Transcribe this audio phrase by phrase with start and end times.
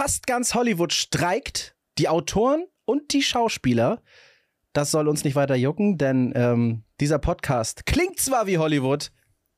[0.00, 4.00] Fast ganz Hollywood streikt, die Autoren und die Schauspieler.
[4.72, 9.12] Das soll uns nicht weiter jucken, denn ähm, dieser Podcast klingt zwar wie Hollywood,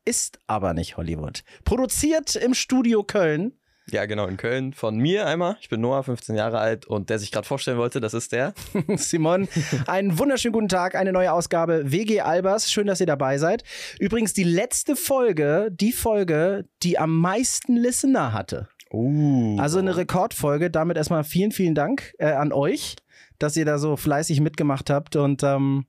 [0.05, 1.45] ist aber nicht Hollywood.
[1.65, 3.53] Produziert im Studio Köln.
[3.89, 5.59] Ja, genau, in Köln von mir einmal.
[5.61, 8.52] Ich bin Noah, 15 Jahre alt und der sich gerade vorstellen wollte, das ist der.
[8.96, 9.46] Simon,
[9.86, 12.72] einen wunderschönen guten Tag, eine neue Ausgabe WG Albers.
[12.72, 13.62] Schön, dass ihr dabei seid.
[14.00, 18.68] Übrigens die letzte Folge, die Folge, die am meisten Listener hatte.
[18.93, 19.59] Uh.
[19.59, 20.70] Also eine Rekordfolge.
[20.70, 22.96] Damit erstmal vielen, vielen Dank äh, an euch,
[23.38, 25.16] dass ihr da so fleißig mitgemacht habt.
[25.16, 25.87] Und ähm,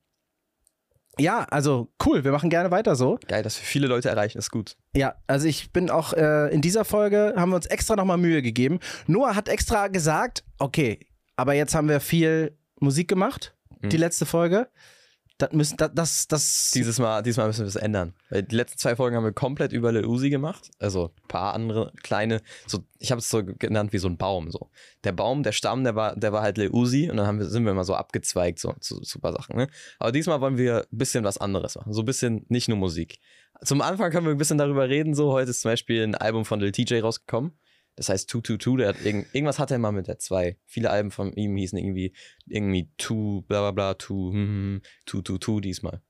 [1.18, 2.24] ja, also cool.
[2.24, 3.18] Wir machen gerne weiter so.
[3.28, 4.76] Geil, dass wir viele Leute erreichen, ist gut.
[4.96, 8.42] Ja, also ich bin auch äh, in dieser Folge haben wir uns extra nochmal Mühe
[8.42, 8.80] gegeben.
[9.06, 10.98] Noah hat extra gesagt, okay,
[11.36, 14.00] aber jetzt haben wir viel Musik gemacht, die Mhm.
[14.00, 14.68] letzte Folge.
[15.38, 18.14] Das müssen, das, das, das Dieses Mal, diesmal müssen wir es ändern.
[18.30, 20.70] Weil die letzten zwei Folgen haben wir komplett über Lil Uzi gemacht.
[20.78, 24.52] Also ein paar andere kleine, so, ich habe es so genannt wie so ein Baum.
[24.52, 24.70] So.
[25.02, 27.46] Der Baum, der Stamm, der war, der war halt Lil Uzi und dann haben wir,
[27.46, 29.56] sind wir immer so abgezweigt so, zu, ein paar Sachen.
[29.56, 29.66] Ne?
[29.98, 31.92] Aber diesmal wollen wir ein bisschen was anderes machen.
[31.92, 33.18] So ein bisschen nicht nur Musik.
[33.64, 35.14] Zum Anfang können wir ein bisschen darüber reden.
[35.14, 37.58] So, heute ist zum Beispiel ein Album von Lil TJ rausgekommen.
[37.96, 40.56] Das heißt 222, der hat irgend, irgendwas hat er mal mit der 2.
[40.66, 42.14] Viele Alben von ihm hießen irgendwie
[42.46, 46.02] irgendwie 2, bla bla bla, 2, hm, hm, 222 diesmal.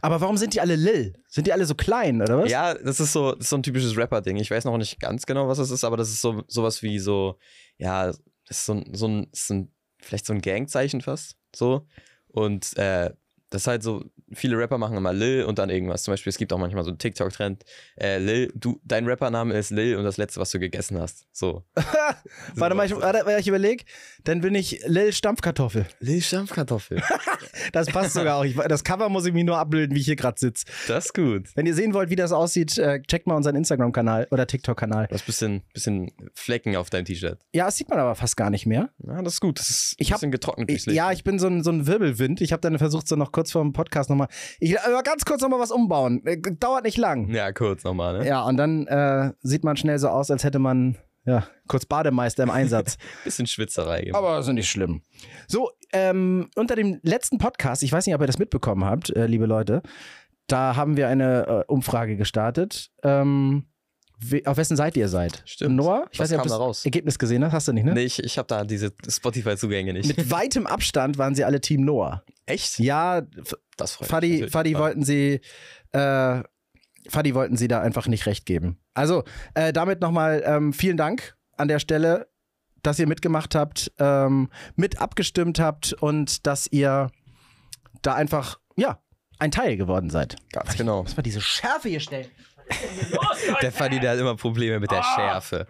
[0.00, 1.14] aber warum sind die alle Lil?
[1.26, 2.50] Sind die alle so klein, oder was?
[2.50, 4.36] Ja, das ist so, das ist so ein typisches Rapper-Ding.
[4.36, 6.98] Ich weiß noch nicht ganz genau, was es ist, aber das ist so sowas wie
[7.00, 7.38] so,
[7.78, 11.36] ja, das ist so, ein- so ein, so ein vielleicht so ein Gangzeichen fast.
[11.56, 11.88] So.
[12.28, 13.10] Und äh,
[13.50, 16.02] das ist halt so, viele Rapper machen immer Lil und dann irgendwas.
[16.04, 17.64] Zum Beispiel, es gibt auch manchmal so einen TikTok-Trend.
[17.96, 21.26] Äh, Lil, du, dein Rappername ist Lil und das letzte, was du gegessen hast.
[21.32, 21.64] So.
[22.54, 23.84] Warte mal, ich, warte, ich überlege,
[24.24, 25.86] dann bin ich Lil Stampfkartoffel.
[26.00, 27.02] Lil Stampfkartoffel.
[27.72, 28.44] Das passt sogar auch.
[28.44, 30.64] Ich, das Cover muss ich mir nur abbilden, wie ich hier gerade sitze.
[30.88, 31.48] Das ist gut.
[31.54, 35.06] Wenn ihr sehen wollt, wie das aussieht, äh, checkt mal unseren Instagram-Kanal oder TikTok-Kanal.
[35.08, 37.38] Du hast ein bisschen, bisschen Flecken auf deinem T-Shirt.
[37.52, 38.90] Ja, das sieht man aber fast gar nicht mehr.
[38.98, 39.58] Ja, das ist gut.
[39.58, 41.86] Das ist Ich ein hab- bisschen getrocknet Ich, ja, ich bin so ein, so ein
[41.86, 42.40] Wirbelwind.
[42.40, 44.28] Ich habe dann versucht, so noch kurz vor dem Podcast nochmal,
[44.60, 46.24] ich aber ganz kurz nochmal was umbauen.
[46.24, 47.28] Äh, Dauert nicht lang.
[47.28, 48.26] Ja, kurz nochmal, ne?
[48.26, 52.42] Ja, und dann äh, sieht man schnell so aus, als hätte man ja, kurz Bademeister
[52.42, 52.98] im Einsatz.
[53.24, 54.02] Bisschen Schwitzerei.
[54.02, 54.22] gemacht.
[54.22, 55.02] aber ist nicht schlimm.
[55.48, 59.26] So, ähm, unter dem letzten Podcast, ich weiß nicht, ob ihr das mitbekommen habt, äh,
[59.26, 59.82] liebe Leute,
[60.46, 62.90] da haben wir eine äh, Umfrage gestartet.
[63.02, 63.64] Ähm,
[64.30, 65.42] we- auf wessen Seite ihr seid?
[65.46, 65.76] Stimmt.
[65.76, 66.06] Noah?
[66.12, 66.84] Ich Was weiß nicht, ob du da das?
[66.84, 67.52] Ergebnis gesehen hast.
[67.52, 67.94] Hast du nicht, ne?
[67.94, 70.16] Nee, ich, ich habe da diese Spotify-Zugänge nicht.
[70.16, 72.22] Mit weitem Abstand waren sie alle Team Noah.
[72.46, 72.78] Echt?
[72.78, 73.22] Ja,
[73.76, 74.50] Das freut Fadi, mich.
[74.50, 75.40] Fadi wollten sie,
[75.92, 76.42] äh,
[77.08, 78.78] Fadi wollten sie da einfach nicht recht geben.
[78.94, 79.24] Also,
[79.54, 82.28] äh, damit nochmal ähm, vielen Dank an der Stelle,
[82.82, 87.10] dass ihr mitgemacht habt, ähm, mit abgestimmt habt und dass ihr
[88.02, 89.00] da einfach, ja,
[89.38, 90.36] ein Teil geworden seid.
[90.52, 91.02] Ganz genau.
[91.02, 92.26] Muss mal diese Schärfe hier stellen.
[93.62, 95.14] Der Fadi, der hat immer Probleme mit der Ah!
[95.14, 95.66] Schärfe.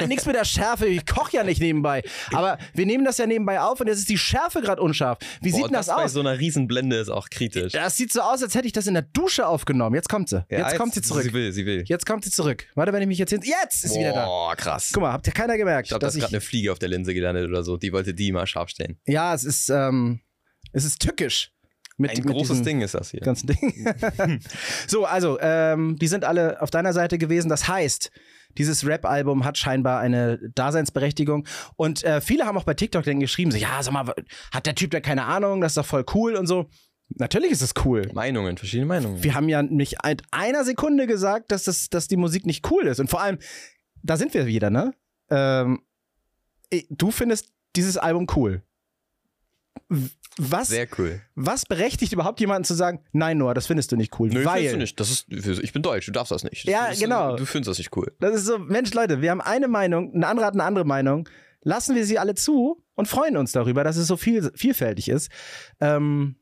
[0.00, 2.02] Äh, Nix mit der Schärfe, ich koche ja nicht nebenbei.
[2.32, 5.18] Aber wir nehmen das ja nebenbei auf und jetzt ist die Schärfe gerade unscharf.
[5.42, 6.12] Wie sieht Boah, denn das, bei aus?
[6.12, 7.72] so einer Riesenblende ist auch kritisch.
[7.72, 9.94] Das sieht so aus, als hätte ich das in der Dusche aufgenommen.
[9.94, 10.44] Jetzt kommt sie.
[10.50, 11.22] Ja, jetzt kommt sie zurück.
[11.22, 11.84] Sie will, sie will.
[11.86, 12.66] Jetzt kommt sie zurück.
[12.74, 13.42] Warte, wenn ich mich jetzt hin.
[13.44, 14.24] Jetzt ist sie wieder da.
[14.26, 14.90] Boah, krass.
[14.92, 15.86] Guck mal, habt ihr keiner gemerkt?
[15.86, 17.76] ich glaube, da dass ist gerade eine Fliege auf der Linse gelandet oder so.
[17.76, 18.98] Die wollte die mal scharf stellen.
[19.06, 20.18] ja, es ist, ähm,
[20.72, 21.52] es ist tückisch.
[22.00, 23.20] Mit, Ein mit großes Ding ist das hier.
[23.20, 23.86] ganzen Ding.
[24.86, 27.50] so, also, ähm, die sind alle auf deiner Seite gewesen.
[27.50, 28.10] Das heißt,
[28.56, 31.46] dieses Rap-Album hat scheinbar eine Daseinsberechtigung.
[31.76, 34.14] Und äh, viele haben auch bei TikTok dann geschrieben, so, ja, sag mal,
[34.50, 36.70] hat der Typ da keine Ahnung, das ist doch voll cool und so.
[37.10, 38.10] Natürlich ist es cool.
[38.14, 39.22] Meinungen, verschiedene Meinungen.
[39.22, 42.86] Wir haben ja nicht in einer Sekunde gesagt, dass, das, dass die Musik nicht cool
[42.86, 42.98] ist.
[42.98, 43.38] Und vor allem,
[44.02, 44.94] da sind wir wieder, ne?
[45.28, 45.82] Ähm,
[46.88, 48.62] du findest dieses Album cool.
[50.42, 51.20] Was, Sehr cool.
[51.34, 54.28] was berechtigt überhaupt jemanden zu sagen, nein, Noah, das findest du nicht cool?
[54.30, 55.00] Nö, weil findest du nicht.
[55.00, 56.66] Das ist, ich bin deutsch, du darfst das nicht.
[56.66, 57.36] Das Ja, ist, genau.
[57.36, 58.12] Du findest das nicht cool.
[58.20, 61.28] das ist so, Mensch, Leute, wir haben eine Meinung, ein anderer hat eine andere Meinung.
[61.62, 65.30] Lassen wir sie alle zu und freuen uns darüber, dass es so viel, vielfältig ist.
[65.78, 66.36] Ähm,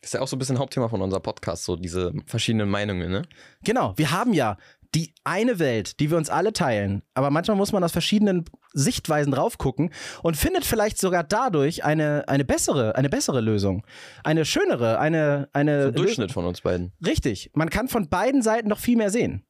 [0.00, 3.10] Das ist ja auch so ein bisschen Hauptthema von unserem Podcast, so diese verschiedenen Meinungen,
[3.10, 3.22] ne?
[3.62, 4.56] Genau, wir haben ja
[4.94, 9.32] die eine Welt, die wir uns alle teilen, aber manchmal muss man aus verschiedenen Sichtweisen
[9.32, 9.92] drauf gucken
[10.22, 13.86] und findet vielleicht sogar dadurch eine, eine bessere, eine bessere Lösung.
[14.24, 16.92] Eine schönere, eine, eine So ein Durchschnitt von uns beiden.
[17.04, 17.50] Richtig.
[17.54, 19.44] Man kann von beiden Seiten noch viel mehr sehen.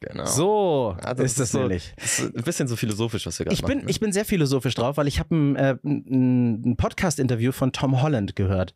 [0.00, 0.26] Genau.
[0.26, 1.94] So Ja, ist das so, nämlich.
[1.96, 3.84] Das ist ein bisschen so philosophisch, was wir gerade bin, machen.
[3.86, 3.90] ne?
[3.90, 8.36] ich bin sehr philosophisch drauf, weil ich habe ein, äh, ein Podcast-Interview von Tom Holland
[8.36, 8.74] gehört.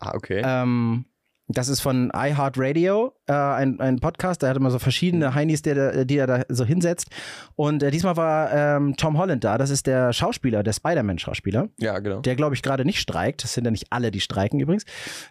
[0.00, 0.42] ah, okay.
[0.44, 1.04] Ähm,
[1.48, 4.42] das ist von iHeartRadio, äh, ein, ein Podcast.
[4.42, 7.08] Der hat immer so verschiedene Heinis, die, er- die er da so hinsetzt.
[7.56, 9.58] Und äh, diesmal war ähm, Tom Holland da.
[9.58, 12.20] Das ist der Schauspieler, der Spider-Man-Schauspieler, ja, genau.
[12.20, 13.44] der, glaube ich, gerade nicht streikt.
[13.44, 14.84] Das sind ja nicht alle, die streiken übrigens.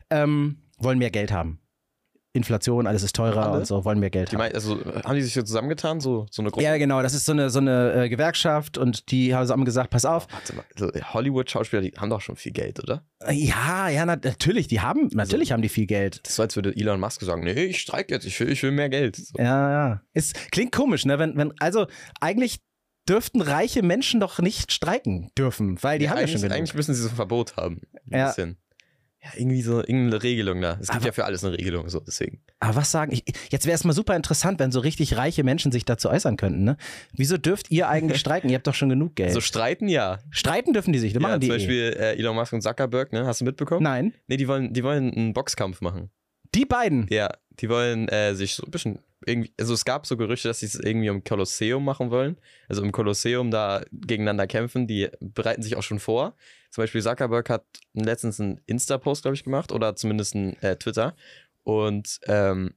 [0.10, 1.60] Ähm, wollen mehr Geld haben.
[2.34, 3.60] Inflation, alles ist teurer Alle?
[3.60, 4.54] und so, wollen mehr Geld Die haben.
[4.54, 6.64] also haben die sich so zusammengetan, so, so eine Gruppe?
[6.64, 9.90] Ja, genau, das ist so eine, so eine äh, Gewerkschaft und die haben haben gesagt,
[9.90, 10.28] pass auf.
[10.32, 13.04] Warte mal, so Hollywood-Schauspieler, die haben doch schon viel Geld, oder?
[13.20, 16.22] Äh, Ja, ja, na, natürlich, die haben, natürlich haben die viel Geld.
[16.24, 18.64] Das ist so, als würde Elon Musk sagen, nee, ich streike jetzt, ich will, ich
[18.64, 19.18] will mehr Geld.
[19.18, 19.38] So.
[19.38, 20.02] Ja, ja.
[20.14, 21.20] Es klingt komisch, ne?
[21.20, 21.88] Wenn, wenn, also
[22.22, 22.62] eigentlich
[23.10, 26.56] dürften reiche Menschen doch nicht streiken dürfen, weil die haben ja schon genug.
[26.56, 27.82] eigentlich müssen sie so ein Verbot haben.
[28.10, 28.28] Ein Ja.
[28.28, 28.58] bisschen.
[29.24, 30.74] Ja, irgendwie so irgendeine Regelung da.
[30.82, 32.42] Es gibt Aber- ja für alles eine Regelung, so deswegen.
[32.60, 35.72] Aber was sagen, ich, jetzt wäre es mal super interessant, wenn so richtig reiche Menschen
[35.72, 36.76] sich dazu äußern könnten, ne?
[37.14, 38.50] Wieso dürft ihr eigentlich streiken?
[38.50, 39.34] Ihr habt doch schon genug Geld.
[39.34, 40.18] So streiten, ja.
[40.32, 41.58] Streiten dürfen die sich, das ja machen die zum eh.
[41.60, 43.28] Beispiel äh, Elon Musk und Zuckerberg, ne?
[43.28, 43.84] Hast du mitbekommen?
[43.84, 46.10] Nein, Nee, die wollen, die wollen einen Boxkampf machen.
[46.56, 47.06] die beiden.
[47.12, 47.30] Ja,
[47.60, 50.66] die wollen äh, sich so ein bisschen irgendwie, also es gab so Gerüchte, dass sie
[50.66, 52.38] es irgendwie im Kolosseum machen wollen.
[52.68, 54.88] Also im Kolosseum da gegeneinander kämpfen.
[54.88, 56.36] Die bereiten sich auch schon vor.
[56.72, 61.16] Zum Beispiel Zuckerberg hat letztens einen Insta-Post, glaube ich, gemacht oder zumindest ein äh, Twitter.
[61.64, 62.74] Und, ähm,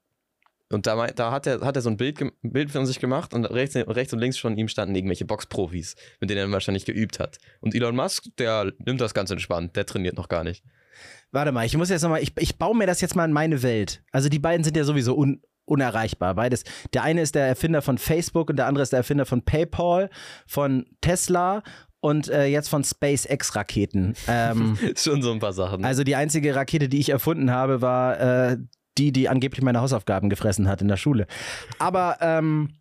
[0.70, 3.44] und da, da hat er, hat er so ein Bild, Bild von sich gemacht und
[3.44, 7.38] rechts, rechts und links von ihm standen irgendwelche Boxprofis, mit denen er wahrscheinlich geübt hat.
[7.60, 10.64] Und Elon Musk, der nimmt das ganz entspannt, der trainiert noch gar nicht.
[11.30, 13.62] Warte mal, ich muss jetzt nochmal, ich, ich baue mir das jetzt mal in meine
[13.62, 14.02] Welt.
[14.10, 16.34] Also die beiden sind ja sowieso un, unerreichbar.
[16.34, 16.64] Beides.
[16.92, 20.10] Der eine ist der Erfinder von Facebook und der andere ist der Erfinder von PayPal,
[20.46, 21.62] von Tesla
[22.04, 24.14] und äh, jetzt von SpaceX-Raketen.
[24.28, 25.84] Ähm, Schon so ein paar Sachen.
[25.84, 28.20] also die einzige Rakete, die ich erfunden habe, war
[28.50, 28.56] äh,
[28.98, 31.26] die, die angeblich meine Hausaufgaben gefressen hat in der Schule.
[31.78, 32.74] Aber ähm,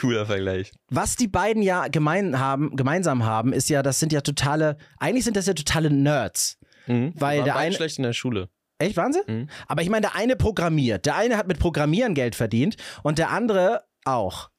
[0.00, 0.72] Cooler Vergleich.
[0.88, 5.24] was die beiden ja gemein haben, gemeinsam haben, ist ja, das sind ja totale, eigentlich
[5.24, 6.58] sind das ja totale Nerds.
[6.86, 7.12] Mhm.
[7.16, 8.48] Weil der eine- schlecht in der Schule.
[8.78, 9.22] Echt, Wahnsinn?
[9.26, 9.48] Mhm.
[9.68, 13.30] Aber ich meine, der eine programmiert, der eine hat mit Programmieren Geld verdient und der
[13.30, 14.50] andere auch.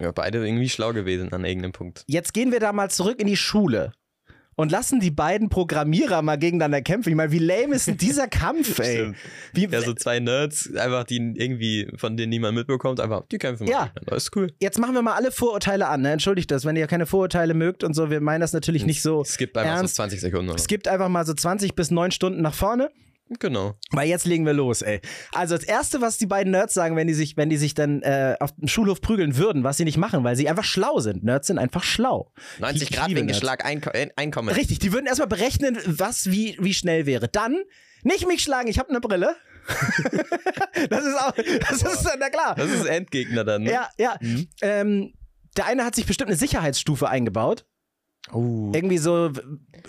[0.00, 2.04] Ja, beide irgendwie schlau gewesen an irgendeinem Punkt.
[2.06, 3.92] Jetzt gehen wir da mal zurück in die Schule
[4.54, 7.08] und lassen die beiden Programmierer mal gegeneinander kämpfen.
[7.08, 9.12] Ich meine, wie lame ist denn dieser Kampf, ey?
[9.54, 13.64] Wie, Ja, so zwei Nerds, einfach die irgendwie, von denen niemand mitbekommt, einfach, die kämpfen
[13.64, 13.84] mal Ja.
[13.86, 14.16] gegeneinander.
[14.16, 14.52] ist cool.
[14.60, 16.02] Jetzt machen wir mal alle Vorurteile an.
[16.02, 16.12] Ne?
[16.12, 18.10] Entschuldigt das, wenn ihr keine Vorurteile mögt und so.
[18.10, 19.22] Wir meinen das natürlich nicht so.
[19.22, 19.94] Es gibt einfach ernst.
[19.96, 20.52] so 20 Sekunden.
[20.54, 22.90] Es gibt einfach mal so 20 bis 9 Stunden nach vorne.
[23.38, 23.74] Genau.
[23.90, 25.00] Weil jetzt legen wir los, ey.
[25.32, 28.02] Also das Erste, was die beiden Nerds sagen, wenn die sich, wenn die sich dann
[28.02, 31.24] äh, auf dem Schulhof prügeln würden, was sie nicht machen, weil sie einfach schlau sind.
[31.24, 32.32] Nerds sind einfach schlau.
[32.58, 33.40] 90 Ich Grad liebe wegen Nerds.
[33.40, 34.54] Schlag Einko äh, Einkommen.
[34.54, 37.28] Richtig, die würden erstmal berechnen, was wie, wie schnell wäre.
[37.28, 37.56] Dann
[38.02, 39.36] nicht mich schlagen, ich habe eine Brille.
[40.90, 42.54] das ist auch, das ist na klar.
[42.56, 43.70] Das ist Endgegner dann, ne?
[43.72, 44.16] Ja, ja.
[44.20, 44.48] Mhm.
[44.60, 45.14] Ähm,
[45.56, 47.64] der eine hat sich bestimmt eine Sicherheitsstufe eingebaut.
[48.30, 48.70] Oh.
[48.74, 49.30] Irgendwie so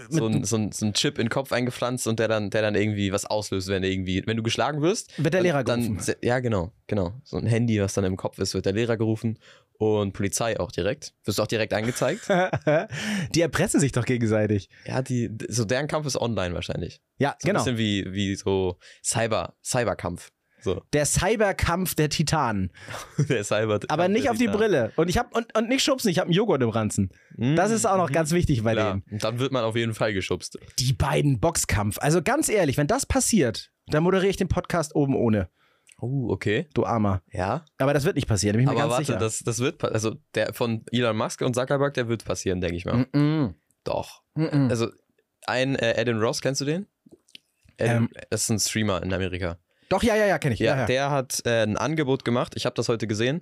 [0.09, 2.61] So ein, so, ein, so ein Chip in den Kopf eingepflanzt und der dann, der
[2.61, 5.23] dann irgendwie was auslöst, wenn irgendwie, wenn du geschlagen wirst.
[5.23, 6.03] wird der Lehrer dann, gerufen.
[6.05, 7.13] dann, Ja, genau, genau.
[7.23, 9.37] So ein Handy, was dann im Kopf ist, wird der Lehrer gerufen
[9.77, 11.13] und Polizei auch direkt.
[11.25, 12.27] Wirst du auch direkt angezeigt.
[13.35, 14.69] die erpressen sich doch gegenseitig.
[14.85, 17.01] ja, die, so deren Kampf ist online wahrscheinlich.
[17.19, 17.59] Ja, So genau.
[17.59, 20.31] Ein bisschen wie, wie so Cyber, Cyberkampf.
[20.63, 22.71] So, Der Cyberkampf der Titanen.
[23.29, 23.79] der Cyber.
[23.89, 24.91] Aber nicht auf die Brille.
[24.95, 27.09] Und ich hab und, und nicht schubsen, ich habe einen Joghurt im Ranzen.
[27.37, 28.77] Das ist auch noch ganz wichtig bei Mhm.
[28.77, 29.01] Klar.
[29.09, 29.19] denen.
[29.19, 30.57] Dann wird man auf jeden Fall geschubst.
[30.79, 31.97] Die beiden Boxkampf.
[31.99, 35.49] Also ganz ehrlich, wenn das passiert, dann moderiere ich den Podcast oben ohne.
[35.99, 36.67] Oh, okay.
[36.73, 37.21] Du Armer.
[37.31, 37.65] Ja.
[37.77, 39.19] Aber das wird nicht passieren, da bin ich mir Aber ganz warte, sicher.
[39.19, 42.85] das, das wird, also der von Elon Musk und Zuckerberg, der wird passieren, denke ich
[42.85, 43.05] mal.
[43.13, 43.53] Mm-mm.
[43.83, 44.21] Doch.
[44.37, 44.69] Mm-mm.
[44.69, 44.87] Also
[45.45, 46.87] ein äh, Adam Ross, kennst du den?
[47.79, 48.09] Adam, Ähm.
[48.29, 49.57] das ist ein Streamer in Amerika.
[49.93, 50.59] Doch, ja, ja, ja, kenne ich.
[50.59, 50.85] Ja, Ja, ja.
[50.85, 52.53] der hat äh, ein Angebot gemacht.
[52.55, 53.41] Ich habe das heute gesehen.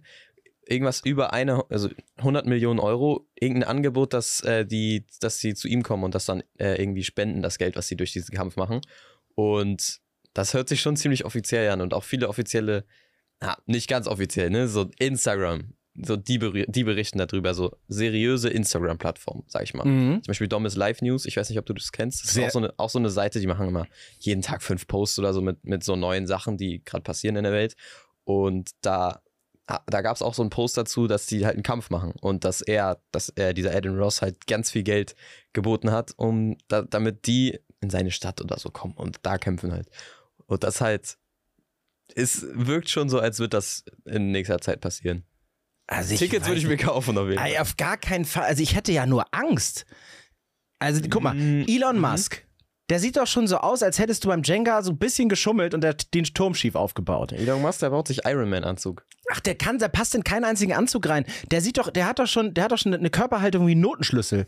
[0.67, 3.27] Irgendwas über eine, also 100 Millionen Euro.
[3.35, 7.03] Irgendein Angebot, dass äh, die, dass sie zu ihm kommen und das dann äh, irgendwie
[7.03, 8.81] spenden, das Geld, was sie durch diesen Kampf machen.
[9.35, 10.01] Und
[10.33, 12.85] das hört sich schon ziemlich offiziell an und auch viele offizielle,
[13.39, 15.73] na, nicht ganz offiziell, ne, so Instagram,
[16.03, 19.85] so die, die berichten darüber, so seriöse Instagram-Plattformen, sag ich mal.
[19.85, 20.23] Mhm.
[20.23, 22.23] Zum Beispiel Domis Live News, ich weiß nicht, ob du das kennst.
[22.23, 23.87] Das ist auch so, eine, auch so eine Seite, die machen immer
[24.19, 27.43] jeden Tag fünf Posts oder so mit, mit so neuen Sachen, die gerade passieren in
[27.43, 27.75] der Welt.
[28.23, 29.21] Und da,
[29.65, 32.45] da gab es auch so einen Post dazu, dass die halt einen Kampf machen und
[32.45, 35.15] dass er, dass er, dieser Adam Ross halt ganz viel Geld
[35.53, 39.71] geboten hat, um da, damit die in seine Stadt oder so kommen und da kämpfen
[39.71, 39.89] halt.
[40.45, 41.17] Und das halt,
[42.15, 45.23] es wirkt schon so, als wird das in nächster Zeit passieren.
[45.91, 47.57] Also Tickets würde ich mir kaufen auf jeden Fall.
[47.57, 48.43] Auf gar keinen Fall.
[48.43, 49.85] Also ich hätte ja nur Angst.
[50.79, 52.01] Also guck mal, Mm, Elon mhm.
[52.01, 52.45] Musk,
[52.89, 55.73] der sieht doch schon so aus, als hättest du beim Jenga so ein bisschen geschummelt
[55.73, 57.33] und der, den Turm schief aufgebaut.
[57.33, 59.05] Elon Musk, der baut sich Iron Man Anzug.
[59.31, 61.25] Ach, der kann, der passt in keinen einzigen Anzug rein.
[61.51, 63.79] Der sieht doch, der hat doch schon, der hat doch schon eine Körperhaltung wie ein
[63.79, 64.45] Notenschlüssel.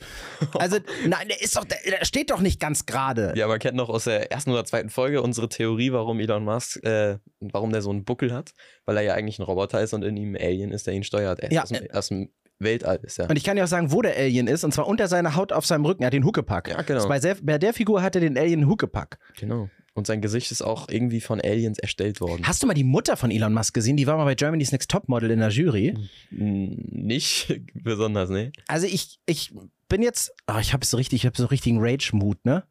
[0.59, 3.33] Also, nein, der ist doch, der, der steht doch nicht ganz gerade.
[3.35, 6.83] Ja, man kennt noch aus der ersten oder zweiten Folge unsere Theorie, warum Elon Musk,
[6.83, 8.53] äh, warum der so einen Buckel hat,
[8.85, 11.03] weil er ja eigentlich ein Roboter ist und in ihm ein Alien ist, der ihn
[11.03, 11.39] steuert.
[11.39, 13.29] Er ist Ja, aus, dem, aus dem Weltall ist er.
[13.29, 15.51] Und ich kann dir auch sagen, wo der Alien ist, und zwar unter seiner Haut
[15.51, 16.03] auf seinem Rücken.
[16.03, 16.69] Er hat den Huckepack.
[16.69, 17.07] Ja, genau.
[17.07, 19.17] Bei, der, bei der Figur hat er den Alien Huckepack.
[19.37, 19.69] Genau.
[19.95, 22.47] Und sein Gesicht ist auch irgendwie von Aliens erstellt worden.
[22.47, 23.95] Hast du mal die Mutter von Elon Musk gesehen?
[23.95, 25.95] Die war mal bei Germany's Next Topmodel in der Jury.
[26.31, 28.51] Nicht besonders, ne?
[28.67, 29.53] Also ich, ich
[29.89, 32.63] bin jetzt, oh, ich habe so richtig, ich habe so richtigen Rage-Mut, ne?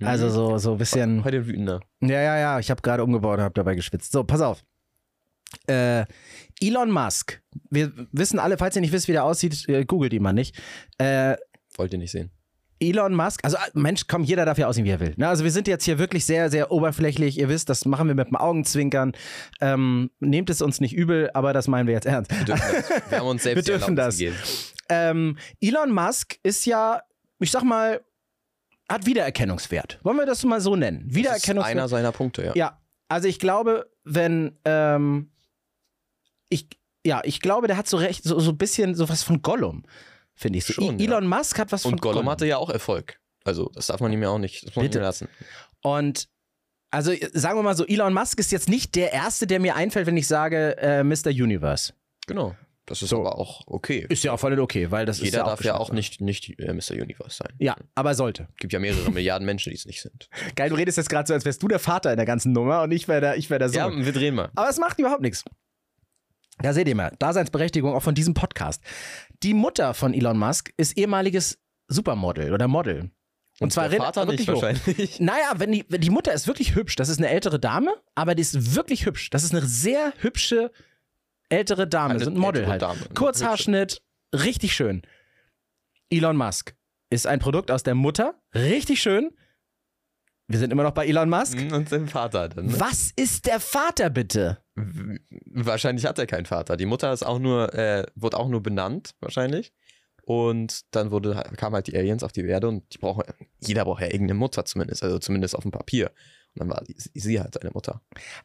[0.00, 1.22] Also so, so ein bisschen.
[1.22, 1.80] Heute wütender.
[2.00, 4.10] Ja, ja, ja, ich habe gerade umgebaut und habe dabei geschwitzt.
[4.10, 4.64] So, pass auf.
[5.68, 6.04] Äh,
[6.60, 7.42] Elon Musk.
[7.70, 10.60] Wir wissen alle, falls ihr nicht wisst, wie der aussieht, äh, googelt ihn mal nicht.
[10.98, 11.36] Äh,
[11.76, 12.30] Wollt ihr nicht sehen.
[12.80, 15.14] Elon Musk, also äh, Mensch, komm, jeder darf ja aussehen, wie er will.
[15.16, 15.28] Ne?
[15.28, 17.38] Also wir sind jetzt hier wirklich sehr, sehr oberflächlich.
[17.38, 19.12] Ihr wisst, das machen wir mit dem Augenzwinkern.
[19.60, 22.30] Ähm, nehmt es uns nicht übel, aber das meinen wir jetzt ernst.
[22.30, 23.10] Wir, dürfen das.
[23.10, 24.20] wir haben uns selbst Wir dürfen das.
[24.88, 27.00] Ähm, Elon Musk ist ja,
[27.38, 28.00] ich sag mal,
[28.88, 29.98] hat Wiedererkennungswert.
[30.02, 31.00] Wollen wir das mal so nennen?
[31.00, 31.70] Das ist Wiedererkennungswert.
[31.70, 32.52] einer seiner Punkte, ja.
[32.54, 35.30] Ja, also ich glaube, wenn ähm,
[36.48, 36.68] ich
[37.06, 39.84] ja, ich glaube, der hat so recht so so ein bisschen sowas von Gollum,
[40.34, 40.64] finde ich.
[40.66, 41.10] So, Schon, I- ja.
[41.10, 43.18] Elon Musk hat was von Und Gollum hatte ja auch Erfolg.
[43.44, 45.00] Also, das darf man ihm ja auch nicht, das muss Bitte.
[45.00, 45.28] lassen.
[45.82, 46.28] Und
[46.90, 50.06] also sagen wir mal so, Elon Musk ist jetzt nicht der erste, der mir einfällt,
[50.06, 51.26] wenn ich sage äh, Mr.
[51.30, 51.92] Universe.
[52.26, 52.54] Genau.
[52.86, 53.20] Das ist So.
[53.20, 54.04] aber auch okay.
[54.10, 56.24] Ist ja auch voll okay, weil das ist Jeder ja darf ja auch abgeschlossen.
[56.26, 57.02] nicht, nicht äh, Mr.
[57.02, 57.52] Universe sein.
[57.58, 58.46] Ja, aber sollte.
[58.58, 60.28] Gibt ja mehrere Milliarden Menschen, die es nicht sind.
[60.54, 62.82] Geil, du redest jetzt gerade so, als wärst du der Vater in der ganzen Nummer
[62.82, 63.98] und ich wäre der, ich wär der Sohn.
[64.00, 64.50] Ja, wir drehen mal.
[64.54, 65.44] Aber es macht überhaupt nichts.
[66.58, 68.82] Da seht ihr mal, Daseinsberechtigung auch von diesem Podcast.
[69.42, 71.58] Die Mutter von Elon Musk ist ehemaliges
[71.88, 73.10] Supermodel oder Model.
[73.60, 74.62] Und, zwar der Vater nicht wirklich hoch.
[74.62, 75.20] wahrscheinlich.
[75.20, 76.96] Naja, wenn die, wenn die Mutter ist wirklich hübsch.
[76.96, 79.30] Das ist eine ältere Dame, aber die ist wirklich hübsch.
[79.30, 80.72] Das ist eine sehr hübsche
[81.48, 82.14] ältere Dame.
[82.14, 82.82] Eine so ein Model halt.
[82.82, 82.98] Dame.
[83.14, 85.02] Kurzhaarschnitt, richtig schön.
[86.10, 86.74] Elon Musk
[87.10, 89.30] ist ein Produkt aus der Mutter, richtig schön.
[90.46, 91.56] Wir sind immer noch bei Elon Musk.
[91.72, 92.66] Und sein Vater dann.
[92.66, 92.80] Ne?
[92.80, 94.58] Was ist der Vater bitte?
[95.46, 96.76] Wahrscheinlich hat er keinen Vater.
[96.76, 99.72] Die Mutter ist auch nur, äh, wurde auch nur benannt, wahrscheinlich.
[100.22, 103.24] Und dann wurde, kamen halt die Aliens auf die Erde und die brauchen,
[103.60, 106.10] jeder braucht ja irgendeine Mutter zumindest, also zumindest auf dem Papier.
[106.54, 108.02] Und dann war sie halt seine Mutter.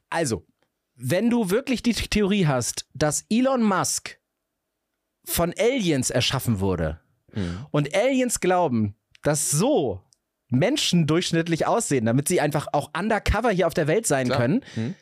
[0.10, 0.46] Also,
[0.96, 4.20] wenn du wirklich die Theorie hast, dass Elon Musk
[5.26, 7.00] von Aliens erschaffen wurde
[7.72, 10.02] und Aliens glauben, dass so
[10.50, 14.40] Menschen durchschnittlich aussehen, damit sie einfach auch undercover hier auf der Welt sein Klar.
[14.40, 14.96] können, Hm?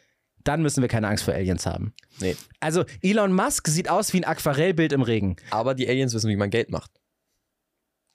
[0.43, 1.93] dann müssen wir keine Angst vor Aliens haben.
[2.19, 2.35] Nee.
[2.61, 5.35] Also, Elon Musk sieht aus wie ein Aquarellbild im Regen.
[5.51, 6.91] Aber die Aliens wissen, wie man Geld macht.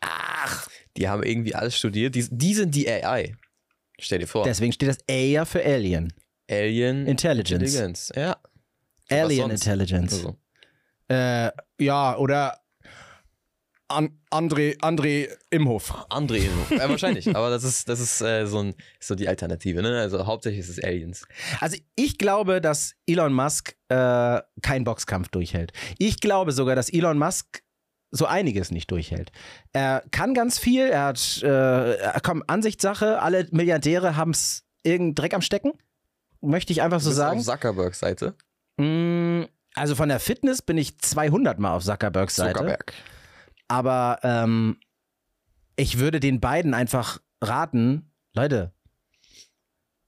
[0.01, 2.15] Ach, Die haben irgendwie alles studiert.
[2.15, 3.37] Die, die sind die AI.
[3.99, 4.45] Stell dir vor.
[4.45, 6.13] deswegen steht das A ja für Alien.
[6.51, 7.63] Alien Intelligence.
[7.63, 8.13] Intelligenz.
[8.17, 8.37] Ja.
[9.11, 9.51] Alien?
[9.51, 10.13] Intelligence.
[10.15, 10.37] Also.
[11.09, 12.59] Äh, ja, oder
[13.93, 15.93] An André, André Imhof.
[16.11, 17.35] André, ja, wahrscheinlich.
[17.37, 20.01] Aber das ist, das ist äh, so, ein, so die Alternative, ne?
[20.01, 21.27] Also hauptsächlich ist es Aliens.
[21.61, 25.73] Also ich glaube, dass Elon Musk äh, keinen Boxkampf durchhält.
[25.99, 27.63] Ich glaube sogar, dass Elon Musk
[28.11, 29.33] so einiges nicht durchhält.
[29.73, 35.35] Er kann ganz viel, er hat, äh, komm, Ansichtssache, alle Milliardäre haben es irgendeinen Dreck
[35.35, 35.73] am Stecken.
[36.41, 37.39] Möchte ich einfach Du so bist sagen.
[37.39, 38.35] Auf Zuckerbergs Seite.
[38.77, 39.45] Mm,
[39.75, 42.59] also von der Fitness bin ich 200 Mal auf Zuckerbergs Seite.
[42.59, 42.93] Zuckerberg.
[43.73, 44.77] Aber ähm,
[45.77, 48.75] ich würde den beiden einfach raten, Leute,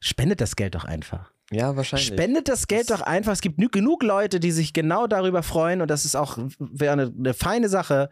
[0.00, 1.32] spendet das Geld doch einfach.
[1.50, 2.08] Ja, wahrscheinlich.
[2.08, 3.32] Spendet das Geld Das- doch einfach.
[3.32, 7.12] Es gibt genug Leute, die sich genau darüber freuen und das ist auch wäre eine,
[7.16, 8.10] eine feine Sache.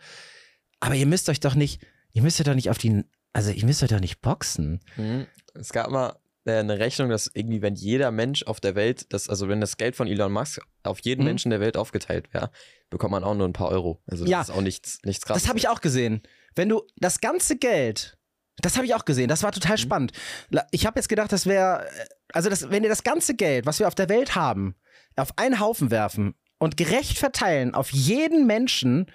[0.80, 3.04] Aber ihr müsst euch doch nicht, ihr müsst euch doch nicht auf die,
[3.34, 4.80] also ihr müsst euch doch nicht boxen.
[4.96, 5.26] Mhm.
[5.54, 9.48] Es gab mal eine Rechnung, dass irgendwie, wenn jeder Mensch auf der Welt, das, also
[9.48, 11.26] wenn das Geld von Elon Musk auf jeden Mhm.
[11.28, 12.50] Menschen der Welt aufgeteilt wäre,
[12.90, 14.02] bekommt man auch nur ein paar Euro.
[14.06, 14.40] Also das Ja.
[14.40, 15.42] ist auch nichts, nichts krasses.
[15.44, 16.22] Das habe ich auch gesehen.
[16.54, 18.18] Wenn du das ganze Geld,
[18.58, 20.12] das habe ich auch gesehen, das war total spannend.
[20.50, 21.86] La- Ich habe jetzt gedacht, das wäre,
[22.32, 24.74] also das, wenn ihr das ganze Geld, was wir auf der Welt haben,
[25.16, 29.10] auf einen Haufen werfen und gerecht verteilen auf jeden Menschen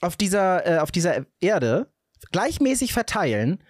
[0.00, 1.90] auf dieser, äh, auf dieser Erde,
[2.32, 3.62] gleichmäßig verteilen.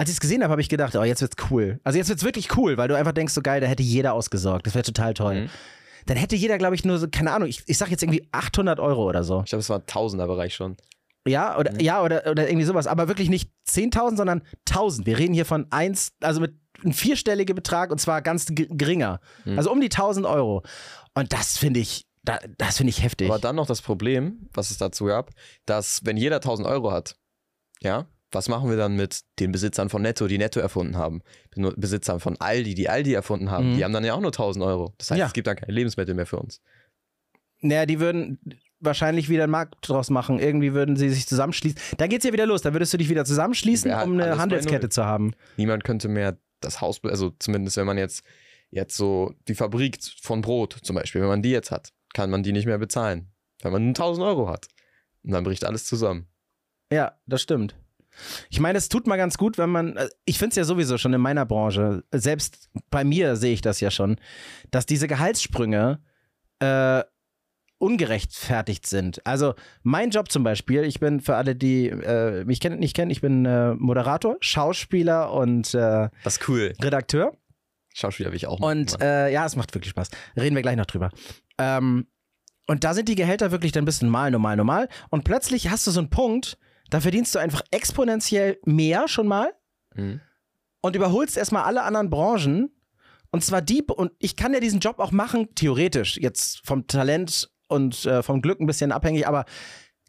[0.00, 1.78] Als ich es gesehen habe, habe ich gedacht, oh, jetzt wird's cool.
[1.84, 4.66] Also jetzt wird's wirklich cool, weil du einfach denkst, so geil, da hätte jeder ausgesorgt.
[4.66, 5.42] Das wäre total toll.
[5.42, 5.50] Mhm.
[6.06, 8.80] Dann hätte jeder, glaube ich, nur so, keine Ahnung, ich, ich sag jetzt irgendwie 800
[8.80, 9.42] Euro oder so.
[9.44, 10.78] Ich glaube, es war ein Tausender-Bereich schon.
[11.28, 11.80] Ja, oder, Mhm.
[11.80, 12.86] ja, oder, oder irgendwie sowas.
[12.86, 15.04] Aber wirklich nicht 10.000, sondern 1.000.
[15.04, 19.20] Wir reden hier von eins, also mit einem vierstelligen Betrag und zwar ganz ge- geringer.
[19.44, 19.58] Mhm.
[19.58, 20.62] Also um die 1.000 Euro.
[21.12, 23.28] Und das finde ich, da, das finde ich heftig.
[23.28, 25.30] Aber dann noch das Problem, was es dazu gab,
[25.66, 27.16] dass wenn jeder 1000 Euro hat,
[27.82, 31.22] ja, was machen wir dann mit den Besitzern von Netto, die Netto erfunden haben?
[31.76, 33.76] Besitzern von Aldi, die Aldi erfunden haben, Mhm.
[33.76, 34.94] die haben dann ja auch nur 1000 Euro.
[34.98, 35.26] Das heißt, Ja.
[35.26, 36.60] es gibt dann keine Lebensmittel mehr für uns.
[37.62, 38.38] naja, die würden
[38.80, 40.38] wahrscheinlich wieder einen Markt draus machen.
[40.38, 41.78] Irgendwie würden sie sich zusammenschließen.
[41.98, 42.62] Da geht's ja wieder los.
[42.62, 45.34] Da würdest du dich wieder zusammenschließen, Wäre um eine Handelskette zu haben.
[45.58, 48.22] Niemand könnte mehr das Haus, also zumindest wenn man jetzt,
[48.70, 52.42] jetzt so die Fabrik von Brot zum Beispiel, wenn man die jetzt hat, kann man
[52.42, 53.28] die nicht mehr bezahlen,
[53.60, 54.68] weil man nur 1000 Euro hat.
[55.22, 56.26] Und dann bricht alles zusammen.
[56.90, 57.74] Ja, das stimmt.
[58.50, 60.98] Ich meine, es tut mal ganz gut, wenn man, äh, ich finde es ja sowieso
[60.98, 64.16] schon in meiner Branche, selbst bei mir sehe ich das ja schon,
[64.70, 66.00] dass diese Gehaltssprünge
[66.60, 67.02] äh,
[67.78, 69.26] ungerechtfertigt sind.
[69.26, 73.10] Also mein Job zum Beispiel, ich bin für alle, die äh, mich kennen, nicht kennen,
[73.10, 76.74] ich bin äh, Moderator, Schauspieler und äh, Das ist cool.
[76.82, 77.32] Redakteur.
[77.94, 80.10] Schauspieler will ich auch Und äh, ja, es macht wirklich Spaß.
[80.36, 81.10] Reden wir gleich noch drüber.
[81.58, 82.06] Ähm,
[82.66, 84.88] und da sind die Gehälter wirklich dann ein bisschen normal, normal, normal.
[85.08, 86.58] Und plötzlich hast du so einen Punkt,
[86.90, 89.52] da verdienst du einfach exponentiell mehr schon mal
[89.96, 90.20] Mhm.
[90.82, 92.70] und überholst erstmal alle anderen Branchen.
[93.32, 97.50] Und zwar die, und ich kann ja diesen Job auch machen, theoretisch, jetzt vom Talent
[97.68, 99.44] und äh, vom Glück ein bisschen abhängig, aber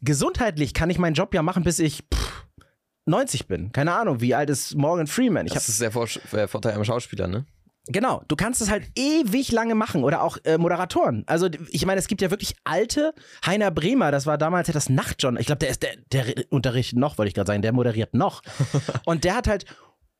[0.00, 2.46] gesundheitlich kann ich meinen Job ja machen, bis ich pff,
[3.06, 3.72] 90 bin.
[3.72, 5.46] Keine Ahnung, wie alt ist Morgan Freeman?
[5.46, 7.46] Ich das ist der Vor äh, Vorteil am Schauspieler, ne?
[7.88, 11.24] Genau, du kannst es halt ewig lange machen oder auch äh, Moderatoren.
[11.26, 13.12] Also ich meine, es gibt ja wirklich alte
[13.44, 15.36] Heiner Bremer, das war damals ja das Nachtjohn.
[15.36, 18.42] Ich glaube, der ist der, der unterrichtet noch, wollte ich gerade sagen, der moderiert noch.
[19.04, 19.64] Und der hat halt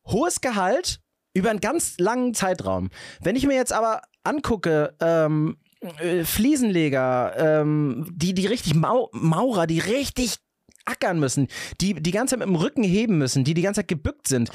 [0.04, 1.00] hohes Gehalt
[1.34, 2.90] über einen ganz langen Zeitraum.
[3.20, 5.56] Wenn ich mir jetzt aber angucke, ähm,
[5.98, 10.38] äh, Fliesenleger, ähm, die, die richtig Mau Maurer, die richtig
[10.84, 11.48] ackern müssen,
[11.80, 14.50] die die ganze Zeit mit dem Rücken heben müssen, die die ganze Zeit gebückt sind,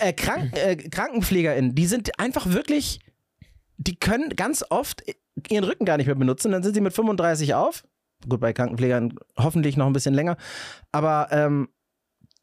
[0.00, 3.00] äh, Krank äh, KrankenpflegerInnen, die sind einfach wirklich,
[3.76, 5.02] die können ganz oft
[5.48, 7.84] ihren Rücken gar nicht mehr benutzen, dann sind sie mit 35 auf.
[8.28, 10.36] Gut, bei Krankenpflegern hoffentlich noch ein bisschen länger,
[10.90, 11.68] aber ähm,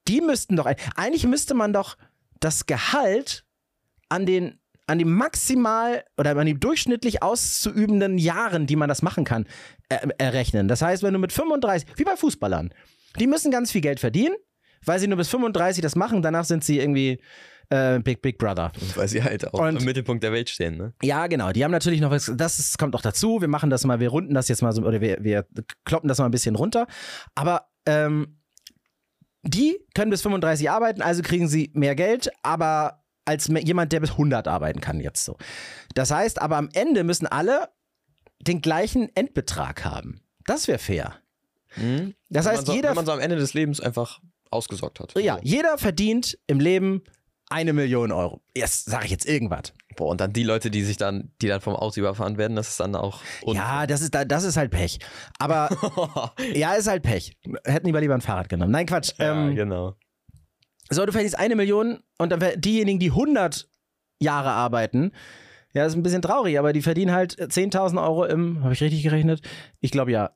[0.07, 1.97] die müssten doch, eigentlich müsste man doch
[2.39, 3.45] das Gehalt
[4.07, 9.23] an den an die maximal oder an die durchschnittlich auszuübenden Jahren, die man das machen
[9.23, 9.47] kann,
[9.89, 10.67] er errechnen.
[10.67, 12.71] Das heißt, wenn du mit 35, wie bei Fußballern,
[13.19, 14.35] die müssen ganz viel Geld verdienen,
[14.85, 17.21] weil sie nur bis 35 das machen, danach sind sie irgendwie
[17.69, 18.71] äh, Big Big Brother.
[18.95, 20.93] Weil sie halt auch Und- im Mittelpunkt der Welt stehen, ne?
[21.01, 21.51] Ja, genau.
[21.51, 23.41] Die haben natürlich noch was, das ist, kommt auch dazu.
[23.41, 25.45] Wir machen das mal, wir runden das jetzt mal so, oder wir, wir
[25.85, 26.85] kloppen das mal ein bisschen runter.
[27.33, 28.39] Aber ähm,
[29.43, 34.11] die können bis 35 arbeiten, also kriegen sie mehr Geld, aber als jemand, der bis
[34.11, 35.35] 100 arbeiten kann jetzt so.
[35.95, 37.69] Das heißt, aber am Ende müssen alle
[38.39, 40.21] den gleichen Endbetrag haben.
[40.45, 41.15] Das wäre fair.
[41.77, 42.13] Mhm.
[42.29, 44.19] Das wenn heißt, man so, jeder, wenn man so am Ende des Lebens einfach
[44.51, 45.13] ausgesorgt hat.
[45.19, 45.41] ja, So.
[45.43, 47.03] jeder verdient im Leben
[47.49, 48.41] eine Million Euro.
[48.55, 49.73] Jetzt sage ich jetzt irgendwas.
[49.95, 52.69] Boah, und dann die Leute, die sich dann, die dann vom Auto überfahren werden, das
[52.69, 53.21] ist dann auch.
[53.45, 54.97] Ja, das ist, da- das ist halt Pech.
[55.37, 55.69] Aber
[56.55, 57.37] Ja, ist halt Pech.
[57.65, 58.71] Hätten lieber lieber ein Fahrrad genommen.
[58.71, 59.11] Nein, Quatsch.
[59.19, 59.95] ja, ähm, genau.
[60.89, 63.69] so, du verdienst eine Million und dann diejenigen, die 100
[64.19, 65.11] Jahre arbeiten,
[65.73, 68.81] ja, das ist ein bisschen traurig, aber die verdienen halt 10.000 Euro im, habe ich
[68.81, 69.41] richtig gerechnet?
[69.81, 70.31] Ich glaube ja.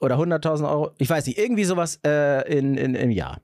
[0.00, 3.40] Oder 100.000 Euro, ich weiß nicht, irgendwie sowas äh, in, in, im Jahr.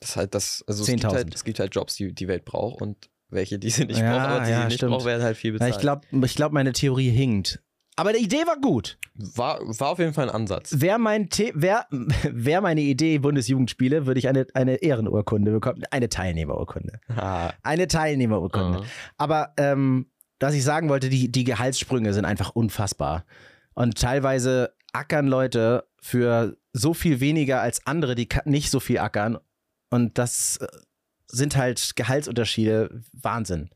[0.00, 1.12] Das ist halt das, also es gibt 10.000.
[1.14, 4.12] halt, es gibt halt Jobs, die die Welt braucht und welche, die sie nicht Ja,
[4.18, 4.92] braucht, aber die ja, sie nicht stimmt.
[4.92, 5.74] braucht, werden halt viel Ja, bezahlt.
[5.74, 7.62] ich glaube, ich glaub, meine Theorie hinkt.
[7.98, 8.98] Aber die Idee war gut.
[9.14, 10.74] war, war auf jeden Fall ein Ansatz.
[10.80, 15.82] Wäre mein The wär, wär meine Idee Bundesjugendspiele, würde ich eine, eine Ehrenurkunde bekommen.
[15.90, 17.00] Eine Teilnehmerurkunde.
[17.16, 18.80] Ah, Eine Teilnehmerurkunde.
[18.80, 18.84] ah.
[19.16, 23.24] Aber ähm, was ich sagen wollte, die, die Gehaltssprünge sind einfach unfassbar.
[23.72, 29.38] Und teilweise ackern Leute für so viel weniger als andere, die nicht so viel ackern.
[29.90, 30.66] Und das äh,
[31.28, 33.02] sind halt Gehaltsunterschiede.
[33.12, 33.70] Wahnsinn.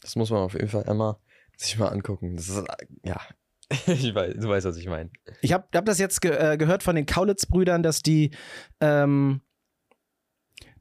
[0.00, 1.16] Das muss man auf jeden Fall einmal
[1.56, 2.36] sich mal angucken.
[2.36, 3.20] Das ist, äh, ja,
[3.86, 5.10] ich weiß, du weißt, was ich meine.
[5.40, 8.30] Ich habe hab das jetzt ge äh, gehört von den Kaulitz-Brüdern, dass die,
[8.80, 9.40] ähm,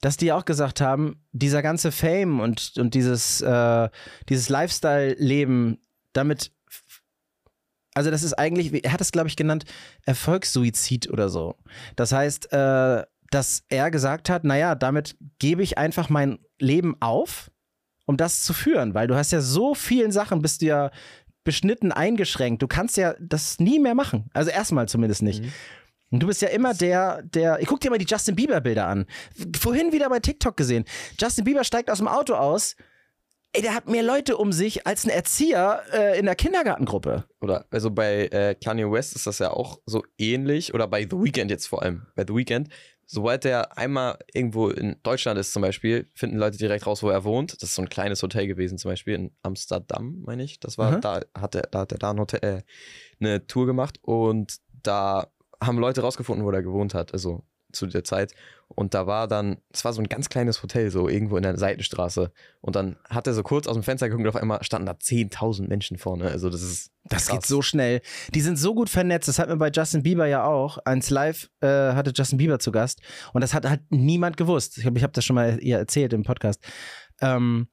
[0.01, 3.89] dass die auch gesagt haben, dieser ganze Fame und, und dieses, äh,
[4.29, 5.79] dieses Lifestyle-Leben,
[6.13, 6.51] damit,
[7.95, 9.65] also das ist eigentlich, er hat es, glaube ich, genannt,
[10.05, 11.55] Erfolgssuizid oder so.
[11.95, 17.49] Das heißt, äh, dass er gesagt hat, naja, damit gebe ich einfach mein Leben auf,
[18.05, 20.91] um das zu führen, weil du hast ja so vielen Sachen, bist du ja
[21.43, 22.62] beschnitten, eingeschränkt.
[22.62, 24.29] Du kannst ja das nie mehr machen.
[24.34, 25.43] Also erstmal zumindest nicht.
[25.43, 25.53] Mhm.
[26.12, 27.60] Und du bist ja immer der, der.
[27.60, 29.05] Ich guck dir mal die Justin Bieber-Bilder an.
[29.58, 30.86] Vorhin wieder bei TikTok gesehen.
[31.19, 32.75] Justin Bieber steigt aus dem Auto aus.
[33.55, 37.23] Ey, der hat mehr Leute um sich als ein Erzieher äh, in der Kindergartengruppe.
[37.39, 40.73] Oder, also bei äh, Kanye West ist das ja auch so ähnlich.
[40.73, 42.05] Oder bei The Weeknd jetzt vor allem.
[42.15, 42.67] Bei The Weeknd,
[43.05, 47.23] sobald der einmal irgendwo in Deutschland ist zum Beispiel, finden Leute direkt raus, wo er
[47.23, 47.53] wohnt.
[47.61, 50.59] Das ist so ein kleines Hotel gewesen, zum Beispiel in Amsterdam, meine ich.
[50.59, 51.01] Das war, Mhm.
[51.01, 52.61] da hat er, da hat er da ein Hotel, äh,
[53.21, 55.27] eine Tour gemacht und da
[55.63, 57.43] haben Leute rausgefunden, wo er gewohnt hat, also
[57.75, 58.33] zu der Zeit.
[58.67, 61.57] Und da war dann, es war so ein ganz kleines Hotel, so irgendwo in der
[61.57, 62.31] Seitenstraße.
[62.61, 64.93] Und dann hat er so kurz aus dem Fenster geguckt und auf einmal standen da
[64.93, 66.29] 10.000 Menschen vorne.
[66.31, 67.35] Also das ist Das krass.
[67.35, 68.01] geht so schnell.
[68.33, 69.27] Die sind so gut vernetzt.
[69.27, 70.79] Das hat man bei Justin Bieber ja auch.
[70.79, 73.01] Eins Live äh, hatte Justin Bieber zu Gast.
[73.33, 74.77] Und das hat halt niemand gewusst.
[74.77, 76.59] Ich glaube, ich habe das schon mal ihr erzählt im Podcast.
[77.21, 77.67] Ähm,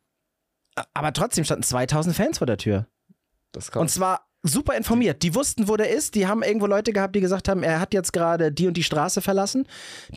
[0.94, 2.86] aber trotzdem standen 2000 Fans vor der Tür.
[3.82, 5.22] Und zwar super informiert.
[5.22, 6.14] Die wussten, wo der ist.
[6.14, 8.82] Die haben irgendwo Leute gehabt, die gesagt haben, er hat jetzt gerade die und die
[8.82, 9.66] Straße verlassen.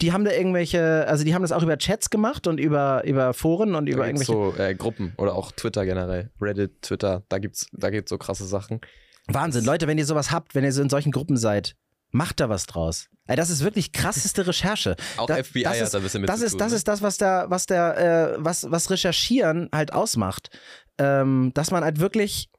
[0.02, 3.34] Die haben da irgendwelche, also die haben das auch über Chats gemacht und über, über
[3.34, 4.32] Foren und Da über irgendwelche.
[4.32, 6.32] so äh, Gruppen oder auch Twitter generell.
[6.42, 8.82] Reddit, Twitter, da gibt's, da gibt's so krasse Sachen.
[9.28, 9.66] Wahnsinn.
[9.66, 11.76] Leute, wenn ihr sowas habt, wenn ihr so in solchen Gruppen seid,
[12.12, 13.08] macht da was draus.
[13.28, 14.96] Ey, das ist wirklich krasseste Recherche.
[15.18, 16.72] Auch Da- FBI das hat ist, da ein bisschen mit das zu ist, tun, das
[16.72, 16.76] ne?
[16.78, 20.50] ist das, was der, was der, äh, was, was Recherchieren halt ausmacht.
[20.98, 22.50] Ähm, dass man halt wirklich,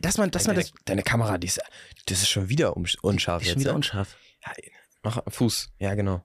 [0.00, 1.60] dass man, dass man deine, das deine Kamera, die ist,
[2.06, 3.54] das ist schon wieder unscharf ist jetzt.
[3.54, 3.76] schon wieder ja?
[3.76, 4.16] unscharf.
[4.44, 4.52] Ja,
[5.02, 5.72] mach Fuß.
[5.78, 6.24] Ja, genau.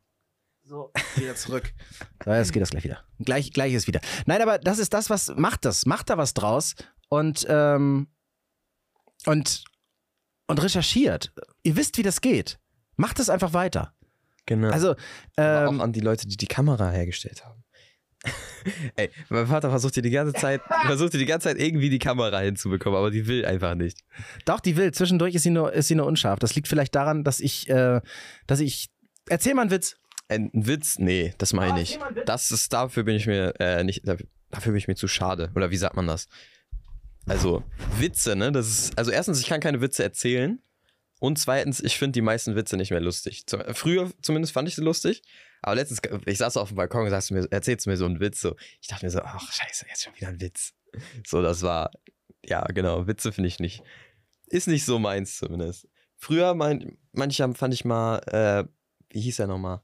[0.63, 1.73] So, wieder zurück.
[2.23, 3.03] So, jetzt geht das gleich wieder.
[3.19, 3.99] Gleich, gleich ist wieder.
[4.27, 5.87] Nein, aber das ist das, was macht das.
[5.87, 6.75] Macht da was draus
[7.09, 8.07] und, ähm,
[9.25, 9.63] und,
[10.47, 11.33] und recherchiert.
[11.63, 12.59] Ihr wisst, wie das geht.
[12.95, 13.95] Macht es einfach weiter.
[14.45, 14.69] Genau.
[14.69, 14.95] Also,
[15.35, 17.60] Aber ähm, auch an die Leute, die die Kamera hergestellt haben.
[18.95, 21.99] Ey, mein Vater versucht hier die ganze Zeit, versucht hier die ganze Zeit irgendwie die
[21.99, 23.99] Kamera hinzubekommen, aber die will einfach nicht.
[24.45, 24.91] Doch, die will.
[24.91, 26.39] Zwischendurch ist sie nur, ist sie nur unscharf.
[26.39, 28.01] Das liegt vielleicht daran, dass ich, äh,
[28.47, 28.89] dass ich.
[29.29, 29.95] Erzähl mal einen Witz.
[30.29, 30.97] Ein Witz?
[30.99, 31.99] Nee, das meine ich nicht.
[32.25, 35.51] Das ist, dafür bin ich mir äh, nicht, dafür, dafür bin ich mir zu schade.
[35.55, 36.27] Oder wie sagt man das?
[37.27, 37.63] Also,
[37.99, 38.51] Witze, ne?
[38.51, 40.59] Das ist, also erstens, ich kann keine Witze erzählen.
[41.21, 43.45] Und zweitens, ich finde die meisten Witze nicht mehr lustig.
[43.45, 45.21] Zu, früher zumindest fand ich sie lustig.
[45.61, 48.41] Aber letztens, ich saß auf dem Balkon und sagst mir, erzählst mir so einen Witz.
[48.41, 48.55] So.
[48.81, 50.73] Ich dachte mir so, ach scheiße, jetzt schon wieder ein Witz.
[51.27, 51.91] So, das war,
[52.43, 53.83] ja genau, Witze finde ich nicht.
[54.47, 55.87] Ist nicht so meins zumindest.
[56.17, 58.67] Früher, mein, manche fand ich mal, äh,
[59.13, 59.83] wie hieß er nochmal?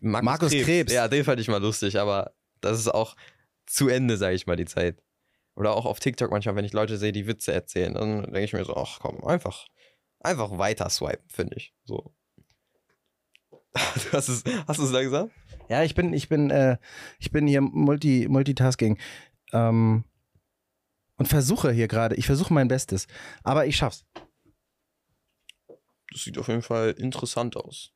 [0.00, 0.90] Markus, Markus Krebs.
[0.90, 2.32] Ja, den fand ich mal lustig, aber
[2.62, 3.16] das ist auch
[3.66, 5.02] zu Ende, sage ich mal, die Zeit.
[5.56, 8.54] Oder auch auf TikTok manchmal, wenn ich Leute sehe, die Witze erzählen, dann denke ich
[8.54, 9.66] mir so, ach komm, einfach,
[10.20, 11.74] einfach weiter swipen, finde ich.
[11.84, 12.14] So.
[13.74, 13.80] Du
[14.12, 15.30] hast es, hast du es da gesagt?
[15.68, 16.78] Ja, ich bin, ich bin, äh,
[17.18, 18.98] ich bin hier Multi, Multitasking.
[19.52, 20.04] Ähm,
[21.16, 23.06] und versuche hier gerade, ich versuche mein Bestes.
[23.42, 24.06] Aber ich schaff's.
[26.10, 27.92] Das sieht auf jeden Fall interessant aus.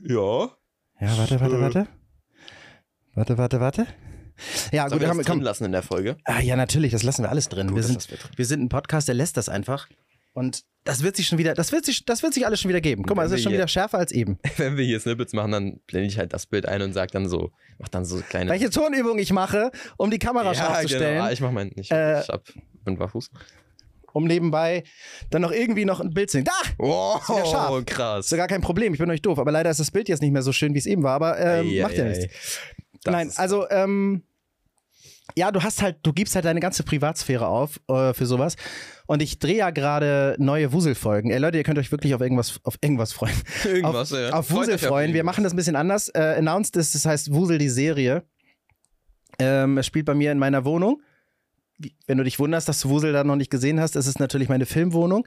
[0.00, 0.56] Ja.
[1.00, 1.60] Ja, warte, warte, Äh.
[1.60, 1.88] warte.
[3.14, 3.86] Warte, warte, warte.
[4.72, 5.42] Ja, Sollen gut, wir haben, das drin komm.
[5.42, 6.16] lassen in der Folge?
[6.24, 7.68] Ah, ja, natürlich, das lassen wir alles drin.
[7.68, 8.18] Gut, wir, sind, drin.
[8.36, 9.88] wir sind ein Podcast, der lässt das einfach.
[10.34, 12.80] Und das wird sich schon wieder, das wird sich, das wird sich alles schon wieder
[12.80, 13.04] geben.
[13.06, 14.38] Guck mal, es ist schon hier- wieder schärfer als eben.
[14.56, 17.28] Wenn wir hier Snippets machen, dann blende ich halt das Bild ein und sag dann
[17.28, 18.50] so, mach dann so kleine.
[18.50, 21.24] Welche Tonübung ich mache, um die Kamera scharf zu stellen, Genau.
[21.26, 21.92] Ah, ich mach meinen nicht.
[21.92, 22.44] Äh, ich hab
[22.86, 23.30] einen Barfuß.
[24.14, 24.82] um nebenbei
[25.30, 26.44] dann noch irgendwie noch ein Bild zu sehen.
[26.46, 26.52] Da!
[26.78, 27.84] Wow, wieder scharf.
[27.86, 28.24] krass.
[28.26, 29.38] Ist ja gar kein Problem, ich bin euch doof.
[29.38, 31.12] Aber leider ist das Bild jetzt nicht mehr so schön, wie es eben war.
[31.14, 32.24] Aber ähm, Ei, macht ja ei, nichts.
[32.24, 32.30] ei.
[33.04, 34.22] Das Nein, also, ähm,
[35.36, 38.56] ja, du hast halt, du gibst halt deine ganze Privatsphäre auf äh, für sowas.
[39.06, 41.30] Und ich drehe ja gerade neue Wuselfolgen.
[41.30, 43.34] Ey Leute, ihr könnt euch wirklich auf irgendwas, auf irgendwas freuen.
[43.64, 44.30] Irgendwas, auf, ja.
[44.30, 45.12] auf Wusel freuen.
[45.12, 46.08] Wir machen das ein bisschen anders.
[46.08, 48.24] Äh, announced ist, das heißt Wusel die Serie.
[49.38, 51.02] Ähm, es spielt bei mir in meiner Wohnung.
[52.06, 54.48] Wenn du dich wunderst, dass du Wusel da noch nicht gesehen hast, ist es natürlich
[54.48, 55.26] meine Filmwohnung.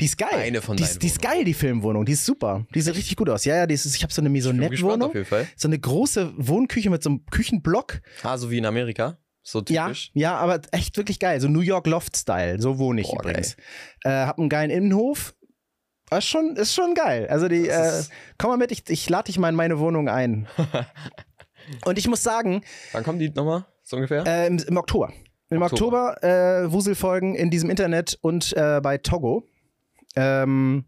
[0.00, 0.28] Die ist geil.
[0.34, 2.04] Eine von die, ist, die ist geil, die Filmwohnung.
[2.06, 2.66] Die ist super.
[2.74, 3.44] Die sieht richtig gut aus.
[3.44, 5.12] Ja, ja, die ist, ich habe so eine Maisonette-Wohnung.
[5.56, 8.00] So eine große Wohnküche mit so einem Küchenblock.
[8.22, 9.18] Ah, so wie in Amerika.
[9.42, 10.10] So Ja, typisch.
[10.14, 11.40] ja, aber echt wirklich geil.
[11.40, 12.60] So New York Loft-Style.
[12.60, 13.56] So wohne ich Boah, übrigens.
[14.04, 15.34] Äh, hab einen geilen Innenhof.
[16.10, 17.26] Ist schon, ist schon geil.
[17.28, 18.02] Also die, äh,
[18.36, 20.48] komm mal mit, ich, ich lade dich mal in meine Wohnung ein.
[21.84, 23.64] Und ich muss sagen, Wann kommen die nochmal?
[23.82, 24.26] So ungefähr?
[24.26, 25.12] äh, im, im Oktober.
[25.50, 26.12] Im Oktober.
[26.16, 29.44] Oktober äh, Wuselfolgen in diesem Internet und äh, bei Togo.
[30.16, 30.84] Ähm,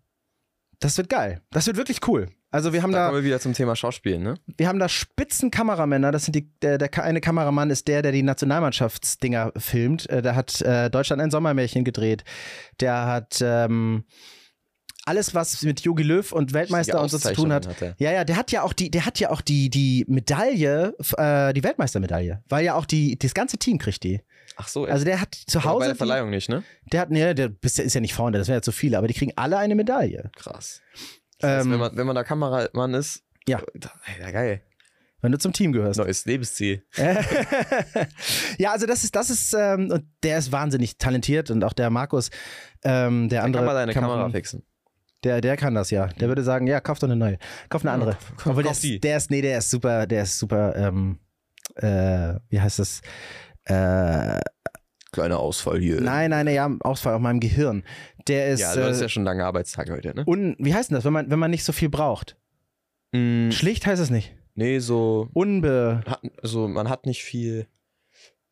[0.81, 1.43] das wird geil.
[1.51, 2.29] Das wird wirklich cool.
[2.51, 4.35] Also wir haben da da, kommen wir wieder zum Thema Schauspielen, ne?
[4.59, 6.13] wir haben da spitzen Kameramänner.
[6.13, 10.09] Das sind die, der, der eine Kameramann ist der, der die Nationalmannschaftsdinger filmt.
[10.11, 12.25] Äh, der hat äh, Deutschland ein Sommermärchen gedreht.
[12.81, 14.05] Der hat ähm,
[15.07, 17.67] alles, was mit Jogi Löw und Weltmeister und so zu tun hat.
[17.67, 20.95] Auszeichnungen Ja, ja, der hat ja auch die, der hat ja auch die, die Medaille,
[21.17, 22.43] äh, die Weltmeistermedaille.
[22.49, 24.21] Weil ja auch die, das ganze Team kriegt die.
[24.57, 25.79] Ach so, Also der hat zu Aber Hause.
[25.81, 26.62] bei der die- Verleihung nicht, ne?
[26.93, 27.53] der hat, nee, der ja-
[27.85, 30.31] ist ja nicht vorne, das wären ja zu viele, aber die kriegen alle eine Medaille.
[30.37, 30.81] Krass.
[31.38, 33.61] Das heißt, Ähm, wenn, man, wenn man da Kameramann ist, Ja.
[34.21, 34.62] ja geil.
[35.21, 35.99] Wenn du zum Team gehörst.
[36.01, 36.85] Neues Lebensziel.
[38.59, 41.91] ja, also das ist, das ist, ähm, und der ist wahnsinnig talentiert und auch der
[41.91, 42.31] Markus,
[42.85, 43.61] ähm, der Dann andere.
[43.61, 44.65] kann man deine Kamera Kameramann, fixen.
[45.25, 46.09] Der, der kann das ja.
[46.09, 47.38] Der würde sagen, ja, kauf doch eine neue.
[47.69, 48.17] Kauf eine andere.
[48.37, 48.95] kauf- Obwohl der die.
[48.97, 51.21] ist, der ist, nee, der ist super, der ist super, ähm,
[51.77, 53.01] äh, wie heißt das?
[53.64, 54.40] Äh,
[55.12, 56.01] Kleiner Ausfall hier.
[56.01, 57.85] nein, nein, nein, ja, Ausfall auf meinem Gehirn.
[58.29, 60.25] Der ist, Ja, du hast äh, ja schon lange Arbeitstag heute, ne?
[60.27, 62.37] un, wie heißt denn das, wenn man, wenn man nicht so viel braucht?
[63.12, 64.35] Mm, Schlicht heißt es nicht.
[64.55, 65.29] nee, so.
[65.35, 67.66] Unbe, Hat, also, man hat nicht viel.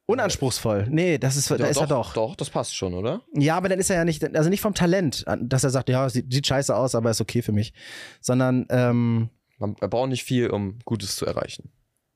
[0.04, 0.86] unanspruchsvoll.
[0.90, 2.12] Nee, das ist, da ist er doch.
[2.12, 3.22] Doch, das passt schon, oder?
[3.34, 6.08] Ja, aber dann ist er ja nicht, also nicht vom Talent, dass er sagt, ja,
[6.10, 7.72] sieht, sieht scheiße aus, aber ist okay für mich.
[8.20, 11.70] Sondern, ähm, man braucht nicht viel, um Gutes zu erreichen.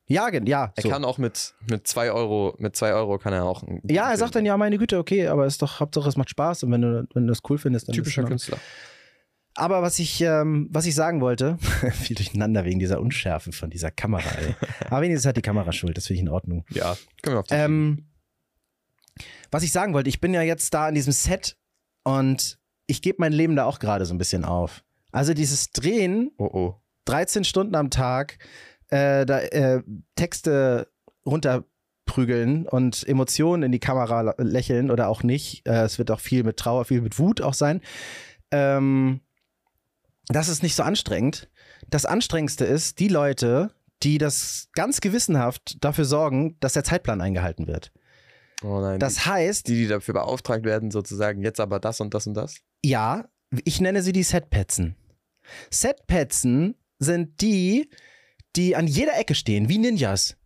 [0.07, 0.73] Ja, ja.
[0.77, 0.89] Er so.
[0.89, 3.63] kann auch mit, mit zwei Euro, mit zwei Euro kann er auch.
[3.85, 6.65] ja, er sagt dann, ja, meine Güte, okay, aber ist doch, Hauptsache es macht Spaß
[6.65, 8.59] und wenn du, wenn du das cool findest, dann Typischer ist es in Künstler.
[9.57, 11.57] Aber was ich, ähm, was ich sagen wollte,
[11.93, 14.55] viel durcheinander wegen dieser Unschärfe von dieser Kamera, ey.
[14.91, 16.65] Aber wenigstens hat die Kamera schuld, das finde ich in Ordnung.
[16.71, 18.09] Ja, können wir auf die Ähm,
[19.51, 21.57] was ich sagen wollte, ich bin ja jetzt da an diesem Set
[22.03, 24.85] und ich gebe mein Leben da auch gerade so ein bisschen auf.
[25.13, 26.75] Also dieses Drehen, Oh oh.
[27.05, 28.39] 13 Stunden am Tag,
[28.95, 29.83] äh, da, äh,
[30.15, 30.89] Texte
[31.27, 35.67] runterprügeln und Emotionen in die Kamera lächeln oder auch nicht.
[35.67, 37.81] Äh, es wird auch viel mit Trauer, viel mit Wut auch sein.
[38.53, 39.21] Ähm,
[40.29, 41.51] das ist nicht so anstrengend.
[41.91, 43.73] Das Anstrengendste ist, die Leute,
[44.05, 47.93] die das ganz gewissenhaft dafür sorgen, dass der Zeitplan eingehalten wird.
[48.63, 49.01] Oh nein.
[49.01, 52.55] Das heißt, die, die dafür beauftragt werden, sozusagen, jetzt aber das und das und das.
[52.85, 53.25] ja,
[53.65, 54.97] ich nenne sie die Setpetzen.
[55.71, 57.91] Setpetzen sind die,
[58.57, 60.37] die an jeder Ecke stehen, wie Ninjas.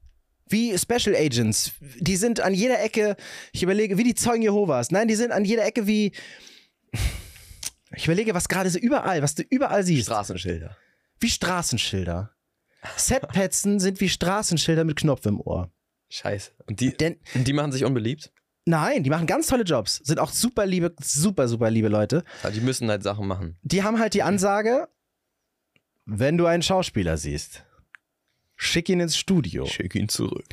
[0.49, 1.73] Wie Special Agents.
[1.99, 3.17] Die sind an jeder Ecke,
[3.53, 4.91] ich überlege, wie die Zeugen Jehovas.
[4.91, 6.13] Nein, die sind an jeder Ecke wie.
[7.95, 10.07] Ich überlege, was gerade so überall, was du überall siehst.
[10.07, 10.77] Straßenschilder.
[11.21, 12.31] Wie Straßenschilder.
[12.97, 15.71] Setpetzen sind wie Straßenschilder mit Knopf im Ohr.
[16.11, 16.53] Scheiße.
[16.67, 18.33] Und die, Denn und die machen sich unbeliebt?
[18.65, 19.97] nein, die machen ganz tolle Jobs.
[20.05, 22.23] Sind auch super liebe, super, super liebe Leute.
[22.43, 23.57] Ja, die müssen halt Sachen machen.
[23.63, 24.89] Die haben halt die Ansage,
[26.05, 27.65] wenn du einen Schauspieler siehst,
[28.59, 29.65] schick ihn ins Studio.
[29.65, 30.45] Schick ihn zurück.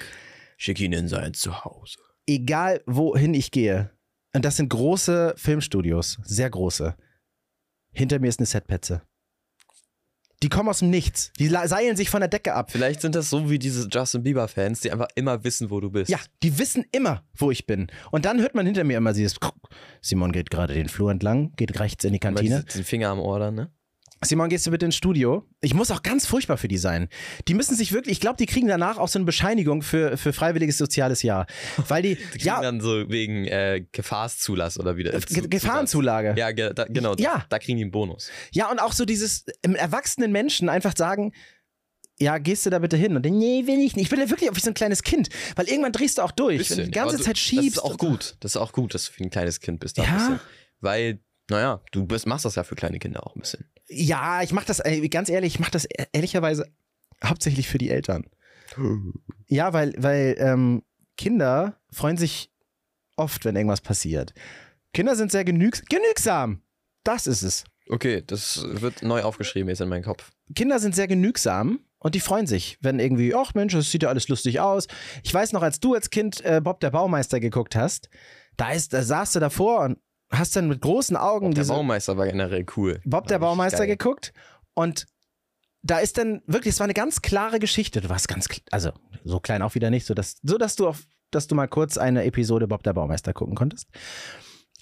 [0.58, 1.98] Schick ihn in sein Zuhause.
[2.26, 3.91] Egal wohin ich gehe.
[4.34, 6.96] Und das sind große Filmstudios, sehr große.
[7.91, 9.02] Hinter mir ist eine Setpetze.
[10.44, 11.32] Die kommen aus dem Nichts.
[11.39, 12.70] Die seilen sich von der Decke ab.
[12.70, 16.12] Vielleicht sind das so wie diese Justin Bieber-Fans, die einfach immer wissen, wo du bist.
[16.12, 17.88] Ja, die wissen immer, wo ich bin.
[18.12, 19.39] Und dann hört man hinter mir immer dieses
[20.02, 22.63] Simon geht gerade den Flur entlang, geht rechts in die Kantine.
[22.63, 23.72] Den Finger am Ohr dann, ne?
[24.23, 25.45] Simon, gehst du bitte ins Studio?
[25.62, 27.10] Ich muss auch ganz furchtbar für die sein.
[27.47, 30.34] Die müssen sich wirklich, ich glaube, die kriegen danach auch so eine Bescheinigung für, für
[30.34, 31.45] freiwilliges soziales Jahr.
[31.88, 35.13] Weil die, Die kriegen ja, dann so wegen äh, Gefahrszulass oder wieder.
[35.13, 36.34] äh, Ge Zu- Gefahrenzulage.
[36.38, 37.13] Ja, ge da, genau.
[37.17, 37.39] Ja.
[37.39, 38.30] Da, da kriegen die einen Bonus.
[38.51, 41.34] Ja, und auch so dieses ähm, erwachsenen Menschen einfach sagen,
[42.17, 43.15] ja, gehst du da bitte hin?
[43.17, 44.06] Und dann, nee, will ich nicht.
[44.06, 46.69] Ich bin ja wirklich wie so ein kleines Kind, weil irgendwann drehst du auch durch.
[46.71, 47.78] wenn du die ganze Zeit du, schiebst.
[47.78, 48.38] Das ist auch gut.
[48.39, 49.97] Das ist auch gut, dass du wie ein kleines Kind bist.
[49.97, 50.13] Da Ja.
[50.13, 50.39] bisschen.
[50.80, 53.69] Weil, naja, du bist, machst das ja für kleine Kinder auch ein bisschen.
[53.88, 56.65] Ja, ich mach das, ganz ehrlich, ich mach das e- ehrlicherweise
[57.23, 58.25] hauptsächlich für die Eltern.
[59.47, 60.84] Ja, weil, weil ähm,
[61.17, 62.51] Kinder freuen sich
[63.15, 64.34] oft, wenn irgendwas passiert.
[64.93, 66.62] Kinder sind sehr genügs genügsam.
[67.03, 67.63] Das ist es.
[67.89, 70.31] Okay, das wird neu aufgeschrieben jetzt in meinen Kopf.
[70.55, 74.10] Kinder sind sehr genügsam und die freuen sich, wenn irgendwie, ach Mensch, das sieht ja
[74.10, 74.88] alles lustig aus.
[75.23, 78.10] Ich weiß noch, als du als Kind äh, Bob der Baumeister geguckt hast,
[78.58, 79.99] da, ist, da saßt du davor und
[80.31, 83.01] hast dann mit großen Augen Der diese, Baumeister war generell cool.
[83.05, 83.97] Bob der Baumeister geil.
[83.97, 84.33] geguckt
[84.73, 85.05] und
[85.83, 88.01] da ist dann wirklich, es war eine ganz klare Geschichte.
[88.01, 88.91] Du warst ganz, also
[89.23, 91.97] so klein auch wieder nicht, so dass, so dass du auf, dass du mal kurz
[91.97, 93.88] eine Episode Bob der Baumeister gucken konntest.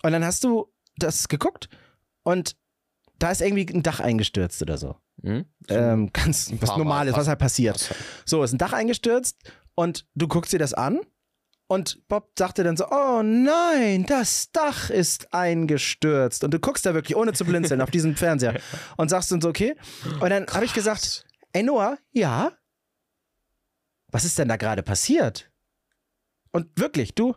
[0.01, 1.69] Und dann hast du das geguckt
[2.23, 2.55] und
[3.19, 4.95] da ist irgendwie ein Dach eingestürzt oder so.
[5.21, 5.45] Hm?
[5.67, 7.89] Ähm, ganz was Normales, was halt passiert.
[7.89, 7.99] Halt.
[8.25, 9.37] So, ist ein Dach eingestürzt
[9.75, 11.01] und du guckst dir das an
[11.67, 16.43] und Bob sagte dann so, oh nein, das Dach ist eingestürzt.
[16.43, 18.59] Und du guckst da wirklich, ohne zu blinzeln, auf diesen Fernseher
[18.97, 19.75] und sagst dann so, okay.
[20.19, 22.51] Und dann habe ich gesagt, ey Noah, ja?
[24.11, 25.49] Was ist denn da gerade passiert?
[26.51, 27.35] Und wirklich, du,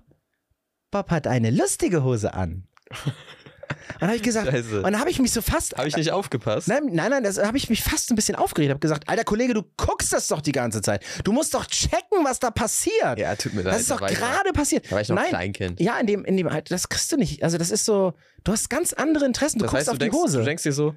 [0.90, 2.68] Bob hat eine lustige Hose an.
[3.68, 4.78] Und dann habe ich gesagt, Scheiße.
[4.78, 6.68] und dann habe ich mich so fast Habe ich nicht aufgepasst?
[6.68, 8.70] Nein, nein, nein, das habe ich mich fast ein bisschen aufgeregt.
[8.70, 11.04] habe gesagt, alter Kollege, du guckst das doch die ganze Zeit.
[11.24, 13.18] Du musst doch checken, was da passiert.
[13.18, 13.74] Ja, tut mir leid.
[13.74, 14.86] das ist doch gerade passiert.
[14.86, 15.80] Da war ich noch nein, Kleinkind.
[15.80, 17.42] ja, in dem, in dem, halt, das kriegst du nicht.
[17.42, 19.58] Also das ist so, du hast ganz andere Interessen.
[19.58, 20.38] Du das guckst heißt, du auf denkst, die Hose.
[20.38, 20.94] du denkst dir so,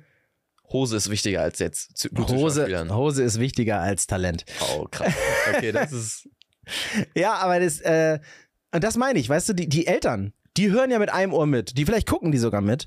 [0.71, 1.97] Hose ist wichtiger als jetzt.
[1.97, 2.67] Zu, Hose.
[2.93, 4.45] Hose ist wichtiger als Talent.
[4.75, 5.13] Oh, krass.
[5.55, 6.29] Okay, das ist.
[7.15, 8.19] Ja, aber das, äh,
[8.71, 11.45] und das meine ich, weißt du, die, die Eltern, die hören ja mit einem Ohr
[11.45, 11.77] mit.
[11.77, 12.85] Die vielleicht gucken die sogar mit.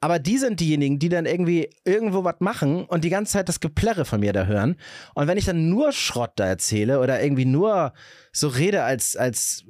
[0.00, 3.60] Aber die sind diejenigen, die dann irgendwie irgendwo was machen und die ganze Zeit das
[3.60, 4.76] Geplärre von mir da hören.
[5.14, 7.92] Und wenn ich dann nur Schrott da erzähle oder irgendwie nur
[8.32, 9.64] so rede, als, als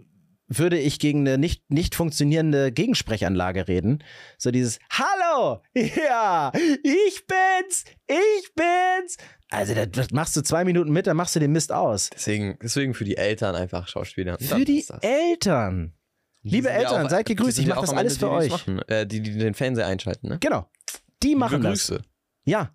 [0.59, 4.03] würde ich gegen eine nicht, nicht funktionierende Gegensprechanlage reden.
[4.39, 9.17] So dieses Hallo, ja, ich bin's, ich bin's.
[9.51, 12.11] Also das, machst du zwei Minuten mit, dann machst du den Mist aus.
[12.11, 14.39] Deswegen, deswegen für die Eltern einfach Schauspieler.
[14.39, 14.85] Für die.
[15.03, 15.95] Eltern.
[16.43, 17.59] Liebe sind ja Eltern, auch- seid gegrüßt.
[17.59, 18.51] Ich ja mach auch das alles Ende für die, euch.
[18.51, 20.39] Machen, äh, die, die den Fernseher einschalten, ne?
[20.41, 20.69] Genau.
[21.23, 21.87] Die machen Liebe das.
[21.89, 22.03] Grüße.
[22.45, 22.75] Ja.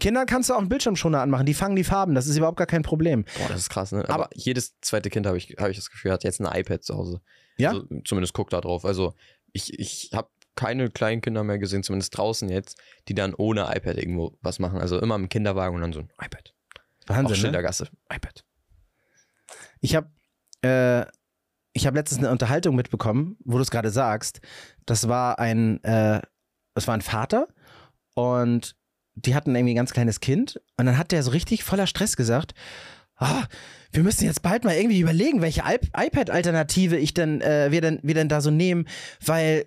[0.00, 1.44] Kindern kannst du auch einen Bildschirmschoner anmachen.
[1.44, 2.14] Die fangen die Farben.
[2.14, 3.24] Das ist überhaupt gar kein Problem.
[3.24, 4.04] Boah, das ist krass, ne?
[4.04, 6.84] Aber, Aber- jedes zweite Kind, habe ich, hab ich das Gefühl, hat jetzt ein iPad
[6.84, 7.20] zu Hause.
[7.56, 7.70] Ja?
[7.70, 8.84] Also, zumindest guckt da drauf.
[8.84, 9.14] Also
[9.52, 12.78] ich, ich habe keine kleinen Kinder mehr gesehen, zumindest draußen jetzt,
[13.08, 14.78] die dann ohne iPad irgendwo was machen.
[14.80, 16.54] Also immer im Kinderwagen und dann so ein iPad.
[17.08, 17.30] Wahnsinn.
[17.30, 17.36] Ne?
[17.36, 18.44] Schildergasse, iPad.
[19.80, 20.10] Ich habe
[20.62, 21.06] äh,
[21.72, 24.40] ich habe letztens eine Unterhaltung mitbekommen, wo du es gerade sagst.
[24.86, 26.20] Das war ein, äh,
[26.74, 27.48] war ein Vater
[28.14, 28.76] und
[29.14, 32.16] die hatten irgendwie ein ganz kleines Kind und dann hat der so richtig voller Stress
[32.16, 32.54] gesagt,
[33.16, 33.44] ah,
[33.90, 38.14] wir müssen jetzt bald mal irgendwie überlegen, welche iPad-Alternative ich denn, äh, wir denn, wir
[38.14, 38.86] denn da so nehmen,
[39.24, 39.66] weil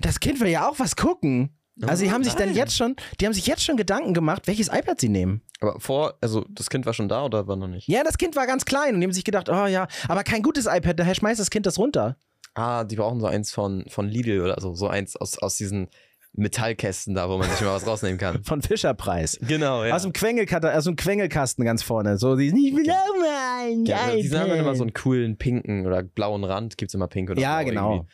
[0.00, 1.56] das Kind will ja auch was gucken.
[1.82, 4.68] Also die haben sich dann jetzt schon, die haben sich jetzt schon Gedanken gemacht, welches
[4.68, 5.42] iPad sie nehmen.
[5.60, 7.88] Aber vor, also das Kind war schon da oder war noch nicht?
[7.88, 10.42] Ja, das Kind war ganz klein und die haben sich gedacht, oh ja, aber kein
[10.42, 12.16] gutes iPad, daher schmeißt das Kind das runter.
[12.54, 15.88] Ah, die brauchen so eins von, von Lidl oder so, so eins aus, aus diesen
[16.36, 18.42] Metallkästen da, wo man sich mal was rausnehmen kann.
[18.44, 19.38] Von Fischerpreis.
[19.40, 19.94] Genau, ja.
[19.94, 22.18] Aus, dem Quengelkasten, aus dem Quengelkasten ganz vorne.
[22.18, 25.38] So, die, ich will auch mal ein ja die haben dann immer so einen coolen
[25.38, 27.92] pinken oder blauen Rand, gibt es immer pink oder Ja, genau.
[27.92, 28.08] irgendwie.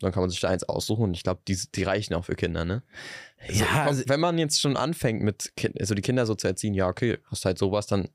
[0.00, 2.34] Dann kann man sich da eins aussuchen und ich glaube, die, die reichen auch für
[2.36, 2.82] Kinder, ne?
[3.38, 6.34] Also, Ja, komm, also- wenn man jetzt schon anfängt mit kind, also die Kinder so
[6.34, 8.08] zu erziehen, ja, okay, hast halt sowas, dann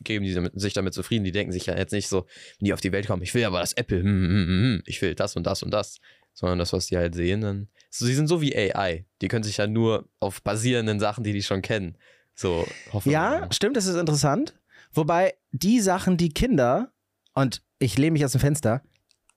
[0.00, 1.24] geben die damit, sich damit zufrieden.
[1.24, 2.26] Die denken sich ja jetzt nicht so,
[2.58, 4.82] wenn die auf die Welt kommen, ich will aber das Apple, hm, hm, hm, hm,
[4.86, 5.98] ich will das und das und das,
[6.34, 7.68] sondern das, was die halt sehen, dann.
[7.90, 9.06] So, sie sind so wie AI.
[9.20, 11.96] Die können sich ja nur auf basierenden Sachen, die die schon kennen,
[12.34, 13.10] so hoffen.
[13.10, 14.54] Ja, stimmt, das ist interessant.
[14.92, 16.92] Wobei die Sachen, die Kinder,
[17.34, 18.82] und ich lehne mich aus dem Fenster,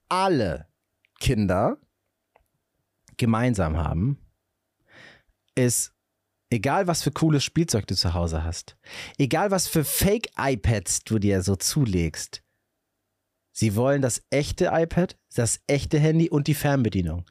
[0.09, 0.67] alle
[1.19, 1.77] Kinder
[3.17, 4.17] gemeinsam haben,
[5.55, 5.93] ist,
[6.49, 8.77] egal was für cooles Spielzeug du zu Hause hast,
[9.17, 12.43] egal was für Fake-iPads du dir so zulegst,
[13.51, 17.25] sie wollen das echte iPad, das echte Handy und die Fernbedienung.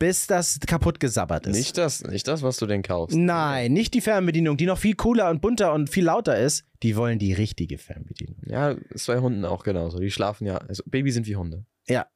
[0.00, 1.56] Bis das kaputt gesabbert ist.
[1.56, 3.16] Nicht das, nicht das, was du denn kaufst.
[3.16, 6.64] Nein, nicht die Fernbedienung, die noch viel cooler und bunter und viel lauter ist.
[6.84, 8.36] Die wollen die richtige Fernbedienung.
[8.46, 9.98] Ja, ist bei Hunden auch genauso.
[9.98, 11.66] Die schlafen ja, also Babys sind wie Hunde.
[11.88, 12.06] Ja?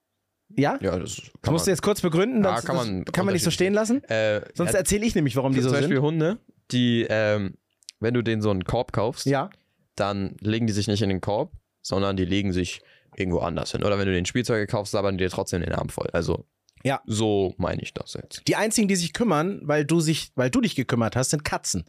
[0.57, 2.45] Ja, das Das kann musst du jetzt kurz begründen.
[2.45, 4.03] Ja, das, kann man das kann man nicht so stehen lassen.
[4.05, 6.05] Äh, Sonst ja, erzähle ich nämlich, warum die so zum Beispiel sind.
[6.05, 6.38] Hunde,
[6.71, 7.55] die, ähm,
[8.01, 9.51] wenn du denen so einen Korb kaufst, Ja.
[9.97, 12.81] dann legen die sich nicht in den Korb, sondern die legen sich
[13.17, 13.85] irgendwo anders hin.
[13.85, 16.09] Oder wenn du den Spielzeuge kaufst, sabbern die dir trotzdem den Arm voll.
[16.12, 16.47] Also,
[16.83, 17.01] Ja.
[17.07, 18.43] so meine ich das jetzt.
[18.49, 21.85] Die einzigen, die sich kümmern, weil du, sich, weil du dich gekümmert hast, sind Katzen.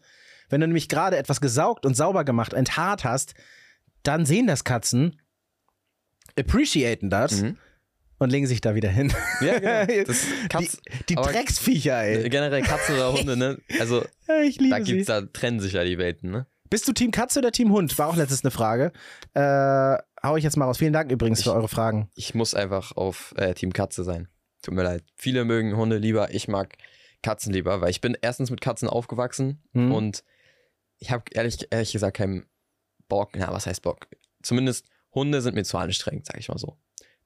[0.49, 3.33] Wenn du nämlich gerade etwas gesaugt und sauber gemacht, enthaart hast,
[4.03, 5.19] dann sehen das Katzen,
[6.37, 7.57] appreciaten das Mhm.
[8.23, 9.13] Und legen sich da wieder hin.
[9.41, 10.03] Ja, genau.
[10.07, 10.77] Das Katz,
[11.09, 12.29] die die Drecksviecher, ey.
[12.29, 13.57] generell Katzen oder Hunde, ne?
[13.79, 14.03] Also,
[14.43, 16.47] Ich liebe da gibt's, da trennen sich ja die Welten, ne?
[16.69, 17.95] Bist du Team Katze oder Team Hund?
[17.99, 18.91] War auch letztens eine Frage.
[19.35, 20.79] Äh, hau ich jetzt mal raus.
[20.79, 22.09] Vielen Dank übrigens für Ich- eure Fragen.
[22.15, 24.27] Ich muss einfach auf äh, Team Katze sein.
[24.63, 25.03] Tut mir leid.
[25.15, 26.75] Viele mögen Hunde lieber, ich mag
[27.21, 29.91] Katzen lieber, weil ich bin erstens mit Katzen aufgewachsen Hm.
[29.91, 30.23] und
[30.97, 32.45] ich habe ehrlich, ehrlich gesagt keinen
[33.07, 33.31] Bock.
[33.35, 34.07] Na, was heißt Bock?
[34.41, 36.77] Zumindest Hunde sind mir zu anstrengend, sag ich mal so.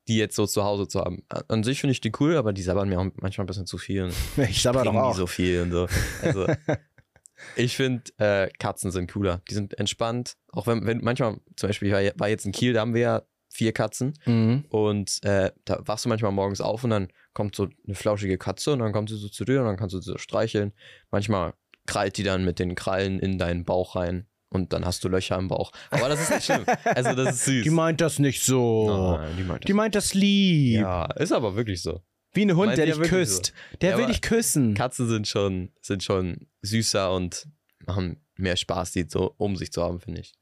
[0.07, 1.23] Die jetzt so zu Hause zu haben.
[1.29, 3.77] An- sich finde ich die cool, aber die sabbern mir auch manchmal ein bisschen zu
[3.77, 4.09] viel.
[4.49, 5.15] Ich sabber doch auch.
[5.15, 5.87] so viel und so.
[6.21, 6.47] Also,
[7.55, 9.41] ich finde, äh, Katzen sind cooler.
[9.49, 10.33] Die sind entspannt.
[10.51, 13.21] Auch wenn, wenn manchmal, zum Beispiel, ich war jetzt in Kiel, da haben wir ja
[13.49, 14.13] vier Katzen.
[14.25, 14.65] Mhm.
[14.69, 18.73] Und äh, da wachst du manchmal morgens auf und dann kommt so eine flauschige Katze
[18.73, 20.73] und dann kommt sie so zu dir und dann kannst du sie so streicheln.
[21.11, 21.53] Manchmal
[21.85, 25.37] krallt die dann mit den Krallen in deinen Bauch rein und dann hast du Löcher
[25.37, 25.71] im Bauch.
[25.89, 26.65] Aber das ist nicht schlimm.
[26.83, 27.63] Also das ist süß.
[27.63, 29.17] Die meint das nicht so.
[29.17, 29.67] Nein, die meint das.
[29.67, 30.81] Die meint das lieb.
[30.81, 32.01] ja, ist aber wirklich so.
[32.33, 33.53] Wie ein Hund, Meint der dich küsst.
[33.81, 34.73] Der Ja, will dich küssen.
[34.75, 37.47] Katzen sind schon, sind schon süßer und
[37.85, 40.33] machen mehr Spaß, die so um sich zu haben, finde ich.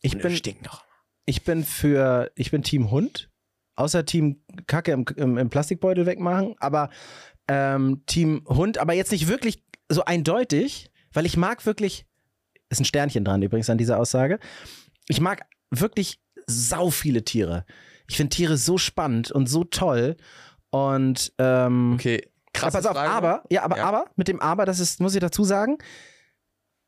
[0.00, 0.40] Ich bin,
[1.26, 3.30] ich bin für, ich bin Team Hund.
[3.74, 6.54] Außer Team Kacke im, im, im Plastikbeutel wegmachen.
[6.58, 6.90] Aber
[7.48, 12.06] ähm, Team Hund, aber jetzt nicht wirklich so eindeutig, weil ich mag wirklich,
[12.72, 14.38] ist ein Sternchen dran übrigens an dieser Aussage.
[15.08, 17.64] Ich mag wirklich sau viele Tiere.
[18.08, 20.16] Ich finde Tiere so spannend und so toll.
[20.70, 22.74] Und ähm, Okay, krass.
[22.74, 23.84] aber pass auf, aber, ja, aber, Ja.
[23.84, 25.78] aber, mit dem Aber, das ist, muss ich dazu sagen,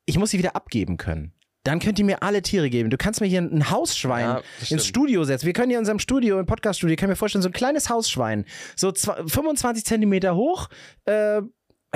[0.06, 1.32] ich muss sie wieder abgeben können.
[1.64, 2.90] Dann könnt ihr mir alle Tiere geben.
[2.90, 4.84] Du kannst mir hier ein Hausschwein Ja, ins.
[4.86, 5.46] Studio setzen.
[5.46, 8.44] Wir können hier in unserem Studio, im Podcast-Studio, kann mir vorstellen, so ein kleines Hausschwein,
[8.76, 10.68] so zwei, 25 Zentimeter hoch,
[11.06, 11.40] äh,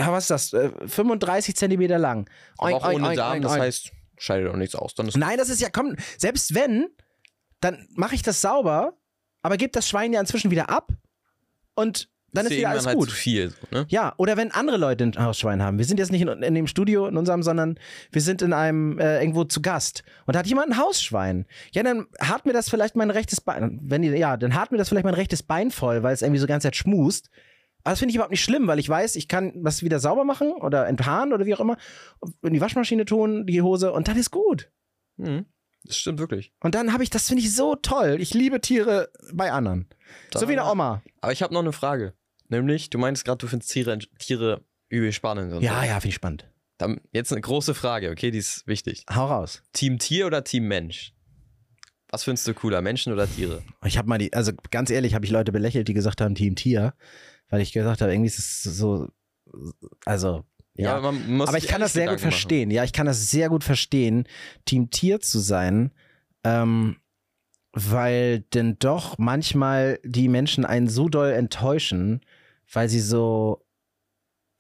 [0.06, 2.28] was ist das, äh, 35 Zentimeter lang.
[2.56, 3.62] aber auch Oink, ohne oink, Darm, oink, das oink.
[3.62, 4.94] heißt, scheidet auch nichts aus.
[4.94, 6.88] Dann ist Nein, das ist ja, komm, selbst wenn,
[7.61, 8.94] dann mache ich das sauber,
[9.42, 10.92] aber gebe das Schwein ja inzwischen wieder ab
[11.74, 12.94] und dann ist wieder alles gut.
[12.94, 13.87] Halt zu viel, ne?
[13.88, 15.78] Ja, oder wenn andere Leute ein Hausschwein haben.
[15.78, 17.78] Wir sind jetzt nicht in, in dem Studio, in unserem, sondern
[18.12, 20.04] wir sind in einem äh, irgendwo zu Gast.
[20.26, 21.46] Und da hat jemand ein Hausschwein.
[21.72, 23.80] Ja, dann hat mir das vielleicht mein rechtes Bein.
[23.82, 26.38] Wenn die, ja, dann hat mir das vielleicht mein rechtes Bein voll, weil es irgendwie
[26.38, 27.30] so die ganze Zeit schmust.
[27.89, 30.24] Aber das finde ich überhaupt nicht schlimm, weil ich weiß, ich kann das wieder sauber
[30.24, 31.78] machen oder enthaaren oder wie auch immer.
[32.43, 34.70] In die Waschmaschine tun, die Hose, und dann ist gut.
[35.16, 35.47] Mhm.
[35.84, 36.53] Das stimmt wirklich.
[36.61, 38.18] Und dann habe ich, das finde ich so toll.
[38.20, 39.89] Ich liebe Tiere bei anderen.
[40.34, 41.03] so wie eine Da- Oma.
[41.22, 42.12] Aber ich habe noch eine Frage.
[42.49, 45.51] Nämlich, du meinst gerade, du findest Tiere, Tiere übel spannend.
[45.62, 45.86] Ja, so.
[45.86, 46.47] ja, finde ich spannend.
[46.76, 49.07] Dann jetzt eine große Frage, okay, die ist wichtig.
[49.11, 49.62] Hau raus.
[49.72, 51.14] Team Tier oder Team Mensch?
[52.11, 53.62] Was findest du cooler, Menschen oder Tiere?
[53.84, 56.55] Ich habe mal die, also ganz ehrlich, habe ich Leute belächelt, die gesagt haben, Team
[56.55, 56.93] Tier,
[57.49, 59.09] weil ich gesagt habe, irgendwie ist es so,
[60.05, 60.44] also
[60.74, 61.01] ja.
[61.01, 62.70] man muss Aber ich kann das sehr gut Gedanken verstehen.
[62.70, 64.24] Ja, ich kann das sehr gut verstehen,
[64.64, 65.90] Team Tier zu sein,
[66.44, 66.96] ähm,
[67.72, 72.20] weil denn doch manchmal die Menschen einen so doll enttäuschen,
[72.72, 73.64] weil sie so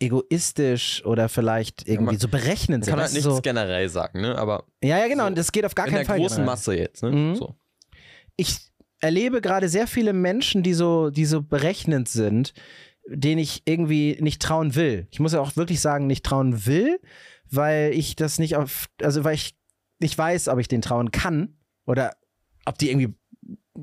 [0.00, 2.92] egoistisch oder vielleicht irgendwie man- so berechnend sind.
[2.92, 4.36] kann halt nichts so, generell sagen, ne?
[4.38, 5.24] Aber ja, ja, genau.
[5.24, 6.18] so Und das geht auf gar in keinen der Fall.
[6.18, 6.52] großen generell.
[6.54, 7.10] Masse jetzt, ne?
[7.10, 7.34] Mhm.
[7.36, 7.54] So.
[8.36, 8.67] ich
[9.00, 12.52] erlebe gerade sehr viele Menschen, die so, die so berechnend sind,
[13.06, 15.06] denen ich irgendwie nicht trauen will.
[15.10, 17.00] Ich muss ja auch wirklich sagen, nicht trauen will,
[17.50, 19.56] weil ich das nicht auf, also weil ich
[20.00, 22.12] nicht weiß, ob ich denen trauen kann oder
[22.66, 23.14] ob die irgendwie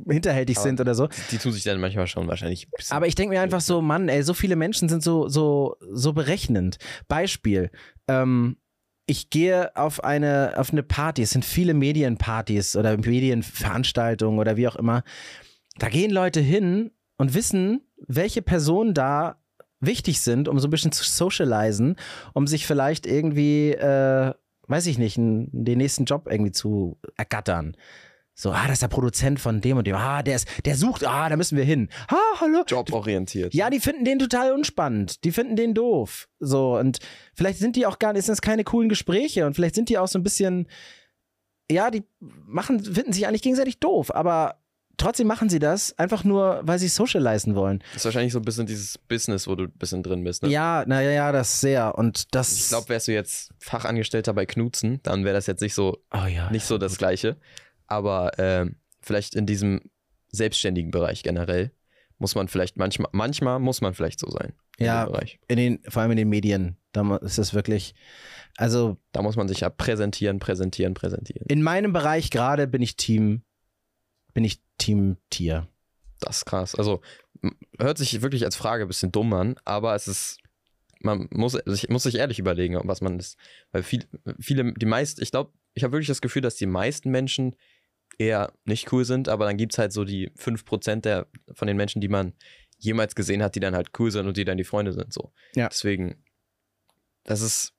[0.09, 1.07] hinterhältig Aber- sind oder so.
[1.31, 2.67] Die tun sich dann manchmal schon wahrscheinlich.
[2.89, 6.13] Aber ich denke mir einfach so, Mann, ey, so viele Menschen sind so, so, so
[6.13, 6.77] berechnend.
[7.07, 7.71] Beispiel,
[8.07, 8.57] ähm,
[9.07, 14.67] ich gehe auf eine, auf eine Party, es sind viele Medienpartys oder Medienveranstaltungen oder wie
[14.67, 15.03] auch immer.
[15.77, 19.37] Da gehen Leute hin und wissen, welche Personen da
[19.79, 21.97] wichtig sind, um so ein bisschen zu socialisen,
[22.33, 24.33] um sich vielleicht irgendwie, äh,
[24.67, 27.75] weiß ich nicht, den nächsten Job irgendwie zu ergattern.
[28.37, 29.95] So, ah, das ist der Produzent von dem und dem.
[29.95, 31.87] Ah, der ist, der sucht, ah, da müssen wir hin.
[32.09, 32.65] Ah, hallo.
[32.67, 33.53] joborientiert.
[33.53, 35.23] Ja, die finden den total unspannend.
[35.23, 36.27] Die finden den doof.
[36.39, 36.99] So, und
[37.33, 39.97] vielleicht sind die auch gar nicht, sind das keine coolen Gespräche und vielleicht sind die
[39.97, 40.67] auch so ein bisschen,
[41.71, 44.59] ja, die machen, finden sich eigentlich gegenseitig doof, aber
[44.97, 47.79] trotzdem machen sie das einfach nur, weil sie socialisen wollen.
[47.93, 50.43] Das ist wahrscheinlich so ein bisschen dieses Business, wo du ein bisschen drin bist.
[50.43, 50.49] Ne?
[50.49, 51.97] Ja, naja, ja, das sehr.
[51.97, 52.53] Und das.
[52.53, 56.25] Ich glaube, wärst du jetzt Fachangestellter bei Knutzen, dann wäre das jetzt nicht so, oh
[56.27, 56.51] ja.
[56.51, 57.37] nicht so das Gleiche.
[57.87, 59.81] Aber ähm, vielleicht in diesem
[60.27, 61.71] selbstständigen Bereich generell
[62.17, 64.53] muss man vielleicht manchmal, manchmal muss man vielleicht so sein.
[64.77, 65.09] in Ja.
[65.47, 66.77] In den, vor allem in den Medien.
[66.91, 67.93] Da ist das wirklich,
[68.57, 71.45] also Da muss man sich ja präsentieren, präsentieren, präsentieren.
[71.49, 73.43] in meinem Bereich gerade bin ich Team,
[74.33, 75.67] bin ich Team Tier.
[76.21, 76.75] Das ist krass.
[76.75, 77.01] Also
[77.77, 80.39] hört sich wirklich als Frage ein bisschen dumm an, aber es ist,
[81.01, 83.37] man muss sich, muss sich ehrlich überlegen, was man ist.
[83.71, 84.05] Weil viel,
[84.39, 87.55] viele, die meisten, ich glaube, ich habe wirklich das Gefühl, dass die meisten Menschen
[88.17, 91.77] eher nicht cool sind, aber dann gibt es halt so die 5% der, von den
[91.77, 92.33] Menschen, die man
[92.77, 95.13] jemals gesehen hat, die dann halt cool sind und die dann die Freunde sind.
[95.13, 95.31] So.
[95.55, 95.69] Ja.
[95.69, 96.23] Deswegen,
[97.23, 97.73] das ist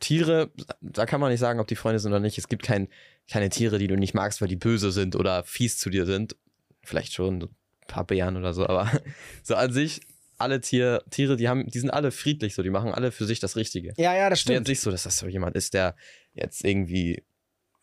[0.00, 2.38] Tiere, da kann man nicht sagen, ob die Freunde sind oder nicht.
[2.38, 2.88] Es gibt kein,
[3.30, 6.36] keine Tiere, die du nicht magst, weil die böse sind oder fies zu dir sind.
[6.82, 7.48] Vielleicht schon, ein
[7.86, 8.90] paar Bären oder so, aber
[9.42, 10.00] so an sich,
[10.38, 13.40] alle Tier, Tiere, die haben, die sind alle friedlich so, die machen alle für sich
[13.40, 13.94] das Richtige.
[13.96, 15.96] Ja, ja, das Es ist nicht so, dass das so jemand ist, der
[16.34, 17.24] jetzt irgendwie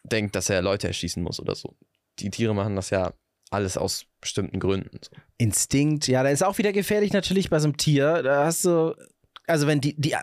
[0.04, 1.76] denkt, dass er Leute erschießen muss oder so.
[2.20, 3.14] Die Tiere machen das ja
[3.50, 5.00] alles aus bestimmten Gründen.
[5.02, 5.12] So.
[5.38, 8.24] Instinkt, ja, da ist auch wieder gefährlich natürlich bei so einem Tier.
[8.24, 8.96] Da hast du,
[9.48, 10.16] also wenn die, die,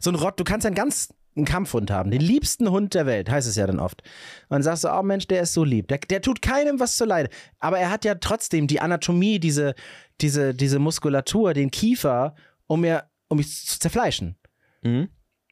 [0.00, 3.30] so ein Rott, du kannst einen ganz einen Kampfhund haben, den liebsten Hund der Welt,
[3.30, 4.02] heißt es ja dann oft.
[4.02, 6.96] Und dann sagst du, oh Mensch, der ist so lieb, der, der tut keinem was
[6.96, 7.30] zu leide.
[7.60, 9.74] Aber er hat ja trotzdem die Anatomie, diese,
[10.20, 12.34] diese, diese Muskulatur, den Kiefer,
[12.66, 14.36] um mir, um mich zu zerfleischen.
[14.82, 15.08] Mhm.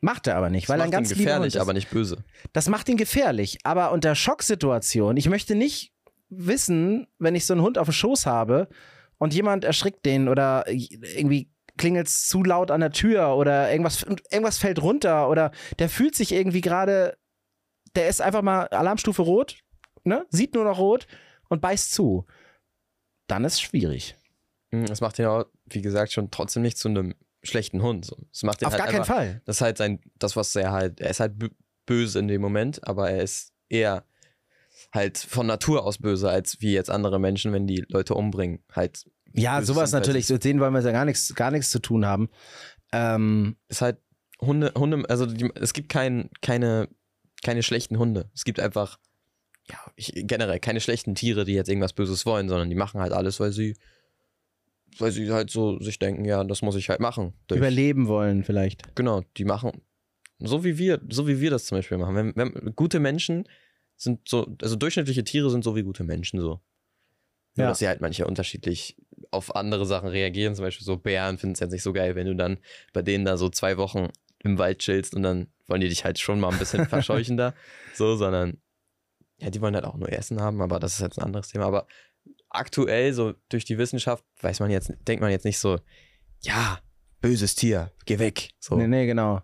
[0.07, 1.91] Macht er aber nicht, weil er das ein macht ihn ganz Hund gefährlich, aber nicht
[1.91, 2.23] böse.
[2.53, 3.59] Das macht ihn gefährlich.
[3.65, 5.93] Aber unter Schocksituationen, ich möchte nicht
[6.29, 8.69] wissen, wenn ich so einen Hund auf dem Schoß habe
[9.19, 14.05] und jemand erschrickt den oder irgendwie klingelt es zu laut an der Tür oder irgendwas,
[14.05, 15.51] irgendwas fällt runter oder
[15.81, 17.19] der fühlt sich irgendwie gerade,
[17.97, 19.59] der ist einfach mal Alarmstufe rot,
[20.05, 20.25] ne?
[20.31, 21.09] sieht nur noch rot
[21.49, 22.27] und beißt zu.
[23.27, 24.15] Dann ist es schwierig.
[24.71, 27.17] Mhm, Das macht ihn auch, wie gesagt, schon trotzdem nicht zu einem
[27.47, 28.05] schlechten Hund.
[28.05, 28.17] So.
[28.33, 29.43] Das macht ihn Auf halt gar keinen einfach, Fall.
[29.45, 31.53] Das ist halt sein, das, was er halt, er ist halt bö-
[31.87, 34.05] böse in dem Moment, aber er ist eher
[34.93, 38.63] halt von Natur aus böse, als wie jetzt andere Menschen, wenn die Leute umbringen.
[38.73, 40.29] Halt, Ja, sowas natürlich.
[40.29, 42.29] Mit denen wollen wir ja gar nichts, gar nichts zu tun haben.
[42.93, 43.99] Ähm, ist halt
[44.41, 46.89] Hunde, Hunde, also die, es gibt kein, keine,
[47.43, 48.31] keine schlechten Hunde.
[48.35, 48.99] Es gibt einfach,
[49.69, 53.13] ja, ich, generell keine schlechten Tiere, die jetzt irgendwas Böses wollen, sondern die machen halt
[53.13, 53.77] alles, weil sie,
[54.99, 57.33] weil sie halt so sich denken, ja, das muss ich halt machen.
[57.47, 58.95] Durch- überleben wollen vielleicht.
[58.97, 59.73] Genau, die machen
[60.39, 62.15] so wie wir, so wie wir das zum Beispiel machen.
[62.15, 63.49] Wenn, wenn, gute Menschen
[63.97, 66.61] sind so, also durchschnittliche Tiere sind so wie gute Menschen so.
[67.55, 67.69] Nur, Ja.
[67.69, 68.97] dass sie halt manche unterschiedlich
[69.31, 70.55] auf andere Sachen reagieren.
[70.55, 72.59] Zum Beispiel so Bären finden es jetzt nicht so geil, wenn du dann
[72.93, 74.09] bei denen da so zwei Wochen
[74.45, 77.55] im Wald chillst und dann wollen die dich halt schon mal ein bisschen verscheuchen da.
[77.95, 78.59] So, sondern
[79.39, 81.65] ja, die wollen halt auch nur Essen haben, aber das ist jetzt ein anderes Thema.
[81.65, 81.87] Aber
[82.57, 85.79] aktuell, so durch die Wissenschaft, weiß man jetzt, denkt man jetzt nicht so,
[86.41, 86.79] ja,
[87.21, 88.51] böses Tier, geh weg.
[88.59, 88.77] So.
[88.77, 89.41] Nee, nee, genau.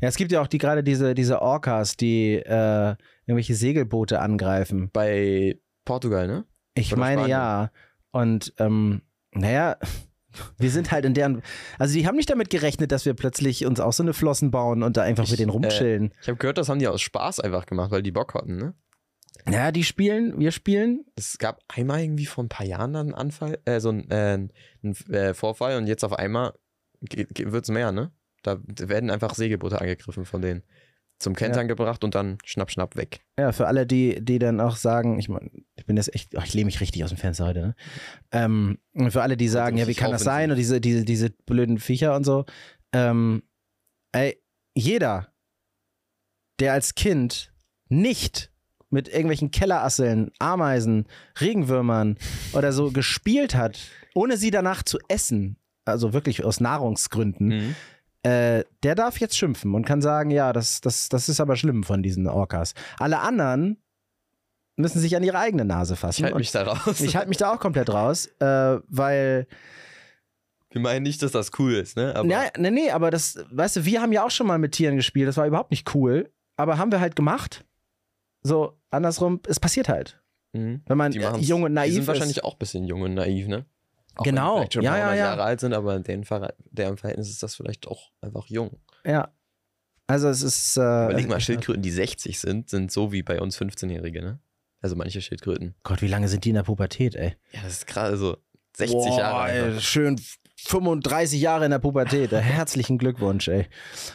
[0.00, 2.96] Ja, es gibt ja auch die gerade diese, diese Orcas, die äh,
[3.26, 4.90] irgendwelche Segelboote angreifen.
[4.92, 6.44] Bei Portugal, ne?
[6.74, 7.30] Ich Oder meine Spanien.
[7.30, 7.70] ja.
[8.10, 9.76] Und ähm, naja,
[10.58, 11.42] wir sind halt in deren.
[11.78, 14.82] Also die haben nicht damit gerechnet, dass wir plötzlich uns auch so eine Flossen bauen
[14.82, 16.12] und da einfach Ich, mit denen rumchillen.
[16.20, 18.74] Ich habe gehört, das haben die aus Spaß einfach gemacht, weil die Bock hatten, ne?
[19.50, 21.04] Ja, die spielen, wir spielen.
[21.16, 24.34] Es gab einmal irgendwie vor ein paar Jahren dann einen Anfall, äh, so ein, äh,
[24.82, 26.52] ein äh, Vorfall und jetzt auf einmal
[27.00, 28.12] wird es mehr, ne?
[28.42, 30.62] Da werden einfach Segelboote angegriffen von denen.
[31.18, 31.68] Zum Kentern ja.
[31.68, 33.20] gebracht und dann schnapp, schnapp weg.
[33.38, 36.42] Ja, für alle, die, die dann auch sagen, ich meine, ich bin jetzt echt, oh,
[36.44, 37.74] ich lehne mich richtig aus dem Fenster heute, ne?
[38.32, 38.78] Ähm,
[39.08, 40.50] für alle, die sagen, ja, wie kann das sein?
[40.50, 42.44] Und diese, diese, diese blöden Viecher und so.
[42.92, 43.44] Ähm,
[44.10, 44.42] ey,
[44.74, 45.32] jeder,
[46.58, 47.52] der als Kind
[47.88, 48.51] nicht
[48.92, 51.06] mit irgendwelchen Kellerasseln, Ameisen,
[51.40, 52.16] Regenwürmern
[52.52, 53.78] oder so gespielt hat,
[54.14, 57.74] ohne sie danach zu essen, also wirklich aus Nahrungsgründen, mhm.
[58.24, 61.82] Äh, der darf jetzt schimpfen und kann sagen, ja, das, das, das ist aber schlimm
[61.82, 62.74] von diesen Orcas.
[63.00, 63.78] Alle anderen
[64.76, 66.20] müssen sich an ihre eigene Nase fassen.
[66.20, 67.00] Ich halte mich da raus.
[67.00, 69.48] Ich halte mich da auch komplett raus, äh, weil.
[70.70, 72.14] Wir meinen nicht, dass das cool ist, ne?
[72.14, 74.72] Aber ja, nee, nee, aber das, weißt du, wir haben ja auch schon mal mit
[74.72, 77.64] Tieren gespielt, das war überhaupt nicht cool, aber haben wir halt gemacht.
[78.42, 80.20] So, andersrum, es passiert halt.
[80.52, 80.82] Mhm.
[80.86, 81.92] Wenn man äh, jung und naiv ist.
[81.92, 83.64] Die sind wahrscheinlich auch ein bisschen jung und naiv, ne?
[84.16, 84.60] Auch genau.
[84.60, 85.14] Wenn schon ja, ja, ja.
[85.14, 86.24] Jahre alt sind, aber in deren,
[86.70, 88.78] deren Verhältnis ist das vielleicht auch einfach jung.
[89.04, 89.32] Ja.
[90.06, 90.76] Also es ist.
[90.76, 94.40] Äh, Überleg mal, Schildkröten, die 60 sind, sind so wie bei uns 15-Jährige, ne?
[94.82, 95.74] Also manche Schildkröten.
[95.84, 97.36] Gott, wie lange sind die in der Pubertät, ey?
[97.52, 98.36] Ja, das ist gerade so
[98.76, 99.50] 60 Boah, Jahre.
[99.52, 100.20] Ey, schön
[100.56, 102.32] 35 Jahre in der Pubertät.
[102.32, 103.66] Herzlichen Glückwunsch, ey.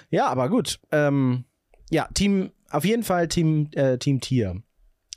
[0.09, 0.79] Ja, aber gut.
[0.91, 1.45] Ähm,
[1.89, 4.61] ja, Team, auf jeden Fall Team, äh, Team Tier.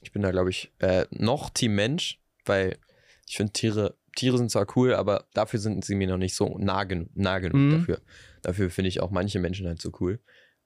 [0.02, 2.78] Ich bin da, glaube ich, äh, noch Team Mensch, weil
[3.26, 6.58] ich finde Tiere Tiere sind zwar cool, aber dafür sind sie mir noch nicht so
[6.58, 7.70] nah, gen nah genug mhm.
[7.78, 8.00] dafür.
[8.42, 10.20] Dafür finde ich auch manche Menschen halt so cool.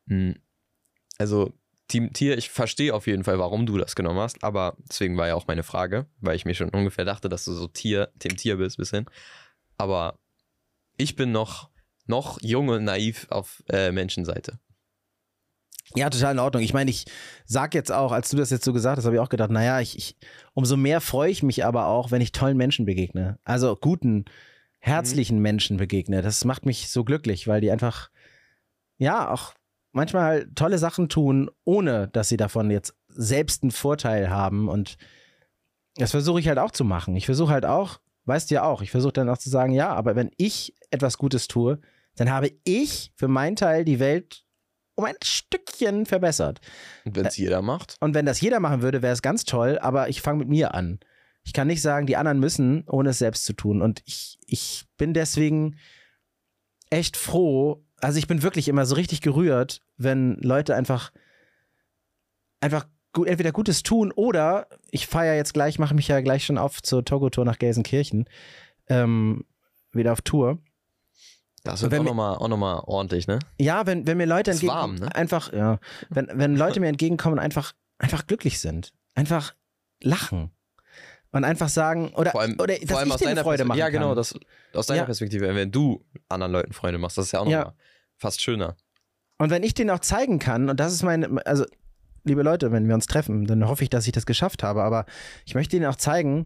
[0.07, 0.37] Mhm.
[1.19, 1.53] Also,
[1.89, 5.29] Team Tier, ich verstehe auf jeden Fall, warum du das genommen hast, aber deswegen war
[5.29, 8.37] ja auch meine Frage, weil ich mir schon ungefähr dachte, dass du so Tier, Team
[8.37, 9.07] Tier bist, bisschen.
[9.77, 10.19] Aber
[10.97, 11.71] ich bin noch,
[12.07, 14.59] noch jung und naiv auf äh, Menschenseite.
[15.97, 16.63] Ja, total in Ordnung.
[16.63, 17.05] Ich meine, ich
[17.45, 19.81] sag jetzt auch, als du das jetzt so gesagt hast, habe ich auch gedacht, naja,
[19.81, 20.17] ich, ich,
[20.53, 23.39] umso mehr freue ich mich aber auch, wenn ich tollen Menschen begegne.
[23.45, 24.25] Also guten,
[24.85, 25.43] herzlichen mhm.
[25.43, 26.21] Menschen begegne.
[26.21, 28.11] Das macht mich so glücklich, weil die einfach,
[28.99, 29.55] ja, auch
[29.93, 34.69] manchmal halt tolle Sachen tun, ohne dass sie davon jetzt selbst einen Vorteil haben.
[34.69, 34.99] Und
[35.97, 37.17] das versuche ich halt auch zu machen.
[37.17, 39.89] Ich versuche halt auch, weißt du ja auch, ich versuche dann auch zu sagen, ja,
[39.95, 41.81] aber wenn ich etwas Gutes tue,
[42.17, 44.45] dann habe ich für meinen Teil die Welt
[44.95, 46.61] um ein Stückchen verbessert.
[47.05, 47.97] Und wenn es jeder macht?
[48.01, 50.75] Und wenn das jeder machen würde, wäre es ganz toll, aber ich fange mit mir
[50.75, 51.01] an.
[51.43, 53.83] Ich kann nicht sagen, die anderen müssen, ohne es selbst zu tun.
[53.83, 55.77] Und ich, ich bin deswegen
[56.91, 57.85] echt froh.
[58.01, 61.13] Also ich bin wirklich immer so richtig gerührt, wenn Leute einfach,
[62.61, 66.59] einfach gut, entweder Gutes tun oder ich feiere jetzt gleich, mache mich ja gleich schon
[66.59, 68.27] auf zur Togo-Tour nach Gelsenkirchen.
[68.89, 69.45] Ähm,
[69.93, 70.59] wieder auf Tour.
[71.65, 73.39] Das wird auch nochmal noch mal ordentlich, ne?
[73.59, 75.15] Ja, wenn, wenn mir Leute entgegenkommen, ne?
[75.15, 75.79] einfach, ja,
[76.11, 79.55] wenn, wenn Leute mir entgegenkommen und einfach, einfach glücklich sind, einfach
[80.03, 80.51] lachen
[81.33, 83.79] und einfach sagen, oder, vor allem, oder dass vor allem ich aus deiner Freude machen
[83.79, 84.17] Ja, genau, kann.
[84.17, 84.39] das,
[84.75, 85.05] aus deiner ja.
[85.07, 87.75] Perspektive, wenn du anderen Leuten Freunde machst, das ist ja auch nochmal ja.
[88.19, 88.77] fast schöner.
[89.39, 91.65] Und wenn ich denen auch zeigen kann, und das ist mein, also,
[92.25, 95.07] liebe Leute, wenn wir uns treffen, dann hoffe ich, dass ich das geschafft habe, aber
[95.47, 96.45] ich möchte ihnen auch zeigen,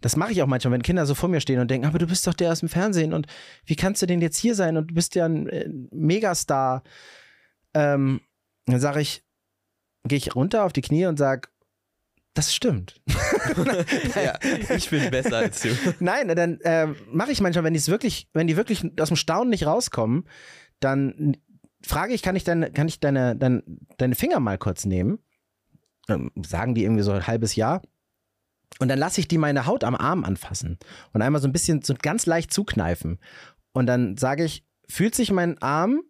[0.00, 2.06] das mache ich auch manchmal, wenn Kinder so vor mir stehen und denken, aber du
[2.06, 3.26] bist doch der aus dem Fernsehen und
[3.64, 6.82] wie kannst du denn jetzt hier sein und du bist ja ein äh, Megastar.
[7.74, 8.20] Ähm,
[8.66, 9.22] dann sage ich,
[10.04, 11.48] gehe ich runter auf die Knie und sage,
[12.34, 13.00] das stimmt.
[14.14, 14.38] ja,
[14.74, 15.70] ich bin besser als du.
[16.00, 19.48] Nein, dann äh, mache ich manchmal, wenn die wirklich, wenn die wirklich aus dem Staunen
[19.48, 20.28] nicht rauskommen,
[20.80, 21.38] dann
[21.82, 23.62] frage ich, kann ich deine, kann ich deine, deine,
[23.96, 25.18] deine Finger mal kurz nehmen?
[26.08, 27.80] Ähm, sagen die irgendwie so ein halbes Jahr.
[28.78, 30.78] Und dann lasse ich die meine Haut am Arm anfassen
[31.12, 33.18] und einmal so ein bisschen so ganz leicht zukneifen.
[33.72, 36.02] Und dann sage ich, fühlt sich mein Arm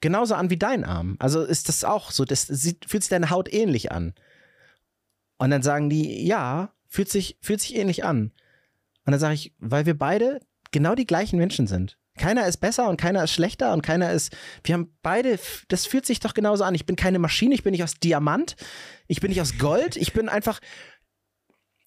[0.00, 1.16] genauso an wie dein Arm?
[1.18, 4.14] Also ist das auch so, das sieht, fühlt sich deine Haut ähnlich an?
[5.38, 8.32] Und dann sagen die, ja, fühlt sich, fühlt sich ähnlich an.
[9.04, 10.40] Und dann sage ich, weil wir beide
[10.72, 11.98] genau die gleichen Menschen sind.
[12.16, 14.36] Keiner ist besser und keiner ist schlechter und keiner ist.
[14.62, 15.38] Wir haben beide,
[15.68, 16.74] das fühlt sich doch genauso an.
[16.74, 18.54] Ich bin keine Maschine, ich bin nicht aus Diamant,
[19.08, 20.60] ich bin nicht aus Gold, ich bin einfach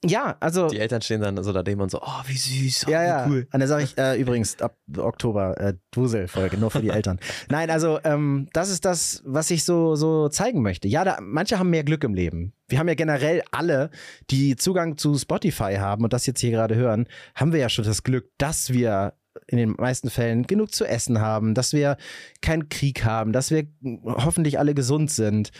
[0.05, 0.67] ja, also.
[0.67, 3.27] Die Eltern stehen dann so daneben und so, oh, wie süß, oh, ja, ja.
[3.27, 3.47] cool.
[3.51, 7.19] Und dann sage ich äh, übrigens ab Oktober äh, Dusel-Folge, nur für die Eltern.
[7.49, 10.87] Nein, also ähm, das ist das, was ich so, so zeigen möchte.
[10.87, 12.53] Ja, da, manche haben mehr Glück im Leben.
[12.67, 13.89] Wir haben ja generell alle,
[14.29, 17.85] die Zugang zu Spotify haben und das jetzt hier gerade hören, haben wir ja schon
[17.85, 19.13] das Glück, dass wir
[19.47, 21.97] in den meisten Fällen genug zu essen haben, dass wir
[22.41, 23.67] keinen Krieg haben, dass wir
[24.03, 25.51] hoffentlich alle gesund sind.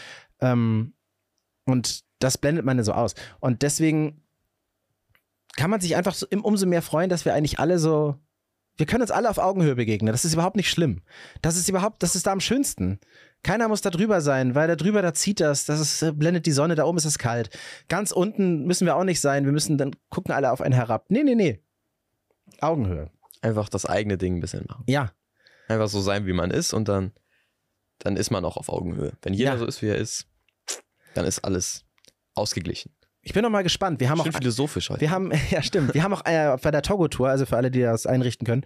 [0.42, 0.94] Ähm,
[1.66, 3.16] und das blendet man so aus.
[3.40, 4.24] Und deswegen
[5.58, 8.16] kann man sich einfach so, umso mehr freuen, dass wir eigentlich alle so,
[8.78, 10.12] wir können uns alle auf Augenhöhe begegnen.
[10.14, 11.02] Das ist überhaupt nicht schlimm.
[11.42, 13.00] Das ist überhaupt, das ist da am schönsten.
[13.44, 16.46] Keiner muss da drüber sein, weil da drüber, da zieht das, das ist, äh, blendet
[16.46, 17.50] die Sonne, da oben ist es kalt.
[17.90, 21.06] Ganz unten müssen wir auch nicht sein, wir müssen dann gucken alle auf einen herab.
[21.10, 21.62] Nee, nee, nee.
[22.62, 23.10] Augenhöhe.
[23.42, 24.84] Einfach das eigene Ding ein bisschen machen.
[24.88, 25.12] Ja,
[25.70, 27.12] Einfach so sein, wie man ist und dann,
[28.00, 29.18] dann ist man auch auf Augenhöhe.
[29.22, 29.58] Wenn jeder Ja.
[29.58, 30.26] so ist, wie er ist,
[31.14, 31.84] dann ist alles
[32.36, 32.94] ausgeglichen.
[33.28, 34.00] Ich bin noch mal gespannt.
[34.00, 35.02] Wir haben Schön auch philosophisch heute.
[35.02, 37.82] Wir haben, ja stimmt, wir haben auch äh, bei der Togo-Tour, also für alle, die
[37.82, 38.64] das einrichten können,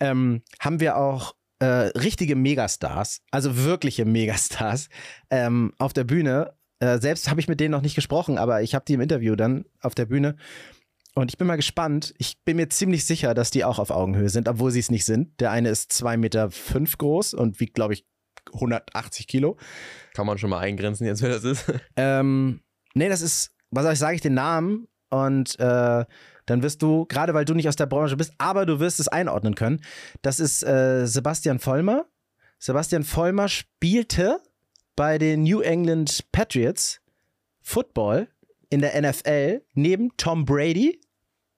[0.00, 4.88] ähm, haben wir auch äh, richtige Megastars, also wirkliche Megastars
[5.30, 6.54] ähm, auf der Bühne.
[6.80, 9.36] Äh, selbst habe ich mit denen noch nicht gesprochen, aber ich habe die im Interview
[9.36, 10.34] dann auf der Bühne.
[11.14, 12.12] Und ich bin mal gespannt.
[12.18, 15.04] Ich bin mir ziemlich sicher, dass die auch auf Augenhöhe sind, obwohl sie es nicht
[15.04, 15.38] sind.
[15.40, 18.06] Der eine ist 2,5 Meter fünf groß und wiegt, glaube ich,
[18.54, 19.56] 180 Kilo.
[20.14, 21.72] Kann man schon mal eingrenzen jetzt, wer das ist.
[21.96, 22.62] Ähm,
[22.94, 26.04] nee, das ist, was sag ich, sage ich den Namen und äh,
[26.46, 29.08] dann wirst du, gerade weil du nicht aus der Branche bist, aber du wirst es
[29.08, 29.80] einordnen können.
[30.22, 32.06] Das ist äh, Sebastian Vollmer.
[32.58, 34.40] Sebastian Vollmer spielte
[34.96, 37.00] bei den New England Patriots
[37.62, 38.28] Football
[38.70, 41.00] in der NFL neben Tom Brady.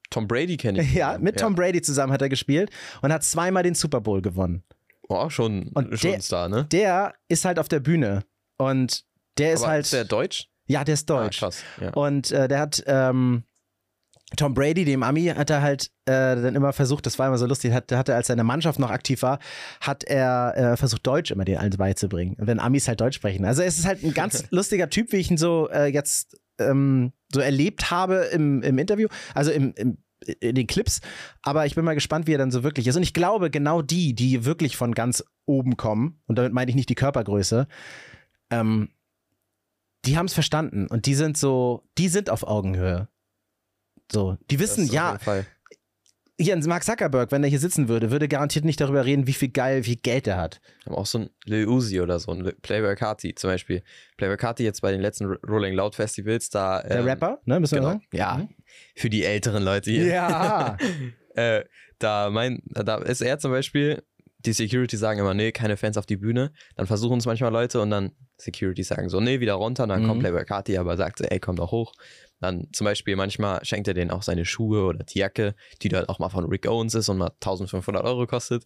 [0.09, 0.93] Tom Brady kenne ich.
[0.93, 2.69] Ja, mit Tom Brady zusammen hat er gespielt
[3.01, 4.63] und hat zweimal den Super Bowl gewonnen.
[5.09, 6.65] Oh, schon, Und schon der- ein Star, ne?
[6.71, 8.23] Der ist halt auf der Bühne
[8.57, 9.03] und
[9.37, 9.85] der ist Aber halt.
[9.85, 10.47] ist der Deutsch?
[10.65, 11.41] Ja, der ist deutsch.
[11.41, 11.63] Ah, krass.
[11.79, 11.89] Ja.
[11.93, 13.43] Und äh, der hat ähm,
[14.35, 17.45] Tom Brady, dem Ami, hat er halt äh, dann immer versucht, das war immer so
[17.45, 19.39] lustig, hat, hat er, als seine Mannschaft noch aktiv war,
[19.79, 22.35] hat er äh, versucht, Deutsch immer den allen beizubringen.
[22.39, 23.45] Wenn Amis halt Deutsch sprechen.
[23.45, 27.13] Also es ist halt ein ganz lustiger Typ, wie ich ihn so äh, jetzt ähm,
[27.31, 29.97] so erlebt habe im, im Interview, also im, im
[30.39, 31.01] in den Clips,
[31.41, 32.95] aber ich bin mal gespannt, wie er dann so wirklich ist.
[32.95, 36.75] Und ich glaube, genau die, die wirklich von ganz oben kommen, und damit meine ich
[36.75, 37.67] nicht die Körpergröße,
[38.49, 38.87] ähm,
[40.05, 43.07] die haben es verstanden und die sind so, die sind auf Augenhöhe.
[44.11, 45.17] So, die wissen, ja,
[46.39, 49.49] hier Mark Zuckerberg, wenn er hier sitzen würde, würde garantiert nicht darüber reden, wie viel
[49.49, 50.61] geil, wie viel Geld er hat.
[50.85, 53.83] Aber auch so ein Lil Uzi oder so, ein Playboy Carti zum Beispiel.
[54.17, 56.81] Playboy Carti jetzt bei den letzten Rolling Loud Festivals, da.
[56.81, 57.91] Der ähm, Rapper, ne, müssen wir Genau.
[57.91, 58.07] sagen?
[58.11, 58.47] Ja,
[58.95, 60.07] für die älteren Leute hier.
[60.07, 60.77] Ja.
[61.35, 61.63] äh,
[61.99, 64.03] da, mein, da ist er zum Beispiel,
[64.39, 66.51] die Security sagen immer, nee, keine Fans auf die Bühne.
[66.75, 68.11] Dann versuchen es manchmal Leute und dann
[68.43, 69.83] Security sagen so, nee, wieder runter.
[69.83, 70.07] Und dann Mhm.
[70.07, 71.93] kommt Playboy Carti, aber sagt so, ey, komm doch hoch.
[72.39, 76.05] Dann zum Beispiel manchmal schenkt er denen auch seine Schuhe oder die Jacke, die dann
[76.05, 78.65] auch mal von Rick Owens ist und mal 1500 Euro kostet.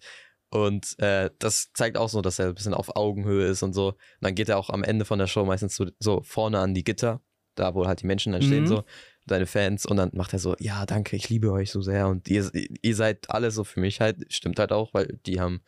[0.50, 3.90] Und äh, das zeigt auch so, dass er ein bisschen auf Augenhöhe ist und so.
[3.90, 6.74] Und dann geht er auch am Ende von der Show meistens so, so vorne an
[6.74, 7.22] die Gitter,
[7.56, 8.68] da wo halt die Menschen dann stehen, Mhm.
[8.68, 8.84] so,
[9.26, 9.86] seine Fans.
[9.86, 12.08] Und dann macht er so, ja, danke, ich liebe euch so sehr.
[12.08, 15.62] Und ihr, ihr seid alle so für mich halt, stimmt halt auch, weil die haben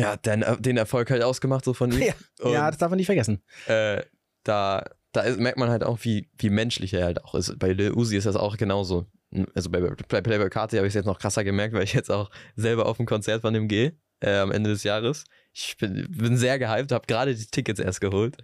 [0.00, 2.00] ja, den, den Erfolg halt ausgemacht, so von ihm.
[2.02, 3.42] Ja, Und, ja, das darf man nicht vergessen.
[3.66, 4.02] äh,
[4.44, 7.58] da, da ist, merkt man halt auch, wie, wie menschlich er halt auch ist.
[7.58, 9.06] Bei Lil Uzi ist das auch genauso.
[9.54, 12.10] Also bei, bei Playboy Carti habe ich es jetzt noch krasser gemerkt, weil ich jetzt
[12.10, 15.24] auch selber auf ein Konzert von dem gehe äh, am Ende des Jahres.
[15.52, 18.36] Ich bin, bin sehr gehypt, habe gerade die Tickets erst geholt.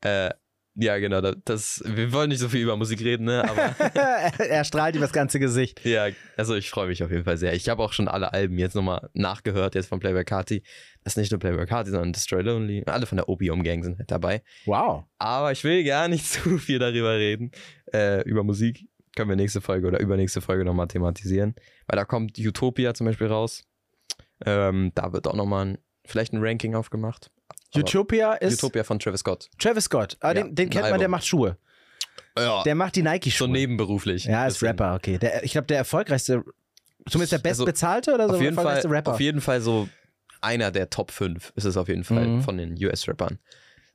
[0.00, 0.30] Äh,
[0.74, 3.44] ja, genau, das, wir wollen nicht so viel über Musik reden, ne?
[3.48, 3.60] Aber
[4.38, 5.84] er strahlt über das ganze Gesicht.
[5.84, 7.52] ja, also ich freue mich auf jeden Fall sehr.
[7.52, 10.62] Ich habe auch schon alle Alben jetzt nochmal nachgehört, jetzt von Playboy Carti.
[11.04, 12.84] Das ist nicht nur Playboy Carti, sondern Destroy Lonely.
[12.86, 14.42] Alle von der Opium Gang sind halt dabei.
[14.64, 15.04] Wow.
[15.18, 17.50] Aber ich will gar nicht zu viel darüber reden.
[17.92, 21.54] Äh, über Musik können wir nächste Folge oder übernächste Folge nochmal thematisieren.
[21.86, 23.64] Weil da kommt Utopia zum Beispiel raus.
[24.46, 27.30] Ähm, da wird auch nochmal ein, vielleicht ein Ranking aufgemacht.
[27.80, 29.48] Utopia ist Utopia von Travis Scott.
[29.58, 30.16] Travis Scott.
[30.20, 31.56] Ah, Ja, den, den ein kennt man, der macht Schuhe.
[32.38, 33.48] Ja, Der macht die so Nike-Schuhe.
[33.48, 34.24] nebenberuflich.
[34.24, 34.62] ja, ist.
[34.62, 35.18] Rapper, okay.
[35.18, 36.42] Der, ich glaube, der erfolgreichste,
[37.08, 39.12] zumindest der Also, bestbezahlte oder so, auf jeden, Fall, erfolgreichste Rapper.
[39.14, 39.88] auf jeden Fall so
[40.40, 42.42] einer der Top 5 ist es auf jeden Fall Mhm.
[42.42, 43.38] von den US-Rappern.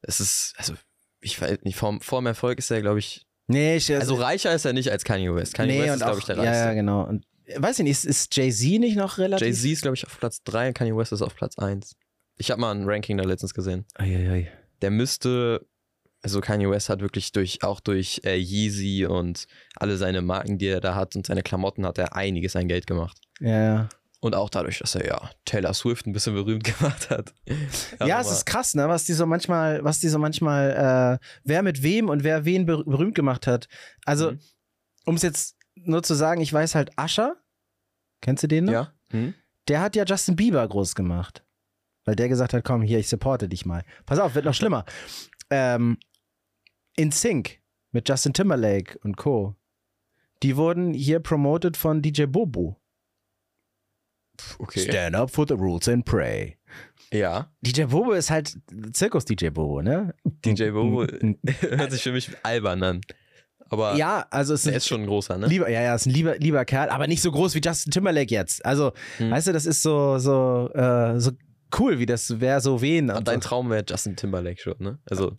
[0.02, 0.74] Es ist, also,
[1.20, 4.66] ich weiß nicht, vorm, vorm Erfolg ist er, glaube ich, nee, ich, also reicher ist
[4.66, 5.54] er nicht als Kanye West.
[5.56, 6.76] Kanye nee, West ist, glaube ich, der ja, ja, reichste.
[6.76, 7.04] genau.
[7.06, 7.26] Und,
[7.56, 9.46] weiß ich nicht, ist, ist Jay-Z nicht noch relativ?
[9.48, 11.96] Jay-Z ist, glaube ich, auf Platz 3 und Kanye West ist auf Platz 1.
[12.38, 13.86] Ich habe mal ein Ranking da letztens gesehen.
[13.96, 14.52] Eieiei.
[14.82, 15.66] Der müsste,
[16.22, 20.68] also Kanye West hat wirklich durch, auch durch äh, Yeezy und alle seine Marken, die
[20.68, 23.20] er da hat und seine Klamotten hat er einiges an Geld gemacht.
[23.40, 23.90] Ja, ja.
[24.20, 27.34] Und auch dadurch, dass er ja Taylor Swift ein bisschen berühmt gemacht hat.
[28.04, 31.62] Ja, es ist krass, ne, was die so manchmal, was die so manchmal, äh, wer
[31.64, 33.68] mit wem und wer wen ber berühmt gemacht hat.
[34.06, 34.40] Also, Mhm.
[35.06, 37.36] um es jetzt nur zu sagen, ich weiß halt, Ascher,
[38.22, 38.74] kennst du den noch?
[38.74, 38.94] Ja.
[39.12, 39.36] Hm?
[39.68, 41.44] Der hat ja Justin Bieber groß gemacht.
[42.08, 43.84] Weil der gesagt hat, komm, hier, ich supporte dich mal.
[44.06, 44.86] Pass auf, wird noch schlimmer.
[45.50, 45.98] Ähm,
[46.96, 47.60] in Sync
[47.92, 49.56] mit Justin Timberlake und Co.
[50.42, 52.78] Die wurden hier promoted von DJ Bobo.
[54.60, 54.80] Okay.
[54.80, 56.58] Stand up for the rules and pray.
[57.12, 57.52] Ja.
[57.62, 58.58] DJ Bobo ist halt
[58.94, 60.14] Zirkus-DJ Bobo, ne?
[60.46, 61.06] DJ Bobo
[61.60, 63.02] hört sich für mich albern an.
[63.70, 65.48] Aber Ja, also es ist, er ist schon ein großer, ne?
[65.48, 68.34] lieber, ja, ja, ist ein lieber, lieber Kerl, aber nicht so groß wie Justin Timberlake
[68.34, 68.66] jetzt.
[68.66, 69.32] Also, Hm.
[69.32, 71.32] weißt du, das ist so, so, äh, so
[71.80, 73.10] cool, wie das wäre so wen.
[73.10, 73.50] Und Und dein so.
[73.50, 75.00] Traum wäre Justin Timberlake schon, ne?
[75.10, 75.38] Also,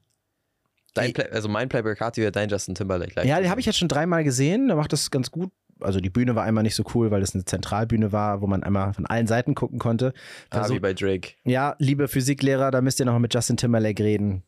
[0.95, 3.12] dein Play, also mein Playboy Carti wäre dein Justin Timberlake.
[3.12, 3.26] gleich.
[3.26, 4.68] Ja, den habe ich jetzt schon dreimal gesehen.
[4.68, 5.51] Der macht das ganz gut.
[5.81, 8.64] Also die Bühne war einmal nicht so cool, weil das eine Zentralbühne war, wo man
[8.64, 10.12] einmal von allen Seiten gucken konnte.
[10.51, 11.35] ah, Versuch- wie bei Drake.
[11.45, 14.43] ja, liebe Physiklehrer, da müsst ihr noch mit Justin Timberlake reden.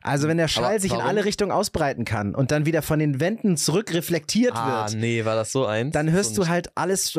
[0.00, 2.98] Also wenn der Schall Aber sich in alle Richtungen ausbreiten kann und dann wieder von
[2.98, 5.92] den Wänden zurück reflektiert Ah, wird, nee, war das so eins?
[5.92, 7.18] dann hörst so du halt alles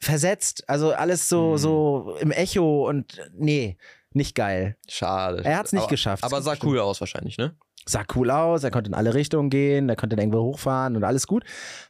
[0.00, 1.58] versetzt, also alles so Hm.
[1.58, 3.76] so im Echo und nee,
[4.12, 4.76] nicht geil.
[4.88, 5.44] Schade.
[5.44, 6.24] Er hat's nicht aber, geschafft.
[6.24, 7.54] Aber sah cool aus wahrscheinlich, ne?
[7.86, 11.04] Sah cool aus, er konnte in alle Richtungen gehen, er konnte dann irgendwo hochfahren und
[11.04, 11.44] alles gut,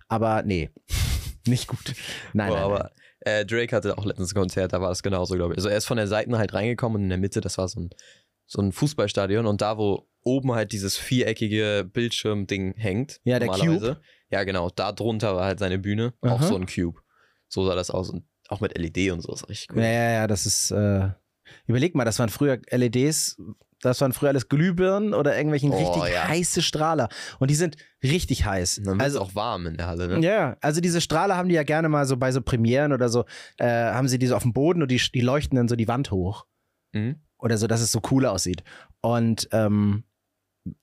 [0.09, 0.71] aber nee,
[1.47, 1.95] nicht gut.
[2.33, 2.91] Nein, Boah, nein, aber nein.
[3.41, 5.59] äh, Drake hatte auch letztens ein Konzert, da war das genauso, glaube ich.
[5.59, 7.81] Also er ist von der Seite halt reingekommen und in der Mitte, das war so
[7.81, 7.91] ein,
[8.47, 13.21] so ein Fußballstadion und da, wo oben halt dieses viereckige Bildschirmding hängt.
[13.25, 14.01] Ja, der normalerweise.
[14.31, 14.71] Ja, genau.
[14.71, 16.13] Da drunter war halt seine Bühne.
[16.21, 16.47] Auch Aha.
[16.47, 17.01] so ein Cube.
[17.51, 18.09] So sah das aus.
[18.11, 19.31] Und auch mit LED und so.
[19.33, 19.83] Das ist richtig cool.
[19.83, 20.71] Ja, ja, ja, das ist.
[20.71, 21.11] Äh,
[21.67, 23.37] überleg mal, das waren früher LEDs,
[23.81, 26.29] das waren früher alles Glühbirnen oder irgendwelchen Oh, richtig ja.
[26.29, 27.09] heiße Strahler.
[27.39, 28.79] Und die sind richtig heiß.
[28.79, 30.25] Und dann Also, auch warm in der Halle, ne?
[30.27, 33.25] ja, also diese Strahler haben die ja gerne mal so bei so Premieren oder so,
[33.59, 35.89] äh, haben sie die so auf dem Boden und die, die leuchten dann so die
[35.89, 36.47] Wand hoch.
[36.93, 37.17] Mhm.
[37.39, 38.63] Oder so, dass es so cool aussieht.
[39.01, 40.05] Und ähm,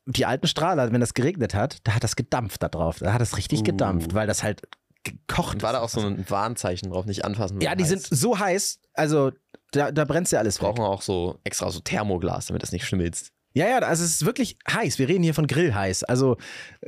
[0.08, 2.98] die alten Strahler, wenn das geregnet hat, da hat das gedampft da drauf.
[3.00, 3.64] Da hat es richtig Uh.
[3.64, 4.64] gedampft, weil das halt
[5.12, 7.62] gekocht Und war da auch so ein Warnzeichen drauf, nicht anfassen.
[7.62, 7.90] Ja, die heiß.
[7.90, 9.32] sind so heiß, also
[9.72, 10.68] da, da brennt ja alles weg.
[10.68, 13.32] brauchen auch so extra so Thermoglas, damit das nicht schmilzt.
[13.54, 15.00] Ja, ja, also es ist wirklich heiß.
[15.00, 16.04] Wir reden hier von Grillheiß.
[16.04, 16.38] Also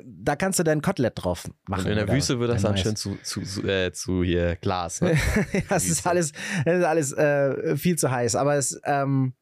[0.03, 1.85] da kannst du dein Kotelett drauf machen.
[1.85, 2.81] Und in der Wüste wird das dann Mais.
[2.81, 5.01] schön zu, zu, zu, äh, zu hier Glas.
[5.01, 5.13] Ne?
[5.53, 6.31] ja, es ist alles,
[6.65, 8.35] es ist alles äh, viel zu heiß.
[8.35, 9.33] Aber es, ähm,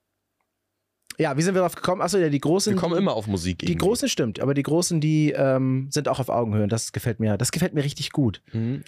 [1.18, 2.02] ja, wie sind wir drauf gekommen?
[2.02, 2.74] Achso, ja, die großen.
[2.74, 3.60] Wir kommen immer auf Musik.
[3.60, 3.78] Die irgendwie.
[3.86, 6.64] großen stimmt, aber die großen, die ähm, sind auch auf Augenhöhe.
[6.64, 8.42] Und Das gefällt mir, das gefällt mir richtig gut.
[8.54, 8.84] Mhm.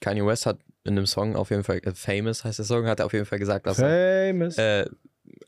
[0.00, 3.00] Kanye West hat in einem Song auf jeden Fall, äh, Famous heißt der Song, hat
[3.00, 4.58] er auf jeden Fall gesagt, dass er, Famous.
[4.58, 4.86] äh,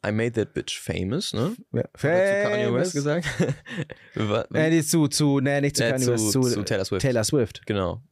[0.06, 1.54] I made that bitch famous, ne?
[1.72, 2.80] ja, Hat er zu Kanye famous.
[2.80, 3.26] West gesagt?
[4.14, 6.84] Wa- Nee, nicht zu, zu, nee, nicht zu äh, Kanye zu, West, zu, zu Taylor
[6.84, 7.02] Swift.
[7.02, 7.66] Taylor Swift.
[7.66, 8.02] Genau.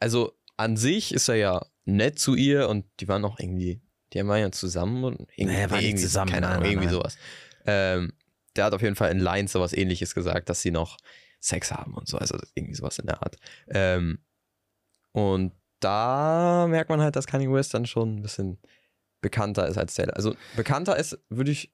[0.00, 3.80] Also an sich ist er ja nett zu ihr und die waren auch irgendwie,
[4.12, 6.86] die waren ja zusammen und irgendwie, Nee, waren irgendwie zusammen, keine nein, Ahnung, nein, irgendwie
[6.86, 6.94] nein.
[6.94, 7.16] sowas.
[7.66, 8.12] Ähm,
[8.56, 10.96] der hat auf jeden Fall in Lines sowas ähnliches gesagt, dass sie noch
[11.40, 13.36] Sex haben und so, also irgendwie sowas in der Art.
[13.68, 14.18] Ähm,
[15.12, 18.58] und da merkt man halt, dass Kanye West dann schon ein bisschen
[19.20, 20.16] bekannter ist als Taylor.
[20.16, 21.72] Also bekannter ist, würde ich,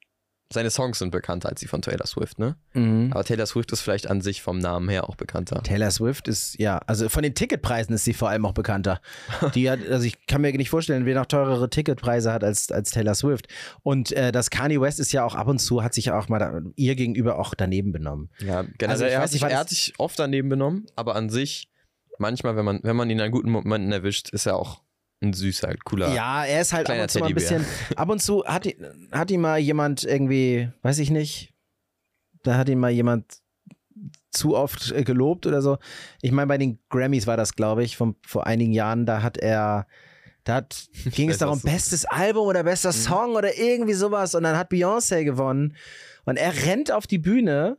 [0.53, 2.57] seine Songs sind bekannter als die von Taylor Swift, ne?
[2.74, 3.11] Mhm.
[3.12, 5.62] Aber Taylor Swift ist vielleicht an sich vom Namen her auch bekannter.
[5.62, 9.00] Taylor Swift ist, ja, also von den Ticketpreisen ist sie vor allem auch bekannter.
[9.55, 12.90] Die hat, also ich kann mir nicht vorstellen, wer noch teurere Ticketpreise hat als, als
[12.90, 13.48] Taylor Swift.
[13.82, 16.28] Und äh, das Kanye West ist ja auch ab und zu, hat sich ja auch
[16.28, 18.30] mal da, ihr gegenüber auch daneben benommen.
[18.40, 21.68] Ja, generell, Also er, hat sich, er hat sich oft daneben benommen, aber an sich,
[22.18, 24.82] manchmal, wenn man, wenn man ihn an guten Momenten erwischt, ist er auch
[25.22, 26.12] ein süßer, cooler.
[26.14, 27.64] Ja, er ist halt ab und zu mal ein bisschen,
[27.96, 31.54] ab und zu hat, ihn- hat ihn mal jemand irgendwie, weiß ich nicht,
[32.42, 33.40] da hat ihn mal jemand
[34.30, 35.78] zu oft äh, gelobt oder so.
[36.22, 39.36] Ich meine, bei den Grammys war das, glaube ich, von, vor einigen Jahren, da hat
[39.36, 39.86] er,
[40.44, 41.68] da hat, ging es darum, Mhm.
[41.70, 45.76] bestes Album oder bester Song oder irgendwie sowas und dann hat Beyoncé gewonnen
[46.24, 47.78] und er rennt auf die Bühne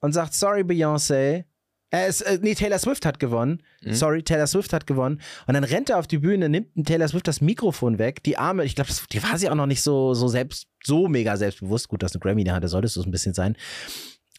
[0.00, 1.44] und sagt, sorry Beyoncé,
[1.92, 3.62] er ist, äh, nee, Taylor Swift hat gewonnen.
[3.82, 3.92] Mhm.
[3.92, 5.20] Sorry, Taylor Swift hat gewonnen.
[5.46, 8.22] Und dann rennt er auf die Bühne, nimmt Taylor Swift das Mikrofon weg.
[8.24, 11.36] Die Arme, ich glaube, die war sie auch noch nicht so, so selbst, so mega
[11.36, 11.88] selbstbewusst.
[11.88, 13.56] Gut, dass du Grammy da hatte, solltest du es ein bisschen sein.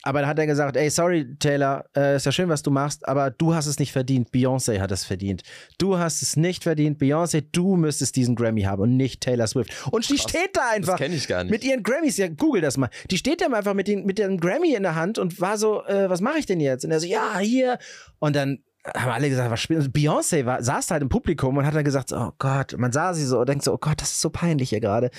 [0.04, 3.08] Aber dann hat er gesagt, ey, sorry, Taylor, äh, ist ja schön, was du machst,
[3.08, 4.30] aber du hast es nicht verdient.
[4.32, 5.44] Beyoncé hat es verdient.
[5.78, 7.02] Du hast es nicht verdient.
[7.02, 9.72] Beyoncé, du müsstest diesen Grammy haben und nicht Taylor Swift.
[9.92, 10.30] Und die Krass.
[10.30, 11.52] steht da das einfach kenne ich gar nicht.
[11.52, 12.90] mit ihren Grammys, ja, google das mal.
[13.10, 15.84] Die steht da einfach mit, den, mit dem Grammy in der Hand und war so,
[15.86, 16.84] äh, was mache ich denn jetzt?
[16.84, 17.80] Und er so, ja, hier.
[18.20, 19.82] Und dann haben alle gesagt, was spielen?
[19.82, 23.14] Und Beyoncé war, saß halt im Publikum und hat dann gesagt, oh Gott, man sah
[23.14, 25.10] sie so und denkt so, oh Gott, das ist so peinlich hier gerade.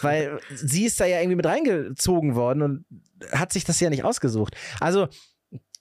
[0.00, 2.84] Weil sie ist da ja irgendwie mit reingezogen worden und
[3.32, 4.56] hat sich das ja nicht ausgesucht.
[4.80, 5.08] Also,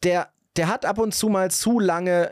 [0.03, 2.31] der, der hat ab und zu mal zu lange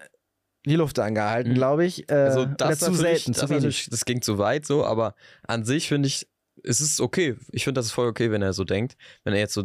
[0.65, 1.55] die Luft angehalten, Mhm.
[1.55, 2.09] glaube ich.
[2.11, 3.63] Äh, also das zu selten, das, zu wenig.
[3.63, 5.15] natürlich- das ging zu weit so, aber
[5.47, 6.27] an sich finde ich,
[6.63, 7.37] es ist okay.
[7.51, 8.97] Ich finde, das ist voll okay, wenn er so denkt.
[9.23, 9.63] Wenn er jetzt so,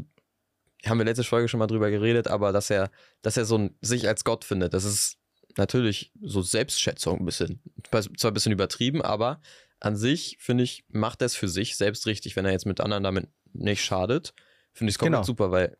[0.87, 2.91] haben wir letzte Folge schon mal drüber geredet, aber dass er,
[3.23, 5.17] dass er so ein, sich als Gott findet, das ist
[5.57, 7.61] natürlich so Selbstschätzung ein bisschen.
[7.91, 9.41] Zwar ein bisschen übertrieben, aber
[9.81, 12.81] an sich, finde ich, macht er es für sich selbst richtig, wenn er jetzt mit
[12.81, 14.33] anderen damit nicht schadet.
[14.73, 15.27] Finde ich es komplett Genau.
[15.27, 15.77] super, weil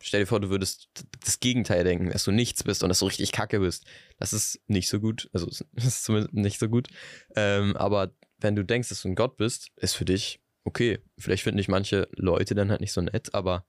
[0.00, 0.88] stell dir vor, du würdest
[1.24, 3.84] das Gegenteil denken, dass du nichts bist und dass du richtig kacke bist.
[4.18, 5.28] Das ist nicht so gut.
[5.32, 6.88] Also, es ist zumindest nicht so gut.
[7.34, 10.98] Ähm, aber wenn du denkst, dass du ein Gott bist, ist für dich okay.
[11.18, 13.64] Vielleicht finden dich manche Leute dann halt nicht so nett, aber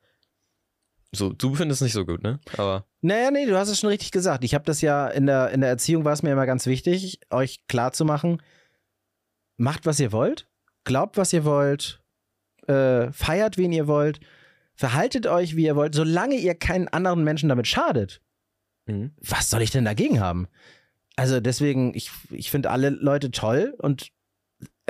[1.13, 2.39] so, du findest es nicht so gut, ne?
[2.57, 4.43] Aber Naja, nee, du hast es schon richtig gesagt.
[4.43, 7.19] Ich habe das ja in der, in der Erziehung war es mir immer ganz wichtig,
[7.29, 8.41] euch klarzumachen,
[9.57, 10.49] macht, was ihr wollt,
[10.83, 12.01] glaubt, was ihr wollt,
[12.67, 14.19] äh, feiert, wen ihr wollt,
[14.75, 18.21] verhaltet euch, wie ihr wollt, solange ihr keinen anderen Menschen damit schadet.
[18.85, 19.11] Mhm.
[19.21, 20.47] Was soll ich denn dagegen haben?
[21.15, 24.11] Also deswegen, ich, ich finde alle Leute toll und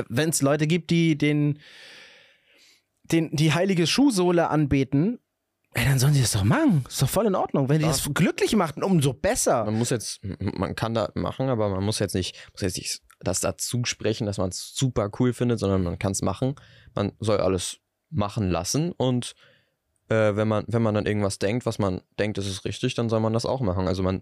[0.10, 1.60] wenn es Leute gibt, die den,
[3.04, 5.20] den, die heilige Schuhsohle anbeten,
[5.74, 6.86] ey, dann sollen sie das doch machen.
[6.88, 7.70] Ist doch voll in Ordnung.
[7.70, 7.92] Wenn die Ja.
[7.92, 9.66] das glücklich macht, umso besser.
[9.66, 13.02] Man muss jetzt, man kann da machen, aber man muss jetzt nicht, muss jetzt nicht
[13.20, 16.56] das dazu sprechen, dass man es super cool findet, sondern man kann es machen.
[16.96, 17.78] Man soll alles
[18.10, 19.34] machen lassen und
[20.10, 23.10] äh, wenn man, wenn man dann irgendwas denkt, was man denkt, das ist richtig, dann
[23.10, 23.88] soll man das auch machen.
[23.88, 24.22] Also man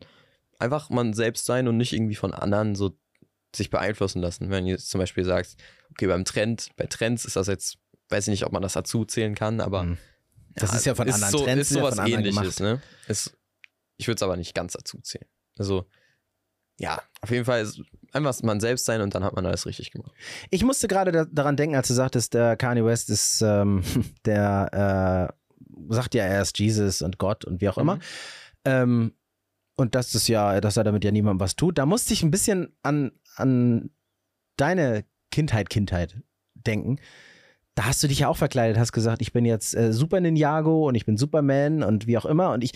[0.57, 2.97] einfach man selbst sein und nicht irgendwie von anderen so
[3.55, 4.49] sich beeinflussen lassen.
[4.49, 5.55] Wenn ihr jetzt zum Beispiel sagt,
[5.91, 7.77] okay, beim Trend, bei Trends ist das jetzt,
[8.09, 9.97] weiß ich nicht, ob man das dazu zählen kann, aber Hm.
[10.55, 12.81] Das ist ja von anderen so, Trends, ist ja sowas anderen ähnliches, ne?
[13.07, 13.37] Ist,
[13.97, 15.27] ich würde es aber nicht ganz dazu zählen.
[15.57, 15.85] Also,
[16.79, 17.81] ja, auf jeden Fall ist
[18.11, 20.11] einfach man selbst sein und dann hat man alles richtig gemacht.
[20.49, 23.83] Ich musste gerade da, daran denken, als du sagtest, der Kanye West ist ähm,
[24.25, 27.95] der äh, sagt ja, er ist Jesus und Gott und wie auch immer.
[27.95, 28.01] Mhm.
[28.65, 29.13] Ähm,
[29.77, 31.77] und dass das ja, dass er damit ja niemandem was tut.
[31.77, 33.89] Da musste ich ein bisschen an, an
[34.55, 36.15] deine Kindheit, Kindheit
[36.53, 36.97] denken.
[37.75, 40.87] Da hast du dich ja auch verkleidet, hast gesagt, ich bin jetzt äh, Super Ninjago
[40.87, 42.51] und ich bin Superman und wie auch immer.
[42.51, 42.71] Und ich,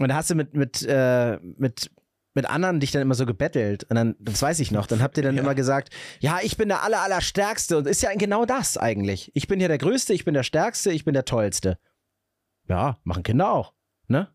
[0.00, 1.90] und da hast du mit, mit, äh, mit,
[2.34, 3.84] mit anderen dich dann immer so gebettelt.
[3.84, 5.42] Und dann, das weiß ich noch, dann habt ihr dann Ja.
[5.42, 5.90] immer gesagt,
[6.20, 7.78] ja, ich bin der aller, aller Stärkste.
[7.78, 9.30] Und ist ja genau das eigentlich.
[9.34, 11.78] Ich bin hier der Größte, ich bin der Stärkste, ich bin der Tollste.
[12.68, 13.74] Ja, machen Kinder auch.
[14.12, 14.28] Ne?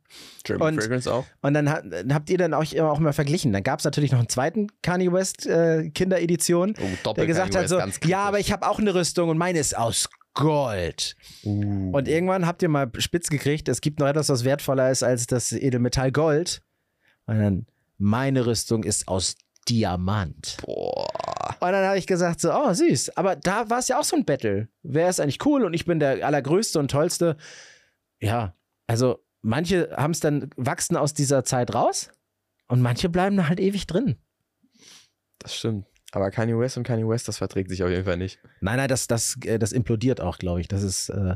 [0.43, 1.25] German Und- Fragrance auch.
[1.41, 3.53] Und dann, hat, dann habt ihr dann auch immer auch mal verglichen.
[3.53, 7.53] Dann gab es natürlich noch einen zweiten Kanye West äh, Kinderedition, Oh, Doppel der gesagt
[7.53, 11.15] Kanye hat so, ja, aber ich habe auch eine Rüstung und meine ist aus Gold.
[11.43, 11.91] Uh.
[11.91, 15.25] Und irgendwann habt ihr mal spitz gekriegt, es gibt noch etwas, was wertvoller ist als
[15.27, 16.61] das Edelmetall Gold.
[17.25, 17.65] Und dann,
[17.97, 19.35] meine Rüstung ist aus
[19.67, 20.57] Diamant.
[20.63, 21.07] Boah.
[21.59, 23.17] Und dann habe ich gesagt so, oh süß.
[23.17, 24.69] Aber da war es ja auch so ein Battle.
[24.83, 27.35] Wer ist eigentlich cool und ich bin der allergrößte und tollste.
[28.19, 28.53] Ja,
[28.85, 32.11] also manche haben es dann, wachsen aus dieser Zeit raus
[32.67, 34.17] und manche bleiben da halt ewig drin.
[35.39, 35.85] Das stimmt.
[36.11, 38.39] Aber Kanye West und Kanye West, das verträgt sich auf jeden Fall nicht.
[38.61, 40.67] Nein, nein, das, das, äh, das implodiert auch, glaube ich.
[40.67, 41.35] Das ist, äh,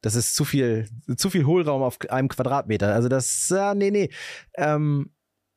[0.00, 2.92] das ist zu viel, zu viel Hohlraum auf einem Quadratmeter.
[2.94, 4.10] Also das, äh, nee, nee.
[4.56, 5.12] Ähm,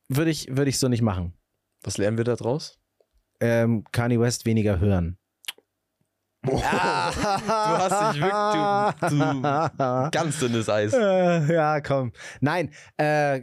[0.10, 1.34] würde ich, würde ich so nicht machen.
[1.84, 2.80] Was lernen wir da draus?
[3.39, 5.18] Ähm, Kanye West weniger hören.
[6.44, 10.94] Du hast dich wirklich, du, du ganz dünnes Eis.
[10.94, 12.12] Äh, ja, komm.
[12.39, 13.42] Nein, äh,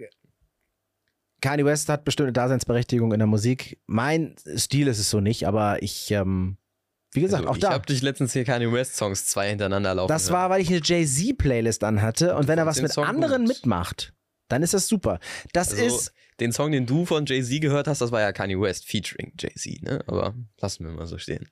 [1.40, 3.78] Kanye West hat bestimmte Daseinsberechtigung in der Musik.
[3.86, 6.56] Mein Stil ist es so nicht, aber ich, ähm,
[7.12, 7.70] wie gesagt, Also, auch ich da.
[7.70, 10.32] habe dich letztens hier Kanye West Songs zwei hintereinander laufen Das hören.
[10.34, 13.54] war, weil ich eine Jay-Z-Playlist anhatte und wenn er was mit Song anderen gut.
[13.56, 14.12] mitmacht,
[14.48, 15.20] dann ist das super.
[15.52, 18.60] Das Also, ist, Den Song, den du von Jay-Z gehört hast, das war ja Kanye
[18.60, 20.02] West featuring Jay-Z, ne?
[20.08, 21.48] Aber lassen wir mal so stehen.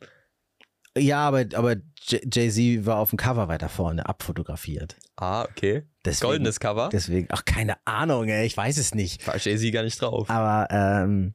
[0.97, 1.77] Ja, aber, aber
[2.09, 4.97] Jay-Z war auf dem Cover weiter vorne abfotografiert.
[5.17, 5.83] Ah, okay.
[6.05, 6.89] Deswegen, Goldenes Cover.
[6.93, 9.27] Deswegen, ach, keine Ahnung, ey, ich weiß es nicht.
[9.27, 10.31] War Jay-Z gar nicht drauf.
[10.31, 11.35] Aber, ähm,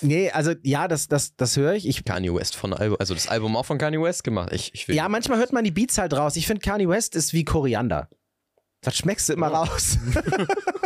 [0.00, 1.86] nee, also, ja, das, das, das höre ich.
[1.88, 4.52] Ich Kanye West von Album, also das Album auch von Kanye West gemacht.
[4.52, 6.36] Ich, ich will Ja, manchmal hört man die Beats halt raus.
[6.36, 8.08] Ich finde, Kanye West ist wie Koriander.
[8.82, 9.54] Das schmeckst du immer Oh.
[9.56, 9.98] raus.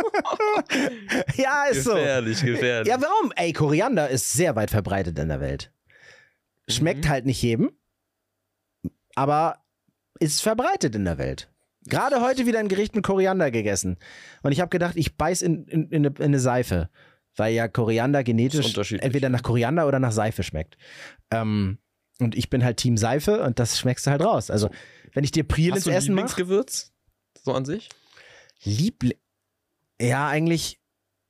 [1.37, 1.93] ja, ist so.
[1.93, 2.87] gefährlich, gefährlich.
[2.89, 3.31] Ja, warum?
[3.35, 5.71] Ey, Koriander ist sehr weit verbreitet in der Welt.
[6.67, 7.09] Schmeckt Mhm.
[7.09, 7.71] halt nicht jedem,
[9.15, 9.63] aber
[10.19, 11.49] ist verbreitet in der Welt.
[11.87, 13.97] Gerade heute wieder ein Gericht mit Koriander gegessen.
[14.41, 16.89] Und ich habe gedacht, ich beiß in, in, in, eine, in eine Seife.
[17.35, 20.77] Weil ja Koriander genetisch entweder nach Koriander oder nach Seife schmeckt.
[21.31, 21.79] Ähm,
[22.19, 24.49] und ich bin halt Team Seife und das schmeckst du halt raus.
[24.49, 24.69] Also,
[25.13, 26.07] wenn ich dir Priel Hast ins du ein Essen.
[26.11, 26.93] Lieblingsgewürz?
[27.43, 27.89] So an sich?
[28.63, 29.17] Liebling.
[30.01, 30.79] Ja, eigentlich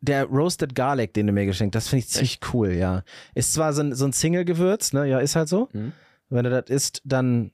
[0.01, 3.03] der Roasted Garlic, den du mir geschenkt hast, finde ich ziemlich cool, ja.
[3.33, 5.07] Ist zwar so ein, so ein Single-Gewürz, ne?
[5.07, 5.69] Ja, ist halt so.
[5.73, 5.93] Mhm.
[6.29, 7.51] Wenn du das isst, dann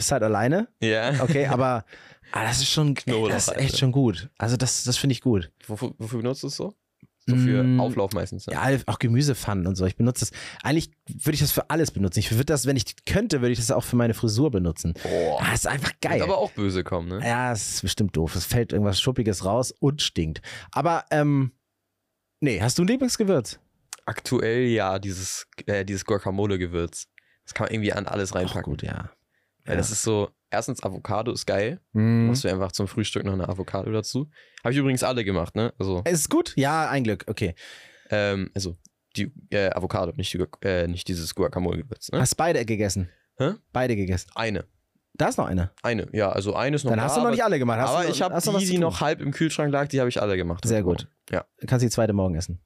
[0.00, 0.68] bist halt alleine.
[0.80, 1.22] Ja.
[1.22, 1.84] Okay, aber
[2.32, 4.30] ah, das ist schon, ey, das ist echt schon gut.
[4.38, 5.52] Also das, das finde ich gut.
[5.66, 6.74] Wofür, wofür benutzt du es so?
[7.26, 8.46] So für Mm, Auflauf meistens.
[8.46, 8.54] Ne?
[8.54, 9.84] Ja, auch Gemüsepfannen und so.
[9.84, 10.32] Ich benutze das.
[10.62, 12.18] Eigentlich würde ich das für alles benutzen.
[12.18, 14.94] Ich würde das, wenn ich könnte, würde ich das auch für meine Frisur benutzen.
[15.02, 15.38] Boah.
[15.42, 16.20] Ah, ist einfach geil.
[16.20, 17.20] Wird aber auch böse kommen, ne?
[17.22, 18.34] Ja, es ist bestimmt doof.
[18.36, 20.40] Es fällt irgendwas Schuppiges raus und stinkt.
[20.72, 21.52] Aber, ähm,
[22.40, 23.60] nee, hast du ein Lieblingsgewürz?
[24.06, 27.06] Aktuell ja, dieses, äh, dieses Guacamole-Gewürz.
[27.44, 28.62] Das kann man irgendwie an alles reinpacken.
[28.62, 29.10] gut, ja.
[29.64, 31.80] Weil das ist so, erstens Avocado ist geil.
[31.92, 32.28] Mhm.
[32.28, 34.28] Machst du einfach zum Frühstück noch eine Avocado dazu.
[34.62, 35.72] Habe ich übrigens alle gemacht, ne?
[35.78, 36.52] Also, Ist es gut?
[36.56, 37.24] Ja, ein Glück.
[37.28, 37.54] Okay.
[38.10, 38.76] ähm, also
[39.16, 42.20] die äh, Avocado, nicht, die, äh, nicht dieses Guacamole-Gewürz, ne?
[42.20, 43.10] Hast beide gegessen?
[43.38, 43.54] Hä?
[43.72, 44.30] Beide gegessen.
[44.34, 44.66] Eine.
[45.14, 45.70] Da ist noch eine.
[45.82, 47.80] Eine, ja, also eine ist noch Dann da, hast du noch nicht alle gemacht.
[47.80, 50.08] Hast aber du, ich habe du die, die noch halb im Kühlschrank lag, die habe
[50.08, 50.64] ich alle gemacht.
[50.66, 51.08] Sehr gut.
[51.30, 51.44] Ja.
[51.58, 52.60] Du kannst die zweite morgen essen.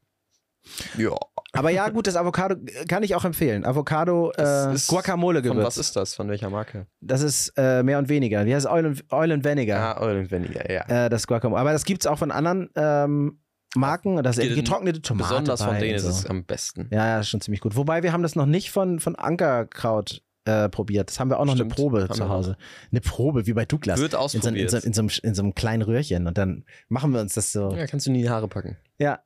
[0.97, 1.11] Ja.
[1.53, 3.65] Aber ja, gut, das Avocado äh, kann ich auch empfehlen.
[3.65, 5.77] Avocado, äh, Guacamole Von was Gewürz.
[5.77, 6.15] ist das?
[6.15, 6.87] Von welcher Marke?
[7.01, 8.45] Das ist äh, mehr und weniger.
[8.45, 8.73] Wie heißt es?
[8.73, 9.79] Oil and, Oil and Vinegar.
[9.79, 11.07] Ja, Oil and Vinegar, ja.
[11.07, 11.61] Äh, das Guacamole.
[11.61, 13.39] Aber das gibt es auch von anderen ähm,
[13.77, 14.23] Marken.
[14.23, 15.29] Das ist getrocknete Tomate.
[15.29, 16.09] Besonders von denen und ist so.
[16.09, 16.89] es am besten.
[16.91, 17.77] Ja, ja, ist schon ziemlich gut.
[17.77, 21.09] Wobei wir haben das noch nicht von, von Ankerkraut äh, probiert.
[21.09, 22.29] Das haben wir auch noch Stimmt, eine Probe zu.
[22.29, 22.57] Hause.
[22.91, 24.01] Eine Probe, wie bei Douglas.
[24.01, 24.71] Wird in, so, in, ausprobiert.
[24.71, 26.27] so, in, so einem, in so einem kleinen Röhrchen.
[26.27, 27.73] Und dann machen wir uns das so.
[27.75, 28.77] ja, kannst du nie in die Haare packen.
[28.99, 29.21] Ja.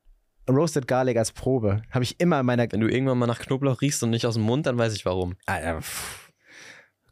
[0.49, 1.83] Roasted Garlic als Probe.
[1.91, 2.71] Habe ich immer in meiner.
[2.71, 5.05] Wenn du irgendwann mal nach Knoblauch riechst und nicht aus dem Mund, dann weiß ich
[5.05, 5.37] warum.
[5.47, 6.33] Alter, pff.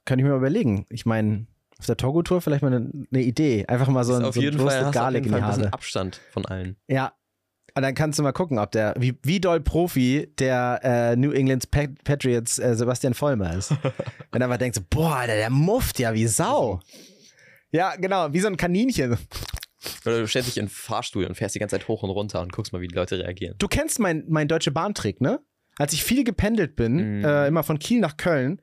[0.05, 0.87] Kann ich mir mal überlegen.
[0.89, 1.47] Ich meine,
[1.79, 3.67] auf der Togo-Tour vielleicht mal eine, eine Idee.
[3.67, 5.39] Einfach mal so ein, auf so jeden Fall, Roasted hast du auf Garlic jeden Fall
[5.41, 5.73] in ein bisschen.
[5.73, 6.77] Abstand von allen.
[6.89, 7.13] Ja.
[7.75, 11.33] Und dann kannst du mal gucken, ob der, wie, wie doll Profi der äh, New
[11.33, 13.71] England Pa- Patriots äh, Sebastian Vollmer ist.
[14.33, 16.81] Wenn er mal denkt, so, boah, Alter, der mufft ja wie Sau.
[17.73, 19.19] Ja, genau, wie so ein Kaninchen.
[20.05, 22.41] Oder du stellst dich in den Fahrstuhl und fährst die ganze Zeit hoch und runter
[22.41, 23.55] und guckst mal, wie die Leute reagieren.
[23.59, 25.41] Du kennst mein, mein Deutsche Bahntrick, ne?
[25.79, 27.25] Als ich viel gependelt bin, Mhm.
[27.25, 28.63] äh, immer von Kiel nach Köln,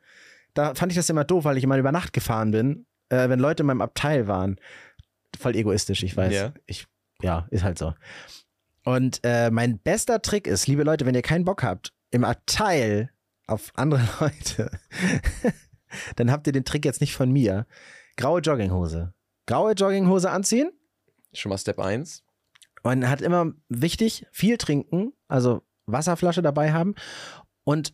[0.53, 3.39] da fand ich das immer doof, weil ich immer über Nacht gefahren bin, äh, wenn
[3.39, 4.59] Leute in meinem Abteil waren.
[5.39, 6.33] Voll egoistisch, ich weiß.
[6.33, 6.53] Ja.
[6.65, 6.85] Ich,
[7.21, 7.93] ja, ist halt so.
[8.85, 13.11] Und äh, mein bester Trick ist, liebe Leute, wenn ihr keinen Bock habt, im Abteil
[13.47, 14.71] auf andere Leute,
[16.15, 17.65] dann habt ihr den Trick jetzt nicht von mir.
[18.17, 19.13] Graue Jogginghose.
[19.45, 20.71] Graue Jogginghose anziehen,
[21.33, 22.23] Schon mal Step 1.
[22.83, 26.95] man hat immer wichtig, viel trinken, also Wasserflasche dabei haben.
[27.63, 27.93] Und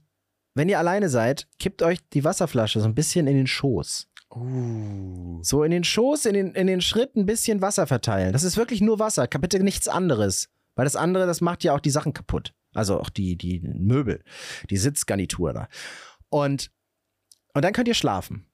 [0.55, 4.07] wenn ihr alleine seid, kippt euch die Wasserflasche so ein bisschen in den Schoß.
[4.31, 5.39] Uh.
[5.41, 8.33] So in den Schoß, in den, in den Schritt ein bisschen Wasser verteilen.
[8.33, 10.49] Das ist wirklich nur Wasser, bitte nichts anderes.
[10.75, 12.53] Weil das andere, das macht ja auch die Sachen kaputt.
[12.73, 14.23] Also auch die, die Möbel,
[14.69, 15.67] die Sitzgarnitur da.
[16.29, 16.71] Und,
[17.53, 18.45] und dann könnt ihr schlafen.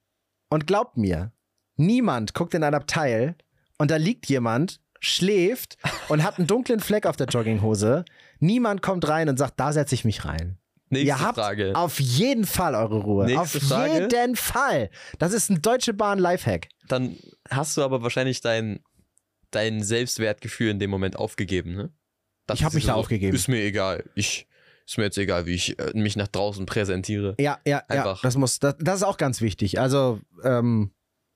[0.50, 1.34] Und glaubt mir,
[1.76, 3.36] niemand guckt in ein Abteil
[3.78, 5.78] und da liegt jemand, schläft
[6.10, 8.06] und hat einen dunklen Fleck auf der Jogginghose.
[8.40, 10.58] Niemand kommt rein und sagt, da setze ich mich rein.
[10.90, 11.74] Nächste ihr habt Frage.
[11.76, 13.26] auf jeden Fall eure Ruhe.
[13.26, 14.08] Nächste auf Frage.
[14.12, 14.90] jeden Fall.
[15.20, 16.68] Das ist ein Deutsche Bahn Lifehack.
[16.88, 17.18] Dann
[17.50, 18.80] hast du aber wahrscheinlich dein,
[19.52, 21.90] dein Selbstwertgefühl in dem Moment aufgegeben, ne?
[22.46, 23.36] Das Ich hab ist mich da aufgegeben.
[23.36, 24.04] Ist mir egal.
[24.14, 24.48] Ich,
[24.86, 27.34] ist mir jetzt egal, wie ich äh, mich nach draußen präsentiere.
[27.40, 27.84] Ja, ja, ja.
[27.88, 28.22] Einfach.
[28.22, 29.80] Das muss, das, das ist auch ganz wichtig.
[29.80, 30.92] Also ähm,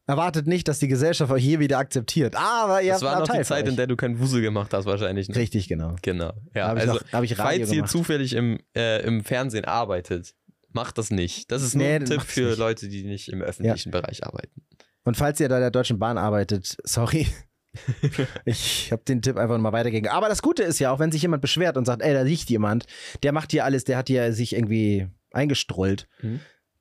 [0.10, 2.36] erwartet nicht, dass die Gesellschaft euch hier wieder akzeptiert.
[2.36, 4.86] Aber ihr das habt war noch die Zeit, in der du keinen Wusel gemacht hast,
[4.86, 5.30] wahrscheinlich.
[5.30, 5.36] Ne?
[5.36, 5.96] Richtig, genau.
[6.02, 6.34] Genau.
[6.56, 10.34] Ja, also, noch- falls ihr zufällig im, äh, im Fernsehen arbeitet,
[10.74, 11.52] macht das nicht.
[11.52, 12.58] Das ist nur Nee, ein Tipp für nicht.
[12.58, 14.62] Leute, die nicht im öffentlichen Bereich arbeiten.
[15.04, 17.28] Und falls ihr da der Deutschen Bahn arbeitet, sorry.
[18.46, 20.10] ich habe den Tipp einfach mal weitergegeben.
[20.16, 22.50] Aber das Gute ist ja auch, wenn sich jemand beschwert und sagt, ey, da liegt
[22.50, 22.86] jemand,
[23.24, 26.40] der macht hier alles, der hat hier sich irgendwie eingestrollt, Mhm.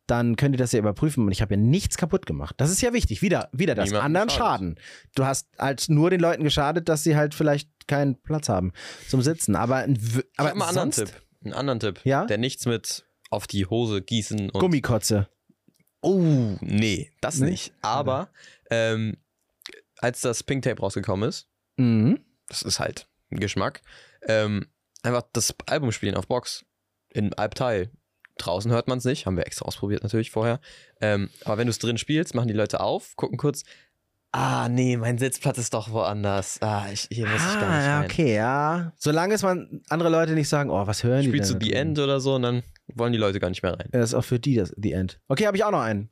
[0.08, 2.54] Dann könnt ihr das ja überprüfen und ich habe ja nichts kapput gemacht.
[2.58, 3.22] Das ist ja wichtig.
[3.22, 3.86] Wieder, wieder das.
[3.86, 4.48] Niemandem Anderen geschadet.
[4.50, 4.80] Schaden.
[5.14, 8.72] Du hast halt nur den Leuten geschadet, dass sie halt vielleicht keinen Platz haben
[9.08, 9.54] zum Sitzen.
[9.56, 9.98] Aber, Ich
[10.36, 11.12] aber mal einen anderen Tipp.
[11.44, 12.00] Einen anderen Tipp.
[12.04, 12.24] Ja?
[12.26, 14.60] Der nichts mit auf die Hose gießen und.
[14.60, 15.28] Gummikotze.
[16.00, 17.50] Oh, nee, das Nee?
[17.50, 17.72] nicht.
[17.82, 18.30] Aber
[18.70, 19.16] ähm,
[19.98, 22.20] als das Pink Tape rausgekommen ist, Mhm.
[22.48, 23.82] das ist halt ein Geschmack,
[24.26, 24.66] ähm,
[25.02, 26.64] einfach das Album spielen auf Box
[27.10, 27.90] in Albteil.
[28.38, 30.60] Draußen hört man es nicht, haben wir extra ausprobiert natürlich vorher.
[31.00, 33.62] Ähm, aber wenn du es drin spielst, machen die Leute auf, gucken kurz.
[34.32, 36.58] Ah, nee, mein Sitzplatz ist doch woanders.
[36.60, 38.04] Ah, ich, hier muss ich gar nicht Ah, rein.
[38.04, 38.92] okay, ja.
[38.98, 41.60] Solange es man andere Leute nicht sagen, oh, was hören die Spielst du denn?
[41.60, 41.88] The da drüben?
[41.88, 42.62] End oder so und dann
[42.94, 43.88] wollen die Leute gar nicht mehr rein.
[43.90, 45.18] Das ist auch für die das The End.
[45.28, 46.10] Okay, habe ich auch noch einen.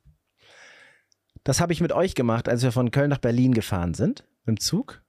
[1.43, 4.25] Das habe ich mit euch gemacht, als wir von Köln nach Berlin gefahren sind.
[4.47, 5.01] Im Zug.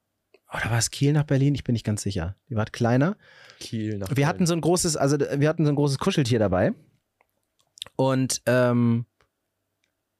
[0.52, 1.54] Oder war es Kiel nach Berlin?
[1.54, 2.36] Ich bin nicht ganz sicher.
[2.48, 3.16] Die war kleiner.
[3.58, 4.26] Kiel nach Wir Köln.
[4.26, 6.72] hatten so ein großes, also wir hatten so ein großes Kuscheltier dabei.
[8.00, 9.06] Und ähm,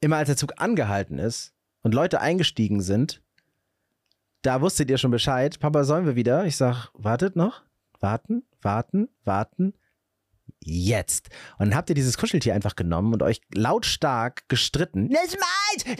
[0.01, 3.23] immer als der Zug angehalten ist und Leute eingestiegen sind,
[4.43, 5.61] da wusstet ihr schon Bescheid.
[5.61, 6.45] Papa, sollen wir wieder?
[6.45, 7.63] Ich sag, wartet noch.
[8.01, 9.75] Warten, warten, warten.
[10.65, 11.29] Jetzt.
[11.59, 15.09] Und dann habt ihr dieses Kuscheltier einfach genommen und euch lautstark gestritten.
[15.11, 15.85] Das ist meins!
[15.87, 15.97] Nein,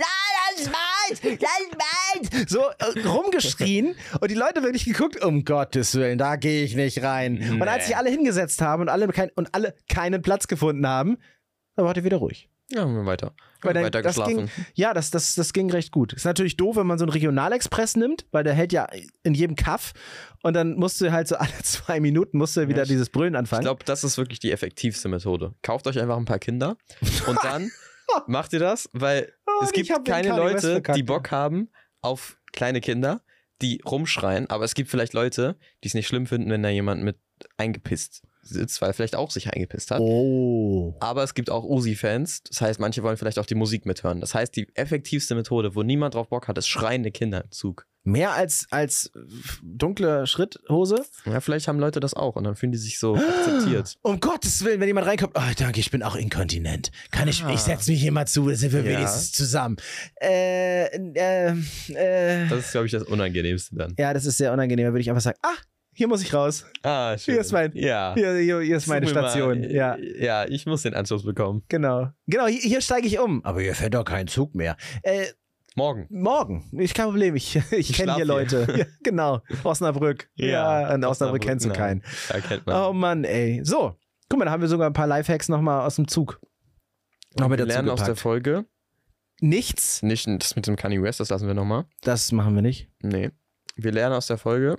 [0.51, 1.21] das ist meins!
[1.41, 2.51] Das ist meins!
[2.51, 7.03] So äh, rumgeschrien und die Leute wirklich geguckt, um Gottes Willen, da gehe ich nicht
[7.05, 7.61] rein.
[7.61, 7.87] Und als Nee.
[7.89, 11.19] sich alle hingesetzt haben und alle, kein, und alle keinen Platz gefunden haben,
[11.79, 12.49] dann wart ihr wieder ruhig.
[12.71, 13.33] Ja, haben wir weiter.
[13.63, 14.51] Weil dann- weiter das geschlafen.
[14.75, 16.13] Ja, das, das, das ging recht gut.
[16.13, 18.87] Ist natürlich doof, wenn man so einen Regionalexpress nimmt, weil der hält ja
[19.23, 19.93] in jedem Kaff
[20.43, 23.35] und dann musst du halt so alle zwei Minuten musst du wieder ich- dieses Brüllen
[23.35, 23.63] Ich anfangen.
[23.63, 25.55] glaube, das ist wirklich die effektivste Methode.
[25.63, 26.77] Kauft euch einfach ein paar Kinder
[27.27, 27.71] und dann
[28.27, 31.05] macht ihr das, weil Oh, es gibt ich keine Leute, die ja.
[31.05, 31.71] Bock haben
[32.03, 33.23] auf kleine Kinder,
[33.63, 37.03] die rumschreien, aber es gibt vielleicht Leute, die es nicht schlimm finden, wenn da jemand
[37.03, 37.19] mit
[37.57, 40.01] eingepisst sitzt, weil er vielleicht auch sich eingepisst hat.
[40.01, 40.95] Oh.
[41.01, 44.21] Aber es gibt auch Usi-Fans, das heißt, manche wollen vielleicht auch die Musik mithören.
[44.21, 47.87] Das heißt, die effektivste Methode, wo niemand drauf Bock hat, ist schreiende Kinder im Zug.
[48.05, 49.11] Mehr als, als
[49.63, 51.05] dunkle Schritthose?
[51.27, 53.97] Ja, vielleicht haben Leute das auch und dann fühlen die sich so akzeptiert.
[54.03, 56.91] Um Gottes Willen, wenn jemand reinkommt, oh danke, ich bin auch inkontinent.
[57.11, 57.51] Kann ich, Ah.
[57.53, 58.97] ich setze mich hier mal zu, sind wir Ja.
[58.99, 59.77] wenigstens zusammen.
[60.23, 61.55] Äh, äh,
[61.89, 62.49] äh.
[62.49, 63.95] Das ist, glaube ich, das Unangenehmste dann.
[63.99, 64.87] Ja, das ist sehr unangenehm.
[64.87, 65.55] Da würde ich einfach sagen, ah,
[65.99, 66.65] hier muss ich raus.
[66.85, 67.35] Ah, schön.
[67.35, 68.15] Hier ist mein- Ja.
[68.15, 69.65] Hier, hier, hier ist meine mal- Station.
[69.69, 71.65] Ja, Ja, ich muss den Anschluss bekommen.
[71.69, 72.09] genau.
[72.29, 73.45] Genau, hier, hier steige ich um.
[73.45, 74.77] Aber hier fährt doch kein Zug mehr.
[75.03, 75.27] Äh,
[75.75, 76.07] Morgen.
[76.09, 76.69] morgen.
[76.79, 77.35] Ich kein Problem.
[77.35, 78.25] Ich, ich kenne hier hier.
[78.25, 78.67] Leute.
[78.79, 79.41] Ja, genau.
[79.65, 80.31] Osnabrück.
[80.37, 82.03] Ja, in Osnabrück kennst du keinen.
[82.29, 82.77] Da kennt man.
[82.77, 83.61] Oh Mann, ey.
[83.65, 83.97] So,
[84.29, 86.41] guck mal, da haben wir sogar ein paar Lifehacks nochmal aus dem Zug.
[87.37, 88.15] Noch mit wir lernen aus der.
[88.15, 88.65] Folge.
[89.41, 91.87] Nichts, Nicht das mit dem Kanye West, das lassen wir nochmal.
[92.03, 92.89] das machen wir nicht.
[93.03, 93.31] Nee.
[93.77, 94.77] Wir lernen aus der Folge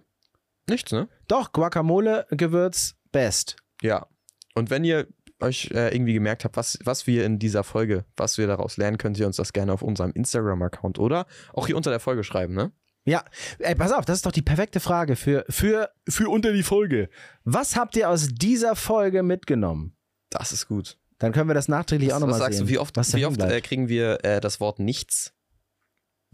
[0.70, 1.10] nichts, ne?
[1.28, 3.58] Doch, Guacamole, Gewürz, best.
[3.82, 4.08] Ja.
[4.56, 5.08] Und wenn ihr
[5.42, 8.98] euch äh, irgendwie gemerkt habt, was, was wir in dieser Folge, was wir daraus lernen,
[8.98, 12.54] könnt ihr uns das gerne auf unserem Instagram-Account oder auch hier unter der Folge schreiben,
[12.54, 12.72] ne?
[13.06, 13.24] Ja,
[13.60, 17.10] ey, pass auf, das ist doch die perfekte Frage für, für, für unter die Folge.
[17.44, 19.96] Was habt ihr aus dieser Folge mitgenommen?
[20.30, 20.98] Das ist gut.
[21.18, 22.68] Dann können wir das nachträglich auch was, nochmal was sagst sehen.
[22.68, 25.34] du, wie oft, wie oft äh, kriegen wir äh, das Wort nichts?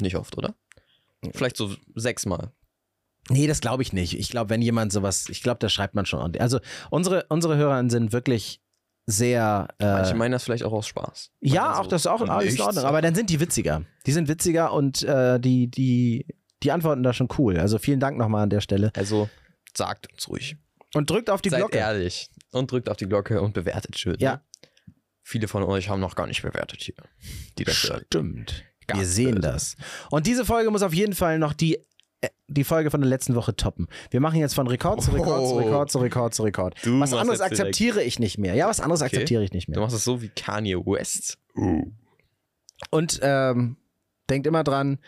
[0.01, 0.55] Nicht oft, oder?
[1.33, 2.51] Vielleicht so sechsmal.
[3.29, 4.17] Nee, das glaube ich nicht.
[4.19, 6.41] Ich glaube, wenn jemand sowas, ich glaube, das schreibt man schon ordentlich.
[6.41, 6.59] Also
[6.91, 8.61] unsere, unsere Hörerinnen sind wirklich
[9.07, 9.67] sehr.
[9.79, 11.31] Äh, Manche meinen das vielleicht auch aus Spaß.
[11.41, 12.65] ja, auch so, das ist auch in, alles in nichts.
[12.65, 12.85] Ordnung.
[12.85, 13.83] Aber dann sind die witziger.
[14.05, 16.27] Die sind witziger und äh, die, die,
[16.63, 17.57] die antworten da schon cool.
[17.57, 18.91] Also vielen Dank nochmal an der Stelle.
[18.95, 19.29] Also
[19.75, 20.57] sagt uns ruhig.
[20.93, 21.77] Und drückt auf die Seid Glocke.
[21.77, 22.29] ehrlich.
[22.51, 24.15] Und drückt auf die Glocke und bewertet schön.
[24.19, 24.35] Ja.
[24.35, 24.41] Ne?
[25.23, 26.95] Viele von euch haben noch gar nicht bewertet hier.
[27.57, 27.75] Die das.
[27.75, 28.63] Stimmt.
[28.93, 29.41] Wir sehen böse.
[29.41, 29.75] das.
[30.11, 31.79] Und diese Folge muss auf jeden Fall noch die,
[32.47, 33.87] die Folge von der letzten Woche toppen.
[34.11, 35.57] Wir machen jetzt von Rekord zu Rekord zu Oh.
[35.59, 36.75] Rekord zu Rekord zu Rekord.
[36.83, 38.53] Du was anderes jetzt direkt- akzeptiere ich nicht mehr.
[38.55, 39.07] Ja, was anderes Okay.
[39.15, 39.79] akzeptiere ich nicht Du mehr.
[39.81, 41.37] machst es so wie Kanye West.
[42.91, 43.77] Und ähm,
[44.29, 44.99] denkt immer dran,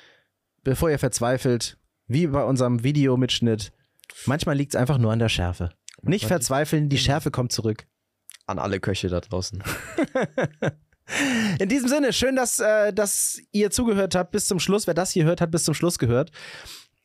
[0.64, 1.78] bevor ihr verzweifelt,
[2.08, 3.72] wie bei unserem Videomitschnitt,
[4.26, 5.70] manchmal liegt es einfach nur an der Schärfe.
[6.02, 7.86] Nicht verzweifeln, die Schärfe kommt zurück.
[8.46, 9.62] An alle Köche da draußen.
[11.60, 14.88] In diesem Sinne, schön, dass, äh, dass ihr zugehört habt bis zum Schluss.
[14.88, 16.32] Wer das hier hört, hat bis zum Schluss gehört.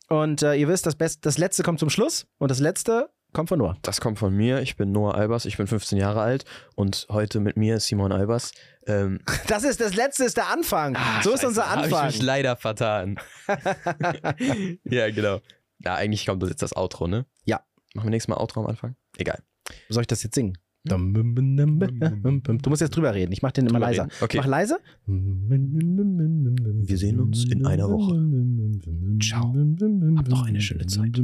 [0.09, 3.49] Und äh, ihr wisst, das, Best das Letzte kommt zum Schluss und das Letzte kommt
[3.49, 3.77] von Noah.
[3.81, 4.61] Das kommt von mir.
[4.61, 5.45] Ich bin Noah Albers.
[5.45, 6.45] Ich bin 15 Jahre alt.
[6.75, 8.51] Und heute mit mir ist Simon Albers.
[8.85, 10.95] Ähm, Das ist das Letzte, ist der Anfang.
[11.23, 12.09] so ist Scheiße, unser Hab Anfang.
[12.09, 13.19] ich mich leider vertan.
[14.83, 15.39] ja, genau.
[15.79, 17.25] Ja, eigentlich kommt das jetzt das Outro, ne?
[17.45, 17.61] Ja.
[17.93, 18.95] Machen wir nächstes Mal Outro am Anfang?
[19.17, 19.41] Egal.
[19.89, 20.57] Soll ich das jetzt singen?
[20.85, 23.31] Du musst jetzt drüber reden.
[23.31, 24.09] Ich mach den immer leiser.
[24.19, 24.37] Okay.
[24.37, 24.79] Mach leise.
[25.05, 28.15] Wir sehen uns in einer Woche.
[29.21, 29.55] Ciao.
[30.17, 31.17] Hab noch eine schöne Zeit.